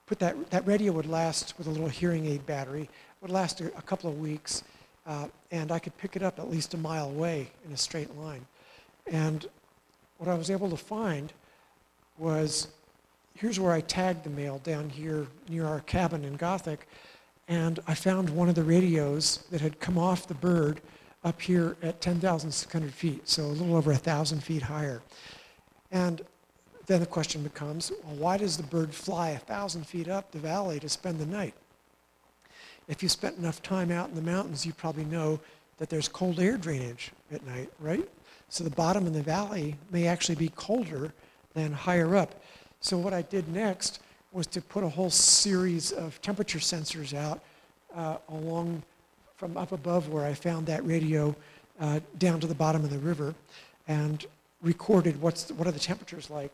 put 0.06 0.20
that, 0.20 0.52
that 0.52 0.68
radio 0.68 0.92
would 0.92 1.06
last 1.06 1.58
with 1.58 1.68
a 1.68 1.70
little 1.70 1.88
hearing 1.88 2.26
aid 2.26 2.46
battery, 2.46 2.90
would 3.22 3.32
last 3.32 3.62
a, 3.62 3.68
a 3.78 3.82
couple 3.82 4.10
of 4.10 4.20
weeks, 4.20 4.64
uh, 5.08 5.28
and 5.52 5.72
I 5.72 5.80
could 5.80 5.98
pick 5.98 6.16
it 6.16 6.22
up 6.22 6.38
at 6.38 6.52
least 6.52 6.74
a 6.74 6.78
mile 6.78 7.10
away 7.10 7.50
in 7.66 7.72
a 7.72 7.78
straight 7.78 8.16
line. 8.18 8.46
And 9.08 9.48
what 10.18 10.30
I 10.30 10.36
was 10.36 10.52
able 10.52 10.70
to 10.70 10.78
find 10.78 11.34
was, 12.18 12.68
here's 13.36 13.60
where 13.60 13.72
I 13.72 13.82
tagged 13.82 14.24
the 14.24 14.30
male 14.30 14.60
down 14.60 14.90
here 14.90 15.28
near 15.50 15.66
our 15.66 15.82
cabin 15.82 16.24
in 16.24 16.36
Gothic, 16.36 16.88
and 17.48 17.80
I 17.88 17.94
found 17.94 18.30
one 18.30 18.50
of 18.50 18.56
the 18.56 18.64
radios 18.64 19.46
that 19.52 19.62
had 19.62 19.80
come 19.80 19.98
off 19.98 20.28
the 20.28 20.34
bird 20.34 20.82
up 21.24 21.42
here 21.42 21.76
at 21.82 22.02
10,600 22.02 22.94
feet, 22.94 23.28
so 23.28 23.44
a 23.44 23.48
little 23.48 23.76
over 23.76 23.92
1,000 23.92 24.42
feet 24.42 24.62
higher. 24.62 25.02
And 25.92 26.22
then 26.86 27.00
the 27.00 27.06
question 27.06 27.44
becomes, 27.44 27.92
well, 28.04 28.16
why 28.16 28.38
does 28.38 28.58
the 28.58 28.64
bird 28.64 28.94
fly 28.94 29.32
1,000 29.32 29.86
feet 29.86 30.10
up 30.10 30.32
the 30.32 30.40
valley 30.40 30.80
to 30.80 30.90
spend 30.90 31.20
the 31.20 31.26
night? 31.26 31.54
If 32.88 33.02
you 33.02 33.08
spent 33.08 33.38
enough 33.38 33.62
time 33.62 33.92
out 33.92 34.10
in 34.10 34.16
the 34.16 34.22
mountains, 34.22 34.66
you 34.66 34.74
probably 34.74 35.06
know 35.06 35.40
that 35.78 35.90
there's 35.90 36.08
cold 36.08 36.40
air 36.40 36.58
drainage 36.58 37.12
at 37.32 37.46
night, 37.46 37.70
right? 37.80 38.08
So 38.50 38.64
the 38.64 38.70
bottom 38.70 39.08
of 39.08 39.14
the 39.14 39.24
valley 39.24 39.76
may 39.92 40.08
actually 40.08 40.36
be 40.36 40.50
colder 40.50 41.14
than 41.54 41.72
higher 41.72 42.16
up. 42.16 42.42
So 42.84 42.98
what 42.98 43.14
I 43.14 43.22
did 43.22 43.48
next 43.48 44.02
was 44.34 44.46
to 44.48 44.62
put 44.62 44.84
a 44.84 44.90
whole 44.90 45.10
series 45.10 45.94
of 45.94 46.22
temperature 46.22 46.60
sensors 46.60 47.14
out 47.14 47.40
uh, 47.96 48.18
along 48.28 48.84
from 49.38 49.56
up 49.56 49.72
above 49.72 50.10
where 50.10 50.26
I 50.26 50.34
found 50.34 50.68
that 50.68 50.86
radio 50.86 51.34
uh, 51.80 52.02
down 52.18 52.42
to 52.42 52.48
the 52.48 52.54
bottom 52.54 52.84
of 52.84 52.90
the 52.90 53.00
river 53.00 53.34
and 53.88 54.26
recorded 54.62 55.22
what's 55.22 55.44
the, 55.44 55.54
what 55.54 55.66
are 55.66 55.72
the 55.72 55.80
temperatures 55.80 56.30
like. 56.30 56.54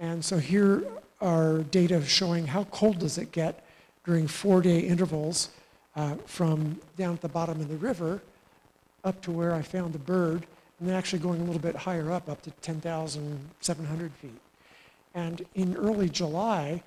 And 0.00 0.24
so 0.24 0.38
here 0.38 0.84
are 1.20 1.58
data 1.64 2.02
showing 2.02 2.46
how 2.46 2.64
cold 2.64 2.98
does 2.98 3.18
it 3.18 3.30
get 3.30 3.62
during 4.06 4.26
four-day 4.26 4.80
intervals 4.80 5.50
uh, 5.96 6.14
from 6.24 6.80
down 6.96 7.12
at 7.12 7.20
the 7.20 7.28
bottom 7.28 7.60
of 7.60 7.68
the 7.68 7.76
river 7.76 8.22
up 9.04 9.20
to 9.20 9.30
where 9.30 9.52
I 9.52 9.60
found 9.60 9.92
the 9.92 9.98
bird, 9.98 10.46
and 10.80 10.88
then 10.88 10.96
actually 10.96 11.18
going 11.18 11.42
a 11.42 11.44
little 11.44 11.60
bit 11.60 11.76
higher 11.76 12.10
up, 12.10 12.30
up 12.30 12.40
to 12.42 12.50
10,700 12.62 14.12
feet. 14.12 14.30
And 15.14 15.44
in 15.54 15.76
early 15.76 16.08
July, 16.08 16.82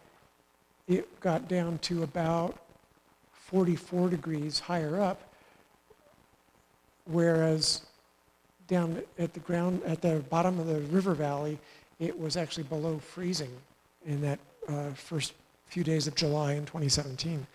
it 0.87 1.19
got 1.19 1.47
down 1.47 1.77
to 1.79 2.03
about 2.03 2.59
44 3.31 4.09
degrees 4.09 4.59
higher 4.59 4.99
up, 4.99 5.21
whereas 7.05 7.81
down 8.67 9.01
at 9.19 9.33
the 9.33 9.39
ground, 9.39 9.81
at 9.85 10.01
the 10.01 10.23
bottom 10.29 10.59
of 10.59 10.67
the 10.67 10.81
river 10.81 11.13
valley, 11.13 11.59
it 11.99 12.17
was 12.19 12.35
actually 12.35 12.63
below 12.63 12.97
freezing 12.97 13.51
in 14.05 14.21
that 14.21 14.39
uh, 14.67 14.89
first 14.91 15.33
few 15.67 15.83
days 15.83 16.07
of 16.07 16.15
July 16.15 16.53
in 16.53 16.65
2017. 16.65 17.45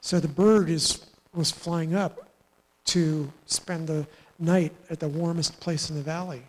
So 0.00 0.20
the 0.20 0.28
bird 0.28 0.70
is, 0.70 1.06
was 1.34 1.50
flying 1.50 1.94
up 1.94 2.28
to 2.86 3.30
spend 3.46 3.88
the 3.88 4.06
night 4.38 4.72
at 4.90 5.00
the 5.00 5.08
warmest 5.08 5.58
place 5.60 5.90
in 5.90 5.96
the 5.96 6.02
valley. 6.02 6.42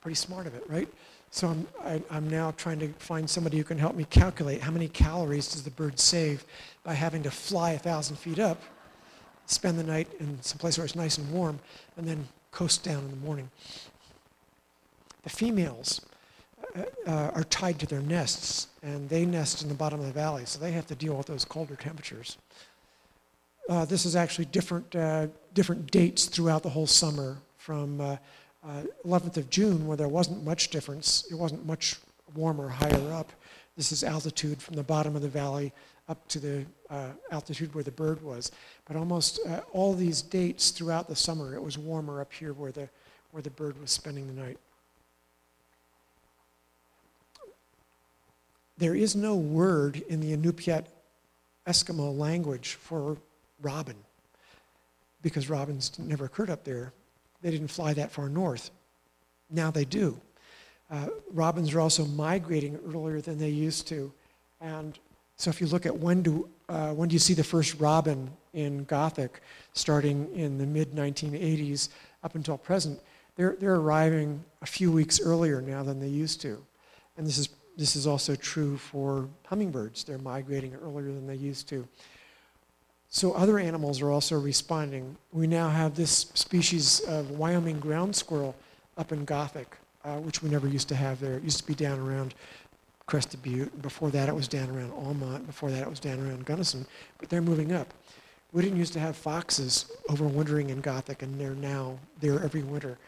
Pretty 0.00 0.14
smart 0.14 0.46
of 0.46 0.54
it, 0.54 0.64
right? 0.68 0.88
So 1.34 1.48
I'm, 1.48 1.66
I, 1.84 2.00
i 2.12 2.16
am 2.16 2.30
now 2.30 2.52
trying 2.52 2.78
to 2.78 2.88
find 3.00 3.28
somebody 3.28 3.58
who 3.58 3.64
can 3.64 3.76
help 3.76 3.96
me 3.96 4.04
calculate 4.04 4.60
how 4.60 4.70
many 4.70 4.86
calories 4.86 5.48
does 5.48 5.64
the 5.64 5.70
bird 5.70 5.98
save 5.98 6.44
by 6.84 6.94
having 6.94 7.24
to 7.24 7.30
fly 7.32 7.72
a 7.72 7.78
thousand 7.78 8.20
feet 8.20 8.38
up, 8.38 8.62
spend 9.46 9.76
the 9.76 9.82
night 9.82 10.06
in 10.20 10.40
some 10.42 10.58
place 10.58 10.78
where 10.78 10.84
it's 10.84 10.94
nice 10.94 11.18
and 11.18 11.28
warm, 11.32 11.58
and 11.96 12.06
then 12.06 12.28
coast 12.52 12.84
down 12.84 13.02
in 13.02 13.10
the 13.10 13.16
morning. 13.16 13.50
The 15.24 15.30
females 15.30 16.02
uh, 16.76 16.82
uh, 17.04 17.30
are 17.34 17.44
tied 17.44 17.80
to 17.80 17.86
their 17.86 18.02
nests, 18.02 18.68
and 18.84 19.08
they 19.08 19.26
nest 19.26 19.60
in 19.60 19.68
the 19.68 19.74
bottom 19.74 19.98
of 19.98 20.06
the 20.06 20.12
valley, 20.12 20.44
so 20.44 20.60
they 20.60 20.70
have 20.70 20.86
to 20.86 20.94
deal 20.94 21.14
with 21.14 21.26
those 21.26 21.44
colder 21.44 21.74
temperatures. 21.74 22.38
Uh, 23.68 23.84
this 23.84 24.06
is 24.06 24.14
actually 24.14 24.44
different, 24.44 24.94
uh, 24.94 25.26
different 25.52 25.90
dates 25.90 26.26
throughout 26.26 26.62
the 26.62 26.70
whole 26.70 26.86
summer 26.86 27.38
from 27.56 28.00
11th 29.06 29.36
uh, 29.36 29.40
of 29.40 29.50
June, 29.50 29.86
where 29.86 29.96
there 29.96 30.08
wasn't 30.08 30.44
much 30.44 30.68
difference. 30.70 31.26
It 31.30 31.34
wasn't 31.34 31.66
much 31.66 31.96
warmer 32.34 32.68
higher 32.68 33.12
up. 33.12 33.32
This 33.76 33.92
is 33.92 34.04
altitude 34.04 34.62
from 34.62 34.76
the 34.76 34.82
bottom 34.82 35.16
of 35.16 35.22
the 35.22 35.28
valley 35.28 35.72
up 36.08 36.26
to 36.28 36.38
the 36.38 36.64
uh, 36.90 37.08
altitude 37.30 37.74
where 37.74 37.84
the 37.84 37.90
bird 37.90 38.22
was. 38.22 38.52
But 38.84 38.96
almost 38.96 39.40
uh, 39.46 39.60
all 39.72 39.94
these 39.94 40.22
dates 40.22 40.70
throughout 40.70 41.08
the 41.08 41.16
summer, 41.16 41.54
it 41.54 41.62
was 41.62 41.78
warmer 41.78 42.20
up 42.20 42.32
here 42.32 42.52
where 42.52 42.72
the, 42.72 42.88
where 43.32 43.42
the 43.42 43.50
bird 43.50 43.80
was 43.80 43.90
spending 43.90 44.26
the 44.26 44.40
night. 44.40 44.58
There 48.76 48.94
is 48.94 49.14
no 49.14 49.36
word 49.36 50.02
in 50.08 50.20
the 50.20 50.36
Inupiat 50.36 50.86
Eskimo 51.66 52.16
language 52.16 52.74
for 52.74 53.16
robin 53.62 53.96
because 55.22 55.48
robins 55.48 55.98
never 55.98 56.26
occurred 56.26 56.50
up 56.50 56.64
there. 56.64 56.92
They 57.44 57.50
didn't 57.50 57.68
fly 57.68 57.92
that 57.92 58.10
far 58.10 58.30
north. 58.30 58.70
Now 59.50 59.70
they 59.70 59.84
do. 59.84 60.18
Uh, 60.90 61.08
robins 61.30 61.74
are 61.74 61.80
also 61.80 62.06
migrating 62.06 62.80
earlier 62.86 63.20
than 63.20 63.38
they 63.38 63.50
used 63.50 63.86
to. 63.88 64.10
And 64.62 64.98
so 65.36 65.50
if 65.50 65.60
you 65.60 65.66
look 65.66 65.84
at 65.84 65.94
when 65.94 66.22
do, 66.22 66.48
uh, 66.70 66.92
when 66.94 67.10
do 67.10 67.12
you 67.12 67.18
see 67.18 67.34
the 67.34 67.44
first 67.44 67.78
robin 67.78 68.30
in 68.54 68.84
Gothic, 68.84 69.42
starting 69.74 70.34
in 70.34 70.56
the 70.56 70.64
mid 70.64 70.92
1980s 70.92 71.90
up 72.22 72.34
until 72.34 72.56
present, 72.56 72.98
they're, 73.36 73.56
they're 73.60 73.76
arriving 73.76 74.42
a 74.62 74.66
few 74.66 74.90
weeks 74.90 75.20
earlier 75.20 75.60
now 75.60 75.82
than 75.82 76.00
they 76.00 76.08
used 76.08 76.40
to. 76.40 76.64
And 77.18 77.26
this 77.26 77.36
is, 77.36 77.50
this 77.76 77.94
is 77.94 78.06
also 78.06 78.36
true 78.36 78.78
for 78.78 79.28
hummingbirds. 79.44 80.04
They're 80.04 80.16
migrating 80.16 80.74
earlier 80.76 81.08
than 81.08 81.26
they 81.26 81.34
used 81.34 81.68
to. 81.68 81.86
So 83.14 83.32
other 83.34 83.60
animals 83.60 84.02
are 84.02 84.10
also 84.10 84.36
responding. 84.36 85.16
We 85.30 85.46
now 85.46 85.68
have 85.68 85.94
this 85.94 86.32
species 86.34 86.98
of 87.06 87.30
Wyoming 87.30 87.78
ground 87.78 88.16
squirrel 88.16 88.56
up 88.98 89.12
in 89.12 89.24
Gothic, 89.24 89.76
uh, 90.04 90.16
which 90.16 90.42
we 90.42 90.50
never 90.50 90.66
used 90.66 90.88
to 90.88 90.96
have 90.96 91.20
there. 91.20 91.36
It 91.36 91.44
used 91.44 91.58
to 91.58 91.64
be 91.64 91.76
down 91.76 92.00
around 92.00 92.34
Crested 93.06 93.40
Butte. 93.40 93.80
Before 93.82 94.10
that, 94.10 94.28
it 94.28 94.34
was 94.34 94.48
down 94.48 94.68
around 94.68 94.90
Almont. 94.90 95.46
Before 95.46 95.70
that, 95.70 95.82
it 95.82 95.88
was 95.88 96.00
down 96.00 96.18
around 96.26 96.44
Gunnison. 96.44 96.84
But 97.20 97.28
they're 97.28 97.40
moving 97.40 97.72
up. 97.72 97.94
We 98.52 98.62
didn't 98.62 98.78
used 98.78 98.94
to 98.94 98.98
have 98.98 99.16
foxes 99.16 99.92
overwintering 100.08 100.70
in 100.70 100.80
Gothic, 100.80 101.22
and 101.22 101.40
they're 101.40 101.54
now 101.54 101.96
there 102.18 102.42
every 102.42 102.64
winter. 102.64 102.98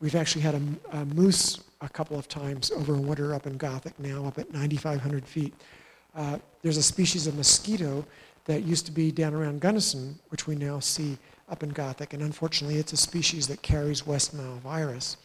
We've 0.00 0.16
actually 0.16 0.40
had 0.40 0.54
a, 0.54 0.62
a 0.96 1.04
moose 1.04 1.62
a 1.82 1.88
couple 1.90 2.18
of 2.18 2.28
times 2.28 2.70
over 2.70 2.94
winter 2.94 3.34
up 3.34 3.46
in 3.46 3.58
Gothic, 3.58 3.92
now 4.00 4.24
up 4.24 4.38
at 4.38 4.50
9,500 4.54 5.26
feet. 5.26 5.52
Uh, 6.16 6.38
there's 6.62 6.78
a 6.78 6.82
species 6.82 7.26
of 7.26 7.36
mosquito 7.36 8.06
that 8.44 8.62
used 8.62 8.86
to 8.86 8.92
be 8.92 9.10
down 9.12 9.34
around 9.34 9.60
Gunnison, 9.60 10.18
which 10.30 10.46
we 10.46 10.54
now 10.54 10.80
see 10.80 11.18
up 11.48 11.62
in 11.62 11.70
Gothic, 11.70 12.14
and 12.14 12.22
unfortunately, 12.22 12.78
it's 12.78 12.92
a 12.92 12.96
species 12.96 13.46
that 13.48 13.60
carries 13.62 14.06
West 14.06 14.34
Nile 14.34 14.60
virus. 14.62 15.16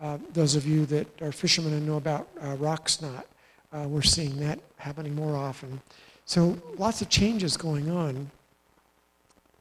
Uh, 0.00 0.18
those 0.34 0.54
of 0.54 0.66
you 0.66 0.84
that 0.86 1.06
are 1.22 1.32
fishermen 1.32 1.72
and 1.72 1.86
know 1.86 1.96
about 1.96 2.28
uh, 2.44 2.54
rock 2.56 2.88
snot, 2.88 3.26
uh, 3.72 3.86
we're 3.88 4.02
seeing 4.02 4.38
that 4.38 4.58
happening 4.76 5.14
more 5.14 5.34
often. 5.36 5.80
So 6.26 6.58
lots 6.76 7.00
of 7.00 7.08
changes 7.08 7.56
going 7.56 7.90
on 7.90 8.30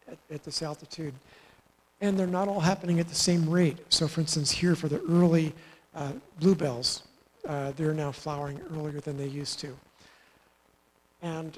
at, 0.10 0.18
at 0.30 0.44
this 0.44 0.62
altitude. 0.62 1.14
And 2.02 2.20
they're 2.20 2.28
not 2.28 2.50
all 2.50 2.60
happening 2.60 3.00
at 3.00 3.08
the 3.08 3.16
same 3.16 3.50
rate. 3.50 3.78
So 3.90 4.08
for 4.08 4.20
instance, 4.20 4.52
here 4.52 4.76
for 4.76 4.90
the 4.90 5.02
early 5.10 5.54
uh, 5.96 6.12
bluebells, 6.40 7.04
uh, 7.48 7.72
they're 7.78 7.94
now 7.94 8.12
flowering 8.12 8.60
earlier 8.74 9.00
than 9.00 9.18
they 9.18 9.28
used 9.28 9.60
to. 9.60 9.76
And 11.22 11.58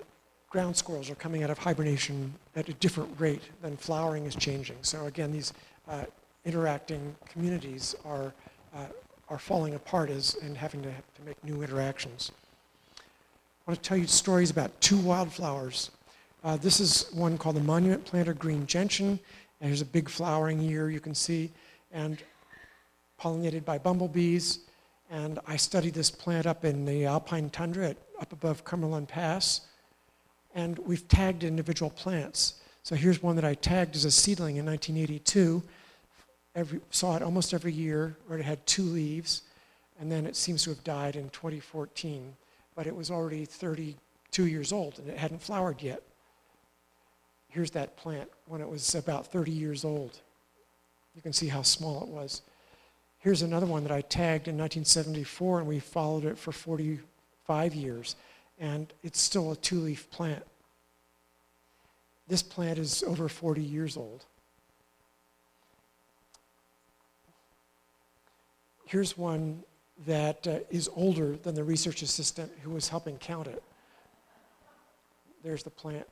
ground 0.57 0.75
squirrels 0.75 1.07
are 1.11 1.13
coming 1.13 1.43
out 1.43 1.51
of 1.51 1.57
hibernation 1.59 2.33
at 2.55 2.67
a 2.67 2.73
different 2.73 3.07
rate 3.19 3.43
than 3.61 3.77
flowering 3.77 4.25
is 4.25 4.35
changing. 4.35 4.75
So 4.81 5.05
again, 5.05 5.31
these 5.31 5.53
uh, 5.87 6.05
interacting 6.45 7.15
communities 7.29 7.93
are, 8.03 8.33
uh, 8.75 8.87
are 9.29 9.37
falling 9.37 9.75
apart 9.75 10.09
as, 10.09 10.35
and 10.41 10.57
having 10.57 10.81
to, 10.81 10.89
to 10.89 11.21
make 11.23 11.43
new 11.43 11.61
interactions. 11.61 12.31
I 12.97 13.69
want 13.69 13.83
to 13.83 13.87
tell 13.87 13.97
you 13.97 14.07
stories 14.07 14.49
about 14.49 14.71
two 14.81 14.97
wildflowers. 14.97 15.91
Uh, 16.43 16.57
this 16.57 16.79
is 16.79 17.05
one 17.13 17.37
called 17.37 17.57
the 17.57 17.61
monument 17.61 18.03
plant 18.03 18.27
or 18.27 18.33
green 18.33 18.65
gentian. 18.65 19.19
And 19.61 19.67
here's 19.69 19.81
a 19.81 19.85
big 19.85 20.09
flowering 20.09 20.59
year 20.59 20.89
you 20.89 20.99
can 20.99 21.13
see, 21.13 21.51
and 21.91 22.17
pollinated 23.21 23.63
by 23.63 23.77
bumblebees. 23.77 24.61
And 25.11 25.37
I 25.45 25.55
studied 25.55 25.93
this 25.93 26.09
plant 26.09 26.47
up 26.47 26.65
in 26.65 26.83
the 26.83 27.05
alpine 27.05 27.51
tundra 27.51 27.89
at, 27.89 27.97
up 28.19 28.33
above 28.33 28.63
Cumberland 28.63 29.07
Pass. 29.07 29.61
And 30.57 30.79
we've 30.79 31.07
tagged 31.07 31.43
individual 31.43 31.91
plants. 31.91 32.55
So 32.81 32.95
here's 32.95 33.21
one 33.21 33.35
that 33.35 33.45
I 33.45 33.53
tagged 33.53 33.95
as 33.95 34.05
a 34.05 34.11
seedling 34.11 34.57
in 34.57 34.65
1982. 34.65 35.61
Every, 36.55 36.79
saw 36.89 37.15
it 37.15 37.21
almost 37.21 37.53
every 37.53 37.71
year, 37.71 38.17
it 38.31 38.41
had 38.41 38.65
two 38.65 38.81
leaves, 38.81 39.43
and 39.99 40.11
then 40.11 40.25
it 40.25 40.35
seems 40.35 40.63
to 40.63 40.71
have 40.71 40.83
died 40.83 41.15
in 41.15 41.29
2014. 41.29 42.33
But 42.75 42.87
it 42.87 42.95
was 42.95 43.11
already 43.11 43.45
32 43.45 44.47
years 44.47 44.71
old, 44.71 44.97
and 44.97 45.07
it 45.07 45.19
hadn't 45.19 45.43
flowered 45.43 45.79
yet. 45.83 46.01
Here's 47.49 47.71
that 47.71 47.95
plant 47.95 48.27
when 48.47 48.59
it 48.59 48.67
was 48.67 48.95
about 48.95 49.27
30 49.27 49.51
years 49.51 49.85
old. 49.85 50.19
You 51.13 51.21
can 51.21 51.33
see 51.33 51.49
how 51.49 51.61
small 51.61 52.01
it 52.01 52.07
was. 52.07 52.41
Here's 53.19 53.43
another 53.43 53.67
one 53.67 53.83
that 53.83 53.91
I 53.91 54.01
tagged 54.01 54.47
in 54.47 54.57
1974, 54.57 55.59
and 55.59 55.67
we 55.67 55.79
followed 55.79 56.25
it 56.25 56.37
for 56.37 56.51
45 56.51 57.75
years, 57.75 58.15
and 58.59 58.91
it's 59.03 59.19
still 59.19 59.51
a 59.51 59.55
two-leaf 59.55 60.09
plant. 60.09 60.43
This 62.27 62.43
plant 62.43 62.77
is 62.79 63.03
over 63.03 63.29
40 63.29 63.61
years 63.61 63.95
old. 63.95 64.25
Here's 68.85 69.17
one 69.17 69.63
that 70.05 70.47
uh, 70.47 70.59
is 70.69 70.89
older 70.95 71.35
than 71.35 71.55
the 71.55 71.63
research 71.63 72.01
assistant 72.01 72.51
who 72.63 72.71
was 72.71 72.89
helping 72.89 73.17
count 73.17 73.47
it. 73.47 73.63
There's 75.43 75.63
the 75.63 75.69
plant. 75.69 76.07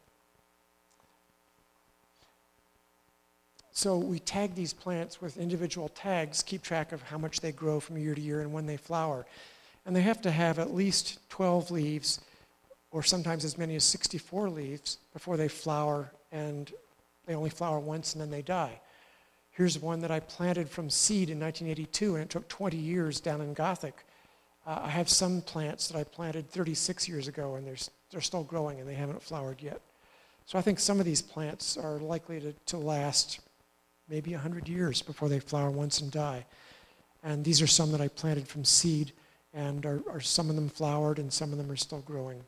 So 3.72 3.98
we 3.98 4.20
tag 4.20 4.56
these 4.56 4.74
plants 4.74 5.22
with 5.22 5.38
individual 5.38 5.90
tags, 5.90 6.42
keep 6.42 6.62
track 6.62 6.94
of 6.94 7.02
how 7.02 7.18
much 7.18 7.42
they 7.42 7.52
grow 7.52 7.82
from 7.82 7.98
year 7.98 8.16
to 8.16 8.22
year 8.22 8.40
and 8.40 8.54
when 8.54 8.66
they 8.66 8.78
flower. 8.78 9.26
And 9.86 9.94
they 9.96 10.02
have 10.02 10.22
to 10.22 10.32
have 10.32 10.60
at 10.60 10.74
least 10.74 11.20
12 11.30 11.72
leaves, 11.72 12.22
or 12.96 13.04
sometimes 13.04 13.44
as 13.44 13.58
many 13.58 13.76
as 13.76 13.84
64 13.84 14.50
leaves, 14.50 15.00
before 15.12 15.36
they 15.36 15.50
flower, 15.50 16.10
and 16.32 16.72
they 17.26 17.36
only 17.36 17.50
flower 17.50 17.78
once 17.78 18.14
and 18.14 18.22
then 18.22 18.32
they 18.32 18.42
die. 18.42 18.80
Here's 19.52 19.78
one 19.78 20.00
that 20.00 20.12
I 20.12 20.22
planted 20.22 20.70
from 20.70 20.90
seed 20.90 21.30
in 21.30 21.38
1982, 21.38 22.16
and 22.16 22.24
it 22.24 22.30
took 22.30 22.48
20 22.48 22.78
years 22.78 23.20
down 23.20 23.42
in 23.42 23.54
Gothic. 23.54 24.06
Uh, 24.66 24.80
I 24.84 24.88
have 24.88 25.10
some 25.10 25.42
plants 25.42 25.90
that 25.90 26.00
I 26.00 26.06
planted 26.06 26.50
36 26.50 27.10
years 27.10 27.28
ago, 27.28 27.56
and 27.56 27.68
they're, 27.68 27.76
they're 28.12 28.22
still 28.22 28.44
growing 28.44 28.80
and 28.80 28.88
they 28.88 28.96
haven't 28.96 29.22
flowered 29.22 29.62
yet. 29.62 29.82
So 30.46 30.58
I 30.58 30.62
think 30.62 30.80
some 30.80 31.02
of 31.02 31.06
these 31.06 31.22
plants 31.22 31.76
are 31.76 32.00
likely 32.00 32.40
to, 32.40 32.54
to 32.68 32.78
last 32.78 33.42
maybe 34.08 34.32
100 34.32 34.70
years 34.70 35.02
before 35.02 35.28
they 35.28 35.40
flower 35.42 35.70
once 35.70 36.00
and 36.00 36.14
die. 36.14 36.46
And 37.26 37.44
these 37.44 37.62
are 37.62 37.68
some 37.68 37.92
that 37.92 38.00
I 38.00 38.08
planted 38.08 38.48
from 38.48 38.64
seed, 38.64 39.12
and 39.54 39.86
are, 39.86 40.02
are 40.10 40.22
some 40.22 40.50
of 40.50 40.56
them 40.56 40.70
flowered 40.70 41.20
and 41.20 41.34
some 41.34 41.52
of 41.52 41.58
them 41.58 41.70
are 41.70 41.76
still 41.76 42.00
growing. 42.00 42.42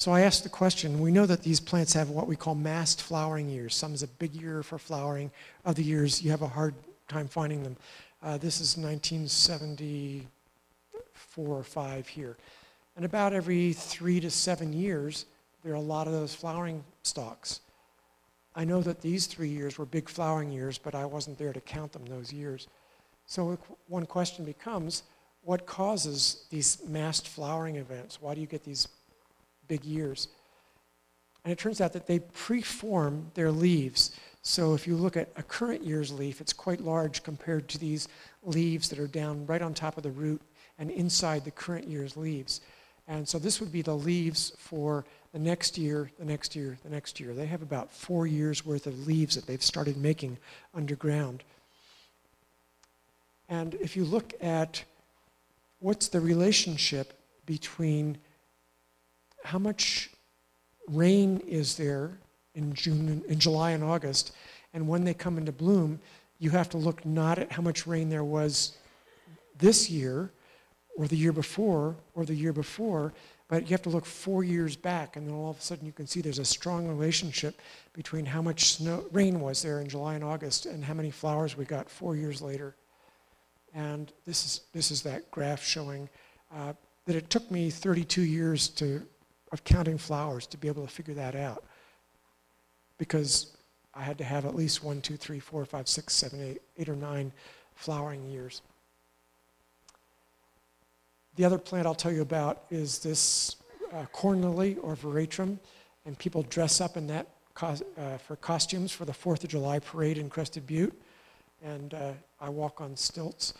So 0.00 0.12
I 0.12 0.22
asked 0.22 0.44
the 0.44 0.48
question, 0.48 0.98
we 0.98 1.12
know 1.12 1.26
that 1.26 1.42
these 1.42 1.60
plants 1.60 1.92
have 1.92 2.08
what 2.08 2.26
we 2.26 2.34
call 2.34 2.54
massed 2.54 3.02
flowering 3.02 3.50
years. 3.50 3.74
Some 3.74 3.92
is 3.92 4.02
a 4.02 4.06
big 4.06 4.34
year 4.34 4.62
for 4.62 4.78
flowering, 4.78 5.30
other 5.66 5.82
years 5.82 6.22
you 6.22 6.30
have 6.30 6.40
a 6.40 6.48
hard 6.48 6.74
time 7.06 7.28
finding 7.28 7.62
them. 7.62 7.76
Uh, 8.22 8.38
this 8.38 8.62
is 8.62 8.78
1974 8.78 10.26
or 11.36 11.62
5 11.62 12.08
here. 12.08 12.38
And 12.96 13.04
about 13.04 13.34
every 13.34 13.74
three 13.74 14.20
to 14.20 14.30
seven 14.30 14.72
years, 14.72 15.26
there 15.62 15.72
are 15.72 15.76
a 15.76 15.80
lot 15.80 16.06
of 16.06 16.14
those 16.14 16.34
flowering 16.34 16.82
stalks. 17.02 17.60
I 18.56 18.64
know 18.64 18.80
that 18.80 19.02
these 19.02 19.26
three 19.26 19.50
years 19.50 19.76
were 19.76 19.84
big 19.84 20.08
flowering 20.08 20.50
years, 20.50 20.78
but 20.78 20.94
I 20.94 21.04
wasn't 21.04 21.36
there 21.36 21.52
to 21.52 21.60
count 21.60 21.92
them 21.92 22.06
those 22.06 22.32
years. 22.32 22.68
So 23.26 23.58
one 23.86 24.06
question 24.06 24.46
becomes, 24.46 25.02
what 25.42 25.66
causes 25.66 26.46
these 26.48 26.78
massed 26.88 27.28
flowering 27.28 27.76
events? 27.76 28.22
Why 28.22 28.34
do 28.34 28.40
you 28.40 28.46
get 28.46 28.64
these 28.64 28.88
big 29.70 29.84
years? 29.84 30.28
And 31.44 31.52
it 31.52 31.58
turns 31.58 31.80
out 31.80 31.94
that 31.94 32.06
they 32.06 32.18
preform 32.18 33.32
their 33.34 33.52
leaves. 33.52 34.10
So 34.42 34.74
if 34.74 34.86
you 34.86 34.96
look 34.96 35.16
at 35.16 35.30
a 35.36 35.42
current 35.42 35.84
year's 35.84 36.12
leaf, 36.12 36.40
it's 36.40 36.52
quite 36.52 36.80
large 36.80 37.22
compared 37.22 37.68
to 37.68 37.78
these 37.78 38.08
leaves 38.42 38.88
that 38.88 38.98
are 38.98 39.06
down 39.06 39.46
right 39.46 39.62
on 39.62 39.72
top 39.72 39.96
of 39.96 40.02
the 40.02 40.10
root 40.10 40.42
and 40.78 40.90
inside 40.90 41.44
the 41.44 41.50
current 41.50 41.86
year's 41.86 42.16
leaves. 42.16 42.60
And 43.06 43.28
so 43.28 43.38
this 43.38 43.60
would 43.60 43.72
be 43.72 43.82
the 43.82 43.96
leaves 43.96 44.52
for 44.58 45.04
the 45.32 45.38
next 45.38 45.78
year, 45.78 46.10
the 46.18 46.24
next 46.24 46.56
year, 46.56 46.76
the 46.82 46.90
next 46.90 47.20
year. 47.20 47.32
They 47.32 47.46
have 47.46 47.62
about 47.62 47.92
four 47.92 48.26
years 48.26 48.66
worth 48.66 48.86
of 48.86 49.06
leaves 49.06 49.34
that 49.36 49.46
they've 49.46 49.62
started 49.62 49.96
making 49.96 50.36
underground. 50.74 51.44
And 53.48 53.74
if 53.74 53.96
you 53.96 54.04
look 54.04 54.32
at 54.40 54.84
what's 55.80 56.08
the 56.08 56.20
relationship 56.20 57.14
between 57.46 58.18
how 59.44 59.58
much 59.58 60.10
rain 60.88 61.38
is 61.46 61.76
there 61.76 62.18
in 62.54 62.72
June, 62.74 63.22
in 63.28 63.38
July 63.38 63.72
and 63.72 63.84
August, 63.84 64.32
and 64.74 64.86
when 64.86 65.04
they 65.04 65.14
come 65.14 65.38
into 65.38 65.52
bloom, 65.52 66.00
you 66.38 66.50
have 66.50 66.68
to 66.70 66.78
look 66.78 67.04
not 67.04 67.38
at 67.38 67.52
how 67.52 67.62
much 67.62 67.86
rain 67.86 68.08
there 68.08 68.24
was 68.24 68.76
this 69.58 69.90
year, 69.90 70.30
or 70.96 71.06
the 71.06 71.16
year 71.16 71.32
before, 71.32 71.96
or 72.14 72.24
the 72.24 72.34
year 72.34 72.52
before, 72.52 73.12
but 73.48 73.62
you 73.62 73.68
have 73.70 73.82
to 73.82 73.90
look 73.90 74.06
four 74.06 74.44
years 74.44 74.76
back, 74.76 75.16
and 75.16 75.26
then 75.26 75.34
all 75.34 75.50
of 75.50 75.58
a 75.58 75.60
sudden 75.60 75.84
you 75.84 75.92
can 75.92 76.06
see 76.06 76.20
there's 76.20 76.38
a 76.38 76.44
strong 76.44 76.86
relationship 76.86 77.60
between 77.92 78.24
how 78.24 78.40
much 78.40 78.76
snow, 78.76 79.04
rain 79.10 79.40
was 79.40 79.62
there 79.62 79.80
in 79.80 79.88
July 79.88 80.14
and 80.14 80.22
August 80.22 80.66
and 80.66 80.84
how 80.84 80.94
many 80.94 81.10
flowers 81.10 81.56
we 81.56 81.64
got 81.64 81.90
four 81.90 82.16
years 82.16 82.40
later. 82.40 82.76
And 83.74 84.12
this 84.24 84.44
is, 84.44 84.60
this 84.72 84.90
is 84.90 85.02
that 85.02 85.30
graph 85.30 85.64
showing 85.64 86.08
uh, 86.54 86.74
that 87.06 87.16
it 87.16 87.28
took 87.28 87.50
me 87.50 87.70
32 87.70 88.22
years 88.22 88.68
to, 88.68 89.02
of 89.52 89.64
counting 89.64 89.98
flowers 89.98 90.46
to 90.48 90.56
be 90.56 90.68
able 90.68 90.86
to 90.86 90.92
figure 90.92 91.14
that 91.14 91.34
out. 91.34 91.64
Because 92.98 93.56
I 93.94 94.02
had 94.02 94.18
to 94.18 94.24
have 94.24 94.44
at 94.46 94.54
least 94.54 94.84
one, 94.84 95.00
two, 95.00 95.16
three, 95.16 95.40
four, 95.40 95.64
five, 95.64 95.88
six, 95.88 96.14
seven, 96.14 96.42
eight, 96.42 96.62
eight 96.78 96.88
or 96.88 96.96
nine 96.96 97.32
flowering 97.74 98.26
years. 98.28 98.62
the 101.36 101.44
other 101.44 101.58
plant 101.58 101.86
I'll 101.86 101.94
tell 101.94 102.12
you 102.12 102.22
about 102.22 102.64
is 102.70 102.98
this 102.98 103.56
uh, 103.94 104.04
corn 104.12 104.42
lily 104.42 104.76
or 104.76 104.94
veratrum, 104.94 105.58
and 106.04 106.18
people 106.18 106.42
dress 106.44 106.80
up 106.80 106.96
in 106.96 107.06
that 107.06 107.26
cos- 107.54 107.82
uh, 107.96 108.18
for 108.18 108.36
costumes 108.36 108.92
for 108.92 109.04
the 109.04 109.12
Fourth 109.12 109.42
of 109.42 109.50
July 109.50 109.78
parade 109.78 110.18
in 110.18 110.28
Crested 110.28 110.66
Butte, 110.66 110.92
and 111.64 111.94
uh, 111.94 112.12
I 112.40 112.48
walk 112.48 112.80
on 112.80 112.96
stilts. 112.96 113.54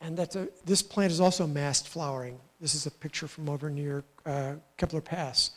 And 0.00 0.16
that's 0.16 0.36
a, 0.36 0.48
this 0.64 0.82
plant 0.82 1.10
is 1.10 1.20
also 1.20 1.46
massed 1.46 1.88
flowering. 1.88 2.38
This 2.60 2.74
is 2.74 2.86
a 2.86 2.90
picture 2.90 3.28
from 3.28 3.50
over 3.50 3.68
near 3.68 4.02
uh, 4.24 4.54
Kebler 4.78 5.04
Pass. 5.04 5.50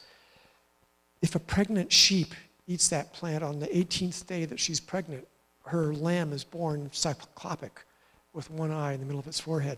If 1.21 1.35
a 1.35 1.39
pregnant 1.39 1.91
sheep 1.93 2.33
eats 2.67 2.89
that 2.89 3.13
plant 3.13 3.41
on 3.41 3.59
the 3.59 3.67
18th 3.67 4.27
day 4.27 4.45
that 4.45 4.59
she's 4.59 4.81
pregnant, 4.81 5.25
her 5.65 5.93
lamb 5.93 6.33
is 6.33 6.43
born 6.43 6.89
cyclopic 6.91 7.71
with 8.33 8.51
one 8.51 8.71
eye 8.71 8.93
in 8.93 8.99
the 8.99 9.05
middle 9.05 9.19
of 9.19 9.27
its 9.27 9.39
forehead. 9.39 9.77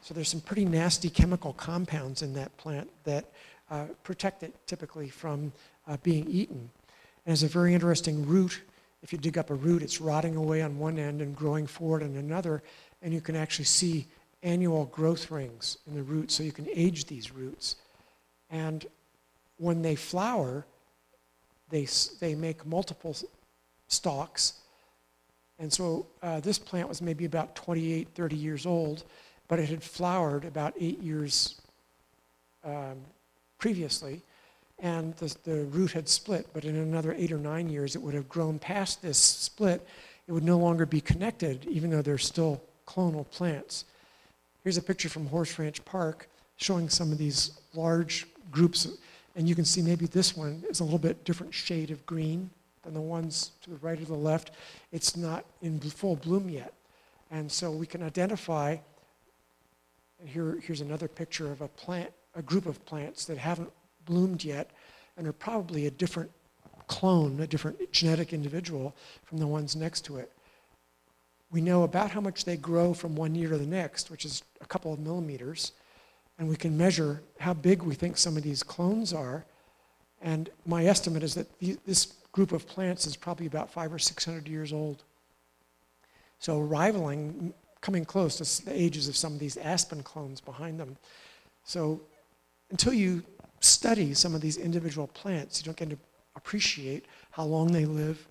So 0.00 0.14
there's 0.14 0.28
some 0.28 0.40
pretty 0.40 0.64
nasty 0.64 1.10
chemical 1.10 1.54
compounds 1.54 2.22
in 2.22 2.34
that 2.34 2.56
plant 2.56 2.88
that 3.04 3.24
uh, 3.70 3.86
protect 4.02 4.42
it 4.42 4.54
typically 4.66 5.08
from 5.08 5.52
uh, 5.88 5.96
being 6.02 6.28
eaten. 6.28 6.70
And 7.26 7.32
it's 7.32 7.42
a 7.42 7.48
very 7.48 7.74
interesting 7.74 8.26
root. 8.26 8.62
If 9.02 9.12
you 9.12 9.18
dig 9.18 9.38
up 9.38 9.50
a 9.50 9.54
root, 9.54 9.82
it's 9.82 10.00
rotting 10.00 10.36
away 10.36 10.62
on 10.62 10.78
one 10.78 10.98
end 10.98 11.20
and 11.20 11.34
growing 11.34 11.66
forward 11.66 12.02
on 12.02 12.16
another, 12.16 12.62
and 13.02 13.12
you 13.12 13.20
can 13.20 13.34
actually 13.34 13.64
see 13.64 14.06
annual 14.44 14.84
growth 14.86 15.30
rings 15.30 15.78
in 15.88 15.94
the 15.94 16.02
roots, 16.02 16.34
so 16.34 16.42
you 16.42 16.52
can 16.52 16.68
age 16.72 17.06
these 17.06 17.32
roots. 17.32 17.76
And 18.50 18.86
when 19.56 19.82
they 19.82 19.96
flower, 19.96 20.66
they, 21.70 21.88
they 22.20 22.34
make 22.34 22.64
multiple 22.64 23.16
stalks. 23.88 24.54
And 25.58 25.72
so 25.72 26.06
uh, 26.22 26.40
this 26.40 26.58
plant 26.58 26.88
was 26.88 27.00
maybe 27.00 27.24
about 27.24 27.56
28, 27.56 28.08
30 28.14 28.36
years 28.36 28.66
old, 28.66 29.04
but 29.48 29.58
it 29.58 29.68
had 29.68 29.82
flowered 29.82 30.44
about 30.44 30.74
eight 30.78 31.00
years 31.00 31.60
um, 32.64 32.96
previously, 33.58 34.22
and 34.80 35.14
the, 35.16 35.34
the 35.44 35.64
root 35.66 35.92
had 35.92 36.08
split, 36.08 36.46
but 36.52 36.64
in 36.64 36.76
another 36.76 37.14
eight 37.16 37.32
or 37.32 37.38
nine 37.38 37.68
years, 37.68 37.94
it 37.94 38.02
would 38.02 38.14
have 38.14 38.28
grown 38.28 38.58
past 38.58 39.00
this 39.00 39.18
split. 39.18 39.86
It 40.26 40.32
would 40.32 40.44
no 40.44 40.58
longer 40.58 40.84
be 40.84 41.00
connected, 41.00 41.64
even 41.66 41.90
though 41.90 42.02
they're 42.02 42.18
still 42.18 42.62
clonal 42.86 43.28
plants. 43.30 43.84
Here's 44.64 44.78
a 44.78 44.82
picture 44.82 45.10
from 45.10 45.26
Horse 45.26 45.58
Ranch 45.58 45.84
Park 45.84 46.26
showing 46.56 46.88
some 46.88 47.12
of 47.12 47.18
these 47.18 47.50
large 47.74 48.26
groups, 48.50 48.88
and 49.36 49.46
you 49.46 49.54
can 49.54 49.66
see 49.66 49.82
maybe 49.82 50.06
this 50.06 50.34
one 50.34 50.64
is 50.70 50.80
a 50.80 50.84
little 50.84 50.98
bit 50.98 51.22
different 51.24 51.52
shade 51.52 51.90
of 51.90 52.04
green 52.06 52.48
than 52.82 52.94
the 52.94 53.00
ones 53.00 53.50
to 53.60 53.68
the 53.68 53.76
right 53.76 54.00
or 54.00 54.06
the 54.06 54.14
left. 54.14 54.52
It's 54.90 55.18
not 55.18 55.44
in 55.60 55.78
full 55.80 56.16
bloom 56.16 56.48
yet. 56.48 56.72
And 57.30 57.52
so 57.52 57.70
we 57.70 57.84
can 57.84 58.02
identify, 58.02 58.78
and 60.18 60.28
here, 60.30 60.58
here's 60.62 60.80
another 60.80 61.08
picture 61.08 61.52
of 61.52 61.60
a 61.60 61.68
plant, 61.68 62.10
a 62.34 62.40
group 62.40 62.64
of 62.64 62.82
plants 62.86 63.26
that 63.26 63.36
haven't 63.36 63.70
bloomed 64.06 64.44
yet 64.44 64.70
and 65.18 65.26
are 65.26 65.32
probably 65.34 65.88
a 65.88 65.90
different 65.90 66.30
clone, 66.86 67.38
a 67.40 67.46
different 67.46 67.92
genetic 67.92 68.32
individual 68.32 68.96
from 69.24 69.36
the 69.36 69.46
ones 69.46 69.76
next 69.76 70.06
to 70.06 70.16
it. 70.16 70.32
We 71.54 71.60
know 71.60 71.84
about 71.84 72.10
how 72.10 72.20
much 72.20 72.44
they 72.44 72.56
grow 72.56 72.92
from 72.92 73.14
one 73.14 73.36
year 73.36 73.50
to 73.50 73.56
the 73.56 73.64
next, 73.64 74.10
which 74.10 74.24
is 74.24 74.42
a 74.60 74.66
couple 74.66 74.92
of 74.92 74.98
millimeters, 74.98 75.70
and 76.36 76.48
we 76.48 76.56
can 76.56 76.76
measure 76.76 77.22
how 77.38 77.54
big 77.54 77.80
we 77.80 77.94
think 77.94 78.18
some 78.18 78.36
of 78.36 78.42
these 78.42 78.64
clones 78.64 79.12
are. 79.12 79.44
And 80.20 80.50
my 80.66 80.86
estimate 80.86 81.22
is 81.22 81.36
that 81.36 81.46
this 81.86 82.06
group 82.32 82.50
of 82.50 82.66
plants 82.66 83.06
is 83.06 83.14
probably 83.14 83.46
about 83.46 83.72
five 83.72 83.92
or 83.92 84.00
600 84.00 84.48
years 84.48 84.72
old. 84.72 85.04
So 86.40 86.58
rivaling, 86.58 87.54
coming 87.80 88.04
close 88.04 88.38
to 88.38 88.64
the 88.64 88.76
ages 88.76 89.06
of 89.06 89.16
some 89.16 89.32
of 89.32 89.38
these 89.38 89.56
aspen 89.56 90.02
clones 90.02 90.40
behind 90.40 90.80
them. 90.80 90.96
So 91.62 92.00
until 92.70 92.94
you 92.94 93.22
study 93.60 94.12
some 94.12 94.34
of 94.34 94.40
these 94.40 94.56
individual 94.56 95.06
plants, 95.06 95.60
you 95.60 95.66
don't 95.66 95.76
get 95.76 95.90
to 95.90 95.98
appreciate 96.34 97.04
how 97.30 97.44
long 97.44 97.70
they 97.70 97.84
live, 97.84 98.26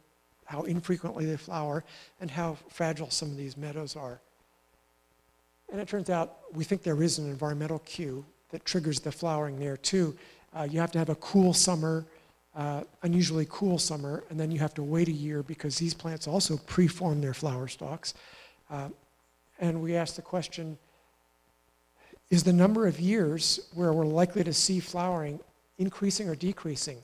how 0.45 0.63
infrequently 0.63 1.25
they 1.25 1.37
flower, 1.37 1.83
and 2.19 2.29
how 2.29 2.57
fragile 2.69 3.09
some 3.09 3.29
of 3.29 3.37
these 3.37 3.57
meadows 3.57 3.95
are. 3.95 4.19
And 5.71 5.81
it 5.81 5.87
turns 5.87 6.09
out 6.09 6.37
we 6.53 6.63
think 6.63 6.83
there 6.83 7.01
is 7.01 7.17
an 7.17 7.29
environmental 7.29 7.79
cue 7.79 8.25
that 8.51 8.63
triggers 8.65 8.99
the 8.99 9.11
flowering 9.11 9.59
there 9.59 9.77
too. 9.77 10.15
Uh, 10.55 10.67
you 10.69 10.79
have 10.79 10.91
to 10.91 10.99
have 10.99 11.09
a 11.09 11.15
cool 11.15 11.53
summer, 11.53 12.05
uh, 12.55 12.83
unusually 13.01 13.47
cool 13.49 13.79
summer, 13.79 14.23
and 14.29 14.39
then 14.39 14.51
you 14.51 14.59
have 14.59 14.73
to 14.75 14.83
wait 14.83 15.07
a 15.07 15.11
year 15.11 15.41
because 15.41 15.77
these 15.77 15.93
plants 15.93 16.27
also 16.27 16.57
preform 16.57 17.21
their 17.21 17.33
flower 17.33 17.67
stalks. 17.67 18.13
Uh, 18.69 18.89
and 19.59 19.81
we 19.81 19.95
ask 19.95 20.15
the 20.15 20.21
question, 20.21 20.77
is 22.29 22.43
the 22.43 22.53
number 22.53 22.87
of 22.87 22.99
years 22.99 23.59
where 23.73 23.93
we're 23.93 24.05
likely 24.05 24.43
to 24.43 24.53
see 24.53 24.79
flowering 24.79 25.39
increasing 25.79 26.29
or 26.29 26.35
decreasing? 26.35 26.97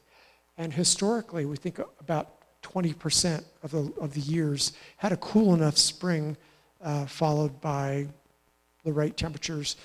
And 0.58 0.74
historically, 0.74 1.46
we 1.46 1.56
think 1.56 1.80
about 2.00 2.39
20% 2.64 3.43
of 3.64 3.72
the, 3.72 3.93
of 3.99 4.14
the 4.14 4.22
years 4.22 4.74
had 4.97 5.12
a 5.12 5.18
cool 5.18 5.53
enough 5.53 5.78
spring 5.78 6.36
uh, 6.82 7.05
followed 7.05 7.60
by 7.62 8.07
the 8.84 8.93
right 8.93 9.16
temperatures 9.16 9.76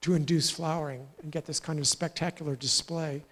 to 0.00 0.14
induce 0.14 0.50
flowering 0.50 1.06
and 1.22 1.30
get 1.30 1.44
this 1.44 1.60
kind 1.60 1.78
of 1.78 1.86
spectacular 1.86 2.56
display. 2.56 3.22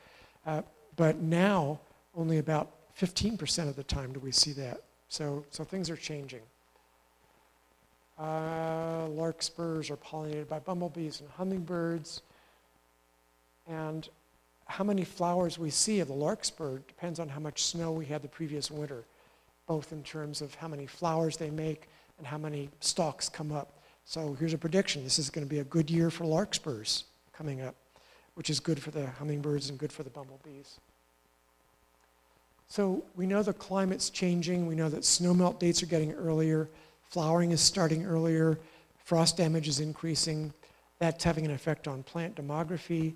Uh, 0.46 0.62
but 0.96 1.16
now, 1.16 1.80
only 2.14 2.38
about 2.38 2.70
15% 2.98 3.68
of 3.68 3.76
the 3.76 3.82
time 3.82 4.12
do 4.12 4.20
we 4.20 4.30
see 4.30 4.52
that. 4.52 4.82
So, 5.08 5.44
so 5.50 5.64
things 5.64 5.90
are 5.90 5.96
changing. 5.96 6.42
Uh, 8.18 9.06
larkspurs 9.08 9.90
are 9.90 9.96
pollinated 9.96 10.46
by 10.46 10.58
bumblebees 10.58 11.20
and 11.20 11.30
hummingbirds. 11.30 12.22
And 13.66 14.08
how 14.70 14.84
many 14.84 15.04
flowers 15.04 15.58
we 15.58 15.68
see 15.68 15.98
of 15.98 16.06
the 16.06 16.14
larkspur 16.14 16.78
depends 16.86 17.18
on 17.18 17.28
how 17.28 17.40
much 17.40 17.64
snow 17.64 17.90
we 17.90 18.06
had 18.06 18.22
the 18.22 18.28
previous 18.28 18.70
winter, 18.70 19.04
both 19.66 19.90
in 19.90 20.02
terms 20.04 20.40
of 20.40 20.54
how 20.54 20.68
many 20.68 20.86
flowers 20.86 21.36
they 21.36 21.50
make 21.50 21.88
and 22.18 22.26
how 22.26 22.38
many 22.38 22.70
stalks 22.78 23.28
come 23.28 23.50
up. 23.50 23.82
So 24.04 24.36
here's 24.38 24.54
a 24.54 24.58
prediction. 24.58 25.02
This 25.02 25.18
is 25.18 25.28
going 25.28 25.44
to 25.44 25.50
be 25.50 25.58
a 25.58 25.64
good 25.64 25.90
year 25.90 26.08
for 26.08 26.24
larkspurs 26.24 27.04
coming 27.32 27.60
up, 27.60 27.74
which 28.34 28.48
is 28.48 28.60
good 28.60 28.80
for 28.80 28.92
the 28.92 29.06
hummingbirds 29.06 29.70
and 29.70 29.78
good 29.78 29.92
for 29.92 30.04
the 30.04 30.10
bumblebees. 30.10 30.78
So 32.68 33.02
we 33.16 33.26
know 33.26 33.42
the 33.42 33.52
climate's 33.52 34.08
changing. 34.08 34.68
We 34.68 34.76
know 34.76 34.88
that 34.88 35.00
snowmelt 35.00 35.58
dates 35.58 35.82
are 35.82 35.86
getting 35.86 36.12
earlier. 36.12 36.68
Flowering 37.08 37.50
is 37.50 37.60
starting 37.60 38.06
earlier. 38.06 38.60
Frost 39.04 39.36
damage 39.36 39.66
is 39.66 39.80
increasing. 39.80 40.52
That's 41.00 41.24
having 41.24 41.44
an 41.44 41.50
effect 41.50 41.88
on 41.88 42.04
plant 42.04 42.36
demography. 42.36 43.14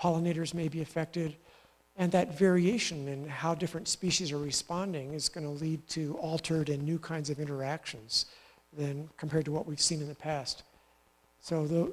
Pollinators 0.00 0.54
may 0.54 0.68
be 0.68 0.82
affected. 0.82 1.36
And 1.96 2.10
that 2.12 2.36
variation 2.36 3.06
in 3.06 3.28
how 3.28 3.54
different 3.54 3.86
species 3.86 4.32
are 4.32 4.38
responding 4.38 5.14
is 5.14 5.28
going 5.28 5.46
to 5.46 5.64
lead 5.64 5.86
to 5.90 6.14
altered 6.18 6.68
and 6.68 6.82
new 6.82 6.98
kinds 6.98 7.30
of 7.30 7.38
interactions 7.38 8.26
than 8.76 9.08
compared 9.16 9.44
to 9.44 9.52
what 9.52 9.66
we've 9.66 9.80
seen 9.80 10.00
in 10.00 10.08
the 10.08 10.14
past. 10.14 10.64
So 11.40 11.66
the, 11.66 11.92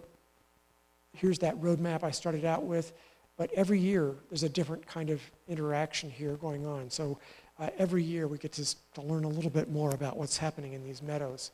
here's 1.13 1.39
that 1.39 1.59
roadmap 1.61 2.03
I 2.03 2.11
started 2.11 2.45
out 2.45 2.63
with. 2.63 2.93
But 3.37 3.51
every 3.53 3.79
year, 3.79 4.13
there's 4.29 4.43
a 4.43 4.49
different 4.49 4.85
kind 4.85 5.09
of 5.09 5.21
interaction 5.47 6.09
here 6.09 6.35
going 6.35 6.65
on. 6.65 6.89
So 6.89 7.17
uh, 7.59 7.69
every 7.77 8.03
year, 8.03 8.27
we 8.27 8.37
get 8.37 8.51
to, 8.53 8.75
to 8.95 9.01
learn 9.01 9.23
a 9.23 9.27
little 9.27 9.49
bit 9.49 9.69
more 9.69 9.91
about 9.91 10.17
what's 10.17 10.37
happening 10.37 10.73
in 10.73 10.83
these 10.83 11.01
meadows. 11.01 11.51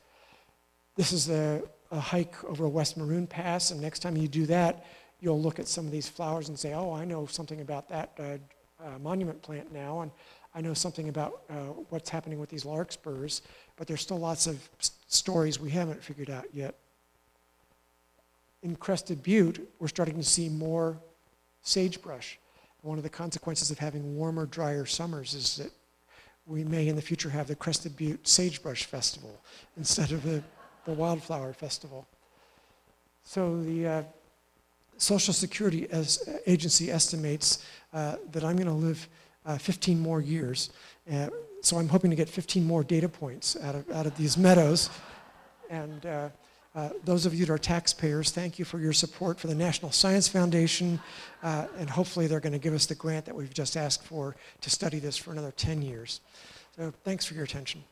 This 0.96 1.12
is 1.12 1.28
a, 1.30 1.62
a 1.90 2.00
hike 2.00 2.42
over 2.44 2.68
West 2.68 2.96
Maroon 2.96 3.26
Pass, 3.26 3.70
and 3.70 3.80
next 3.80 4.00
time 4.00 4.16
you 4.16 4.28
do 4.28 4.46
that, 4.46 4.84
you'll 5.20 5.40
look 5.40 5.58
at 5.58 5.68
some 5.68 5.84
of 5.86 5.92
these 5.92 6.08
flowers 6.08 6.48
and 6.48 6.58
say, 6.58 6.74
oh, 6.74 6.92
I 6.92 7.04
know 7.04 7.26
something 7.26 7.60
about 7.60 7.88
that 7.88 8.12
uh, 8.18 8.84
uh, 8.84 8.98
monument 8.98 9.42
plant 9.42 9.72
now, 9.72 10.00
and 10.00 10.10
I 10.54 10.60
know 10.60 10.74
something 10.74 11.08
about 11.08 11.42
uh, 11.50 11.54
what's 11.90 12.08
happening 12.08 12.38
with 12.38 12.48
these 12.48 12.64
larkspurs, 12.64 13.42
but 13.76 13.86
there's 13.86 14.00
still 14.00 14.18
lots 14.18 14.46
of 14.46 14.68
stories 15.08 15.60
we 15.60 15.70
haven't 15.70 16.02
figured 16.02 16.30
out 16.30 16.46
yet. 16.52 16.74
In 18.62 18.76
Crested 18.76 19.22
Butte, 19.22 19.68
we're 19.78 19.88
starting 19.88 20.16
to 20.16 20.24
see 20.24 20.48
more 20.48 20.96
sagebrush. 21.62 22.38
One 22.82 22.98
of 22.98 23.04
the 23.04 23.10
consequences 23.10 23.70
of 23.70 23.78
having 23.78 24.16
warmer, 24.16 24.46
drier 24.46 24.86
summers 24.86 25.34
is 25.34 25.56
that 25.56 25.72
we 26.46 26.64
may 26.64 26.88
in 26.88 26.96
the 26.96 27.02
future 27.02 27.28
have 27.28 27.46
the 27.46 27.54
Crested 27.54 27.96
Butte 27.96 28.26
Sagebrush 28.26 28.84
Festival 28.84 29.38
instead 29.76 30.12
of 30.12 30.22
the, 30.22 30.42
the 30.86 30.92
Wildflower 30.92 31.52
Festival. 31.52 32.06
So 33.22 33.62
the 33.62 33.86
uh, 33.86 34.02
Social 34.98 35.32
Security 35.32 35.88
as, 35.90 36.28
Agency 36.46 36.90
estimates 36.90 37.64
uh, 37.92 38.16
that 38.32 38.44
I'm 38.44 38.56
going 38.56 38.68
to 38.68 38.72
live 38.72 39.08
uh, 39.46 39.56
15 39.58 39.98
more 39.98 40.20
years. 40.20 40.70
Uh, 41.10 41.28
so 41.62 41.78
I'm 41.78 41.88
hoping 41.88 42.10
to 42.10 42.16
get 42.16 42.28
15 42.28 42.64
more 42.64 42.84
data 42.84 43.08
points 43.08 43.56
out 43.62 43.74
of, 43.74 43.90
out 43.90 44.06
of 44.06 44.16
these 44.16 44.36
meadows. 44.36 44.90
And 45.70 46.04
uh, 46.06 46.28
uh, 46.74 46.90
those 47.04 47.26
of 47.26 47.34
you 47.34 47.46
that 47.46 47.52
are 47.52 47.58
taxpayers, 47.58 48.30
thank 48.30 48.58
you 48.58 48.64
for 48.64 48.78
your 48.78 48.92
support 48.92 49.40
for 49.40 49.46
the 49.46 49.54
National 49.54 49.90
Science 49.90 50.28
Foundation, 50.28 51.00
uh, 51.42 51.66
and 51.78 51.88
hopefully 51.88 52.26
they're 52.26 52.40
going 52.40 52.52
to 52.52 52.58
give 52.58 52.74
us 52.74 52.86
the 52.86 52.94
grant 52.94 53.24
that 53.24 53.34
we've 53.34 53.54
just 53.54 53.76
asked 53.76 54.04
for 54.04 54.36
to 54.60 54.70
study 54.70 54.98
this 54.98 55.16
for 55.16 55.32
another 55.32 55.52
10 55.52 55.82
years. 55.82 56.20
So 56.76 56.92
thanks 57.04 57.24
for 57.24 57.34
your 57.34 57.44
attention. 57.44 57.82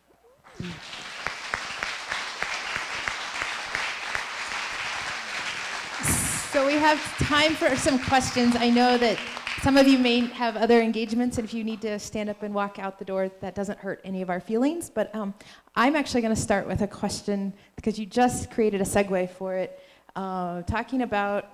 So 6.56 6.66
we 6.66 6.72
have 6.76 6.98
time 7.18 7.52
for 7.52 7.76
some 7.76 7.98
questions. 7.98 8.56
I 8.56 8.70
know 8.70 8.96
that 8.96 9.18
some 9.60 9.76
of 9.76 9.86
you 9.86 9.98
may 9.98 10.20
have 10.20 10.56
other 10.56 10.80
engagements, 10.80 11.36
and 11.36 11.46
if 11.46 11.52
you 11.52 11.62
need 11.62 11.82
to 11.82 11.98
stand 11.98 12.30
up 12.30 12.42
and 12.42 12.54
walk 12.54 12.78
out 12.78 12.98
the 12.98 13.04
door, 13.04 13.30
that 13.42 13.54
doesn't 13.54 13.78
hurt 13.78 14.00
any 14.04 14.22
of 14.22 14.30
our 14.30 14.40
feelings. 14.40 14.88
But 14.88 15.14
um, 15.14 15.34
I'm 15.74 15.94
actually 15.94 16.22
going 16.22 16.34
to 16.34 16.40
start 16.40 16.66
with 16.66 16.80
a 16.80 16.86
question 16.86 17.52
because 17.74 17.98
you 17.98 18.06
just 18.06 18.50
created 18.50 18.80
a 18.80 18.84
segue 18.84 19.28
for 19.32 19.54
it, 19.54 19.82
uh, 20.14 20.62
talking 20.62 21.02
about 21.02 21.46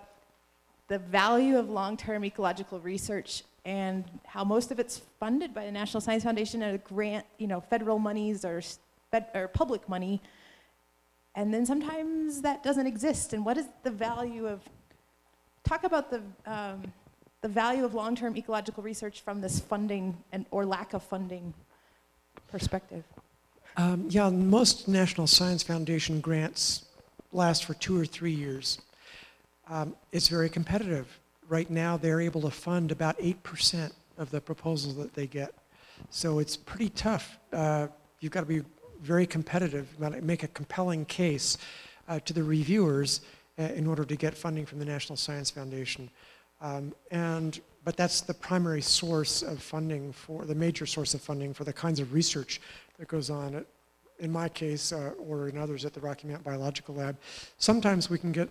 the 0.87 1.01
value 1.01 1.59
of 1.59 1.69
long-term 1.69 2.25
ecological 2.25 2.79
research 2.79 3.43
and 3.65 4.05
how 4.25 4.45
most 4.45 4.71
of 4.71 4.79
it's 4.79 5.03
funded 5.19 5.53
by 5.53 5.67
the 5.67 5.73
National 5.73 6.01
Science 6.01 6.23
Foundation 6.23 6.63
and 6.63 6.77
a 6.77 6.79
grant, 6.79 7.27
you 7.39 7.49
know, 7.49 7.61
federal 7.61 7.99
monies 7.99 8.45
or, 8.45 8.63
fed, 9.11 9.27
or 9.35 9.49
public 9.49 9.89
money. 9.89 10.23
And 11.35 11.53
then 11.53 11.67
sometimes 11.67 12.43
that 12.43 12.63
doesn't 12.63 12.87
exist. 12.87 13.33
And 13.33 13.45
what 13.45 13.59
is 13.59 13.67
the 13.83 13.91
value 13.91 14.47
of, 14.47 14.61
talk 15.65 15.85
about 15.85 16.11
the, 16.11 16.23
um, 16.47 16.83
the 17.41 17.49
value 17.49 17.85
of 17.85 17.95
long-term 17.95 18.37
ecological 18.37 18.83
research 18.83 19.21
from 19.21 19.41
this 19.41 19.61
funding 19.61 20.17
and, 20.33 20.47
or 20.51 20.65
lack 20.65 20.95
of 20.95 21.03
funding 21.03 21.55
perspective. 22.51 23.05
Um, 23.77 24.07
yeah, 24.09 24.29
most 24.29 24.87
National 24.89 25.27
Science 25.27 25.63
Foundation 25.63 26.21
grants 26.21 26.85
last 27.33 27.65
for 27.65 27.75
two 27.75 27.99
or 27.99 28.05
three 28.05 28.33
years. 28.33 28.81
Um, 29.69 29.97
it's 30.13 30.29
very 30.29 30.51
competitive. 30.51 31.07
Right 31.49 31.71
now, 31.71 31.97
they're 31.97 32.21
able 32.21 32.43
to 32.43 32.51
fund 32.51 32.93
about 32.93 33.19
8% 33.19 33.93
of 34.19 34.31
the 34.31 34.41
proposals 34.41 34.97
that 34.97 35.15
they 35.15 35.27
get. 35.27 35.55
So 36.11 36.39
it's 36.39 36.57
pretty 36.57 36.91
tough. 36.91 37.39
Uh, 37.53 37.89
you've 38.21 38.33
got 38.33 38.41
to 38.41 38.47
be 38.47 38.63
very 39.01 39.27
competitive, 39.27 39.89
make 40.23 40.43
a 40.43 40.49
compelling 40.49 41.05
case 41.07 41.59
uh, 42.09 42.21
to 42.21 42.33
the 42.33 42.43
reviewers 42.43 43.23
in 43.59 43.87
order 43.87 44.05
to 44.05 44.17
get 44.17 44.35
funding 44.35 44.67
from 44.67 44.79
the 44.79 44.85
National 44.85 45.17
Science 45.17 45.51
Foundation. 45.51 46.11
Um, 46.61 46.95
and, 47.11 47.61
but 47.85 47.97
that's 47.97 48.21
the 48.21 48.35
primary 48.35 48.83
source 48.83 49.43
of 49.43 49.61
funding 49.61 50.13
for, 50.13 50.45
the 50.45 50.55
major 50.55 50.87
source 50.87 51.15
of 51.15 51.21
funding 51.21 51.53
for 51.53 51.65
the 51.65 51.73
kinds 51.73 52.01
of 52.01 52.13
research 52.13 52.61
that 52.99 53.09
goes 53.09 53.31
on 53.31 53.55
at, 53.57 53.67
in 54.21 54.31
my 54.31 54.49
case, 54.49 54.93
uh, 54.93 55.13
or 55.19 55.49
in 55.49 55.59
others 55.59 55.85
at 55.85 55.93
the 55.93 56.01
Rocky 56.01 56.29
Mountain 56.29 56.45
Biological 56.45 56.95
Lab. 56.95 57.17
Sometimes 57.59 58.09
we 58.09 58.19
can 58.19 58.31
get 58.31 58.49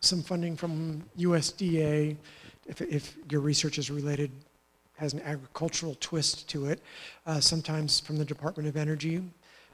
some 0.00 0.22
funding 0.22 0.56
from 0.56 1.04
USDA 1.18 2.16
if, 2.66 2.80
if 2.80 3.16
your 3.30 3.40
research 3.40 3.78
is 3.78 3.90
related, 3.90 4.30
has 4.96 5.12
an 5.12 5.20
agricultural 5.22 5.96
twist 6.00 6.48
to 6.48 6.66
it. 6.66 6.80
Uh, 7.26 7.40
sometimes 7.40 8.00
from 8.00 8.16
the 8.16 8.24
Department 8.24 8.68
of 8.68 8.76
Energy. 8.76 9.22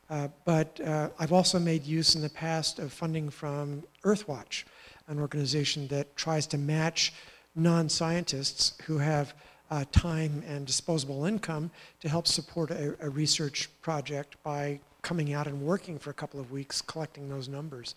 Uh, 0.08 0.28
but 0.44 0.80
uh, 0.80 1.08
I've 1.18 1.32
also 1.32 1.58
made 1.58 1.84
use 1.84 2.14
in 2.14 2.22
the 2.22 2.30
past 2.30 2.78
of 2.78 2.92
funding 2.92 3.28
from 3.28 3.82
Earthwatch, 4.04 4.64
an 5.08 5.18
organization 5.18 5.88
that 5.88 6.16
tries 6.16 6.46
to 6.48 6.58
match 6.58 7.12
non-scientists 7.54 8.74
who 8.84 8.98
have 8.98 9.34
uh, 9.70 9.84
time 9.90 10.42
and 10.46 10.66
disposable 10.66 11.24
income 11.24 11.70
to 12.00 12.08
help 12.08 12.26
support 12.28 12.70
a, 12.70 12.94
a, 13.00 13.08
research 13.08 13.68
project 13.82 14.36
by 14.44 14.78
coming 15.02 15.32
out 15.32 15.48
and 15.48 15.60
working 15.60 15.98
for 15.98 16.10
a 16.10 16.14
couple 16.14 16.38
of 16.38 16.52
weeks 16.52 16.80
collecting 16.80 17.28
those 17.28 17.48
numbers. 17.48 17.96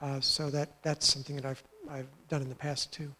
Uh, 0.00 0.20
so 0.20 0.48
that, 0.48 0.80
that's 0.82 1.12
something 1.12 1.34
that 1.34 1.44
I've, 1.44 1.62
I've 1.90 2.06
done 2.28 2.40
in 2.42 2.48
the 2.48 2.54
past 2.54 2.92
too. 2.92 3.10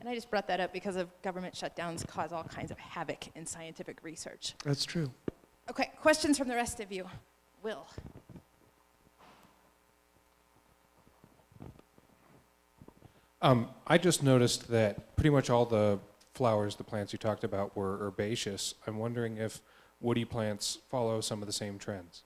And 0.00 0.08
I 0.08 0.14
just 0.14 0.30
brought 0.30 0.48
that 0.48 0.60
up 0.60 0.72
because 0.72 0.96
of 0.96 1.08
government 1.22 1.54
shutdowns 1.54 2.06
cause 2.06 2.32
all 2.32 2.44
kinds 2.44 2.70
of 2.70 2.78
havoc 2.78 3.28
in 3.34 3.46
scientific 3.46 4.02
research. 4.02 4.54
That's 4.64 4.84
true. 4.84 5.10
Okay, 5.70 5.90
questions 6.00 6.36
from 6.36 6.48
the 6.48 6.54
rest 6.54 6.80
of 6.80 6.92
you? 6.92 7.06
Will. 7.66 7.84
Um, 13.42 13.70
I 13.88 13.98
just 13.98 14.22
noticed 14.22 14.68
that 14.68 15.16
pretty 15.16 15.30
much 15.30 15.50
all 15.50 15.66
the 15.66 15.98
flowers, 16.34 16.76
the 16.76 16.84
plants 16.84 17.12
you 17.12 17.18
talked 17.18 17.42
about, 17.42 17.76
were 17.76 17.98
herbaceous. 18.00 18.74
I'm 18.86 18.98
wondering 18.98 19.38
if 19.38 19.60
woody 20.00 20.24
plants 20.24 20.78
follow 20.92 21.20
some 21.20 21.42
of 21.42 21.48
the 21.48 21.52
same 21.52 21.76
trends. 21.76 22.22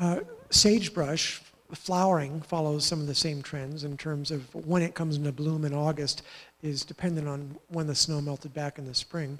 Uh, 0.00 0.22
sagebrush 0.50 1.40
flowering 1.72 2.40
follows 2.40 2.84
some 2.84 3.00
of 3.00 3.06
the 3.06 3.14
same 3.14 3.42
trends 3.42 3.84
in 3.84 3.96
terms 3.96 4.32
of 4.32 4.52
when 4.66 4.82
it 4.82 4.96
comes 4.96 5.16
into 5.16 5.30
bloom 5.30 5.64
in 5.64 5.72
August 5.72 6.22
is 6.64 6.84
dependent 6.84 7.28
on 7.28 7.56
when 7.68 7.86
the 7.86 7.94
snow 7.94 8.20
melted 8.20 8.52
back 8.52 8.76
in 8.76 8.86
the 8.86 8.94
spring. 8.94 9.38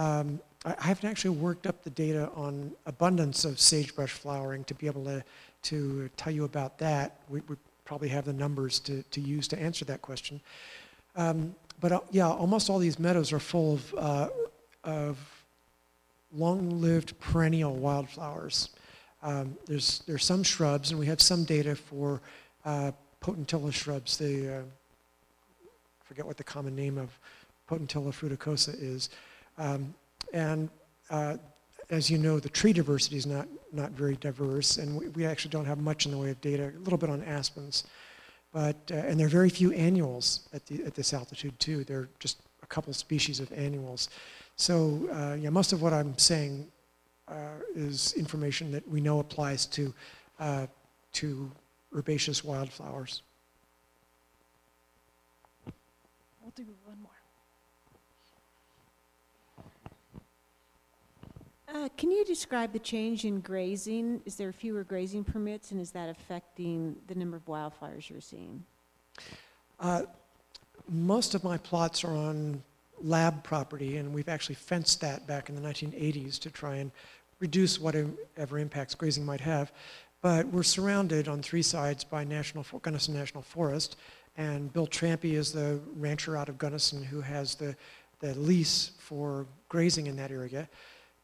Um, 0.00 0.40
I 0.64 0.86
haven't 0.86 1.10
actually 1.10 1.36
worked 1.36 1.66
up 1.66 1.82
the 1.82 1.90
data 1.90 2.30
on 2.34 2.72
abundance 2.86 3.44
of 3.44 3.60
sagebrush 3.60 4.12
flowering 4.12 4.64
to 4.64 4.74
be 4.74 4.86
able 4.86 5.04
to, 5.04 5.22
to 5.64 6.08
tell 6.16 6.32
you 6.32 6.44
about 6.44 6.78
that. 6.78 7.18
We, 7.28 7.40
we 7.48 7.56
probably 7.84 8.08
have 8.08 8.24
the 8.24 8.32
numbers 8.32 8.78
to, 8.80 9.02
to 9.02 9.20
use 9.20 9.46
to 9.48 9.60
answer 9.60 9.84
that 9.84 10.00
question. 10.00 10.40
Um, 11.16 11.54
but 11.80 11.92
uh, 11.92 12.00
yeah, 12.12 12.30
almost 12.30 12.70
all 12.70 12.78
these 12.78 12.98
meadows 12.98 13.30
are 13.30 13.38
full 13.38 13.74
of, 13.74 13.94
uh, 13.98 14.28
of 14.84 15.44
long-lived 16.34 17.18
perennial 17.20 17.74
wildflowers. 17.74 18.70
Um, 19.22 19.54
there's, 19.66 20.02
there's 20.06 20.24
some 20.24 20.42
shrubs, 20.42 20.92
and 20.92 20.98
we 20.98 21.06
have 21.06 21.20
some 21.20 21.44
data 21.44 21.76
for 21.76 22.22
uh, 22.64 22.92
potentilla 23.22 23.70
shrubs. 23.70 24.16
The, 24.16 24.60
uh, 24.60 24.62
forget 26.04 26.24
what 26.24 26.38
the 26.38 26.44
common 26.44 26.74
name 26.74 26.96
of 26.96 27.10
potentilla 27.68 28.12
fruticosa 28.14 28.74
is. 28.80 29.10
Um, 29.60 29.94
and 30.32 30.70
uh, 31.10 31.36
as 31.90 32.10
you 32.10 32.16
know, 32.16 32.40
the 32.40 32.48
tree 32.48 32.72
diversity 32.72 33.16
is 33.16 33.26
not, 33.26 33.46
not 33.72 33.90
very 33.90 34.16
diverse, 34.16 34.78
and 34.78 34.98
we, 34.98 35.08
we, 35.08 35.26
actually 35.26 35.50
don't 35.50 35.66
have 35.66 35.78
much 35.78 36.06
in 36.06 36.12
the 36.12 36.18
way 36.18 36.30
of 36.30 36.40
data, 36.40 36.72
a 36.74 36.80
little 36.80 36.98
bit 36.98 37.10
on 37.10 37.22
aspens. 37.24 37.84
But, 38.54 38.76
uh, 38.90 38.94
and 38.94 39.20
there 39.20 39.26
are 39.26 39.30
very 39.30 39.50
few 39.50 39.70
annuals 39.72 40.48
at, 40.54 40.64
the, 40.66 40.82
at 40.84 40.94
this 40.94 41.12
altitude 41.12 41.58
too. 41.60 41.84
There 41.84 41.98
are 41.98 42.08
just 42.18 42.38
a 42.62 42.66
couple 42.66 42.92
species 42.94 43.38
of 43.38 43.52
annuals. 43.52 44.08
So 44.56 45.08
uh, 45.12 45.36
yeah, 45.38 45.50
most 45.50 45.72
of 45.72 45.82
what 45.82 45.92
I'm 45.92 46.16
saying 46.16 46.66
uh, 47.28 47.34
is 47.74 48.14
information 48.14 48.72
that 48.72 48.88
we 48.88 49.00
know 49.00 49.20
applies 49.20 49.66
to, 49.66 49.92
uh, 50.38 50.66
to 51.14 51.50
herbaceous 51.94 52.42
wildflowers. 52.42 53.22
We'll 56.42 56.52
do 56.56 56.64
one 56.86 56.98
more. 57.02 57.10
Uh, 61.72 61.88
can 61.96 62.10
you 62.10 62.24
describe 62.24 62.72
the 62.72 62.78
change 62.78 63.24
in 63.24 63.40
grazing? 63.40 64.20
Is 64.24 64.34
there 64.34 64.50
fewer 64.52 64.82
grazing 64.82 65.22
permits, 65.22 65.70
and 65.70 65.80
is 65.80 65.92
that 65.92 66.08
affecting 66.08 66.96
the 67.06 67.14
number 67.14 67.36
of 67.36 67.44
wildfires 67.46 68.08
you're 68.08 68.20
seeing? 68.20 68.64
Uh, 69.78 70.02
most 70.88 71.34
of 71.34 71.44
my 71.44 71.56
plots 71.58 72.02
are 72.02 72.12
on 72.12 72.60
lab 73.00 73.44
property, 73.44 73.98
and 73.98 74.12
we've 74.12 74.28
actually 74.28 74.56
fenced 74.56 75.00
that 75.02 75.28
back 75.28 75.48
in 75.48 75.54
the 75.54 75.60
1980s 75.60 76.40
to 76.40 76.50
try 76.50 76.76
and 76.76 76.90
reduce 77.38 77.78
whatever 77.78 78.58
impacts 78.58 78.96
grazing 78.96 79.24
might 79.24 79.40
have. 79.40 79.70
But 80.22 80.48
we're 80.48 80.64
surrounded 80.64 81.28
on 81.28 81.40
three 81.40 81.62
sides 81.62 82.02
by 82.02 82.24
National 82.24 82.64
Gunnison 82.82 83.14
National 83.14 83.42
Forest, 83.42 83.96
and 84.36 84.72
Bill 84.72 84.88
Trampe 84.88 85.36
is 85.36 85.52
the 85.52 85.80
rancher 85.94 86.36
out 86.36 86.48
of 86.48 86.58
Gunnison 86.58 87.02
who 87.02 87.20
has 87.20 87.54
the, 87.54 87.76
the 88.18 88.34
lease 88.34 88.90
for 88.98 89.46
grazing 89.68 90.08
in 90.08 90.16
that 90.16 90.32
area 90.32 90.68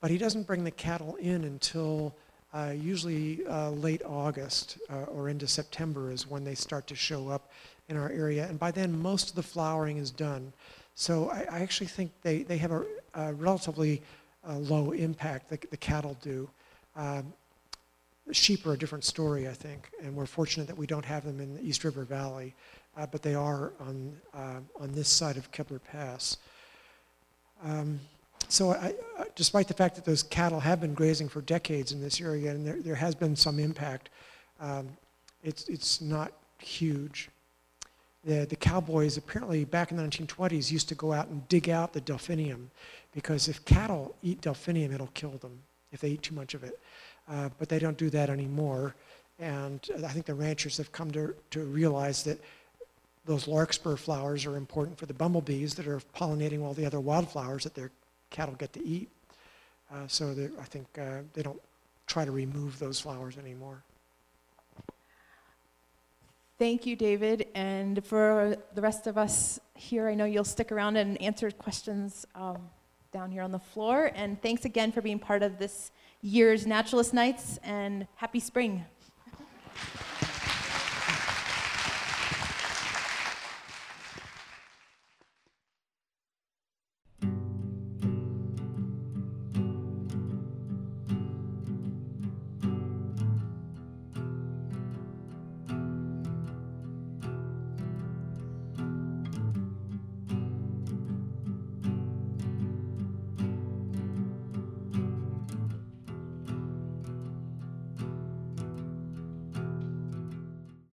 but 0.06 0.12
he 0.12 0.18
doesn't 0.18 0.46
bring 0.46 0.62
the 0.62 0.70
cattle 0.70 1.16
in 1.16 1.42
until 1.42 2.14
uh, 2.54 2.72
usually 2.72 3.44
uh, 3.48 3.70
late 3.70 4.02
August 4.06 4.78
uh, 4.88 4.98
or 5.06 5.28
into 5.28 5.48
September 5.48 6.12
is 6.12 6.30
when 6.30 6.44
they 6.44 6.54
start 6.54 6.86
to 6.86 6.94
show 6.94 7.28
up 7.28 7.50
in 7.88 7.96
our 7.96 8.08
area. 8.10 8.46
And 8.46 8.56
by 8.56 8.70
then, 8.70 8.96
most 8.96 9.30
of 9.30 9.34
the 9.34 9.42
flowering 9.42 9.96
is 9.96 10.12
done. 10.12 10.52
So 10.94 11.28
I, 11.30 11.44
I 11.50 11.58
actually 11.58 11.88
think 11.88 12.12
they, 12.22 12.44
they 12.44 12.56
have 12.56 12.70
a, 12.70 12.84
a 13.14 13.32
relatively 13.32 14.00
uh, 14.48 14.58
low 14.58 14.92
impact, 14.92 15.50
the, 15.50 15.58
the 15.72 15.76
cattle 15.76 16.16
do. 16.22 16.48
Um, 16.94 17.32
sheep 18.30 18.64
are 18.64 18.74
a 18.74 18.78
different 18.78 19.02
story, 19.02 19.48
I 19.48 19.54
think, 19.54 19.90
and 20.00 20.14
we're 20.14 20.26
fortunate 20.26 20.68
that 20.68 20.78
we 20.78 20.86
don't 20.86 21.04
have 21.04 21.24
them 21.24 21.40
in 21.40 21.56
the 21.56 21.62
East 21.66 21.82
River 21.82 22.04
Valley, 22.04 22.54
uh, 22.96 23.06
but 23.06 23.22
they 23.22 23.34
are 23.34 23.72
on, 23.80 24.16
uh, 24.32 24.60
on 24.78 24.92
this 24.92 25.08
side 25.08 25.36
of 25.36 25.50
Kebler 25.50 25.80
Pass. 25.82 26.36
Um, 27.64 27.98
so 28.48 28.72
I, 28.72 28.94
despite 29.34 29.68
the 29.68 29.74
fact 29.74 29.94
that 29.96 30.04
those 30.04 30.22
cattle 30.22 30.60
have 30.60 30.80
been 30.80 30.94
grazing 30.94 31.28
for 31.28 31.40
decades 31.42 31.92
in 31.92 32.00
this 32.00 32.20
area 32.20 32.50
and 32.50 32.66
there, 32.66 32.80
there 32.80 32.94
has 32.94 33.14
been 33.14 33.36
some 33.36 33.58
impact, 33.58 34.08
um, 34.60 34.88
it's, 35.44 35.68
it's 35.68 36.00
not 36.00 36.32
huge. 36.58 37.28
The, 38.24 38.46
the 38.46 38.56
cowboys 38.56 39.16
apparently 39.16 39.64
back 39.64 39.90
in 39.90 39.96
the 39.96 40.02
1920s 40.02 40.70
used 40.70 40.88
to 40.88 40.94
go 40.94 41.12
out 41.12 41.28
and 41.28 41.46
dig 41.48 41.68
out 41.68 41.92
the 41.92 42.00
delphinium 42.00 42.70
because 43.14 43.48
if 43.48 43.64
cattle 43.64 44.14
eat 44.22 44.40
delphinium, 44.40 44.92
it'll 44.92 45.06
kill 45.08 45.38
them 45.38 45.58
if 45.92 46.00
they 46.00 46.10
eat 46.10 46.22
too 46.22 46.34
much 46.34 46.54
of 46.54 46.64
it. 46.64 46.78
Uh, 47.30 47.48
but 47.58 47.68
they 47.68 47.78
don't 47.78 47.96
do 47.96 48.10
that 48.10 48.30
anymore. 48.30 48.94
And 49.38 49.80
I 50.04 50.08
think 50.08 50.26
the 50.26 50.34
ranchers 50.34 50.76
have 50.78 50.92
come 50.92 51.10
to, 51.12 51.34
to 51.50 51.64
realize 51.64 52.22
that 52.24 52.40
those 53.26 53.48
larkspur 53.48 53.96
flowers 53.96 54.46
are 54.46 54.56
important 54.56 54.98
for 54.98 55.06
the 55.06 55.14
bumblebees 55.14 55.74
that 55.74 55.86
are 55.86 56.00
pollinating 56.14 56.62
all 56.62 56.74
the 56.74 56.86
other 56.86 57.00
wildflowers 57.00 57.64
that 57.64 57.74
they're 57.74 57.90
cattle 58.30 58.54
get 58.54 58.72
to 58.74 58.84
eat. 58.84 59.08
Uh, 59.92 60.06
so 60.06 60.34
I 60.60 60.64
think 60.64 60.86
uh, 60.98 61.22
they 61.32 61.42
don't 61.42 61.60
try 62.06 62.24
to 62.24 62.32
remove 62.32 62.78
those 62.78 63.00
flowers 63.00 63.38
anymore. 63.38 63.82
Thank 66.58 66.86
you, 66.86 66.96
David. 66.96 67.48
And 67.54 68.04
for 68.04 68.56
the 68.74 68.80
rest 68.80 69.06
of 69.06 69.18
us 69.18 69.60
here, 69.74 70.08
I 70.08 70.14
know 70.14 70.24
you'll 70.24 70.44
stick 70.44 70.72
around 70.72 70.96
and 70.96 71.20
answer 71.20 71.50
questions 71.50 72.26
um, 72.34 72.58
down 73.12 73.30
here 73.30 73.42
on 73.42 73.52
the 73.52 73.58
floor. 73.58 74.10
And 74.14 74.40
thanks 74.40 74.64
again 74.64 74.90
for 74.90 75.02
being 75.02 75.18
part 75.18 75.42
of 75.42 75.58
this 75.58 75.90
year's 76.22 76.66
Naturalist 76.66 77.12
Nights, 77.12 77.58
and 77.62 78.06
happy 78.16 78.40
spring. 78.40 78.84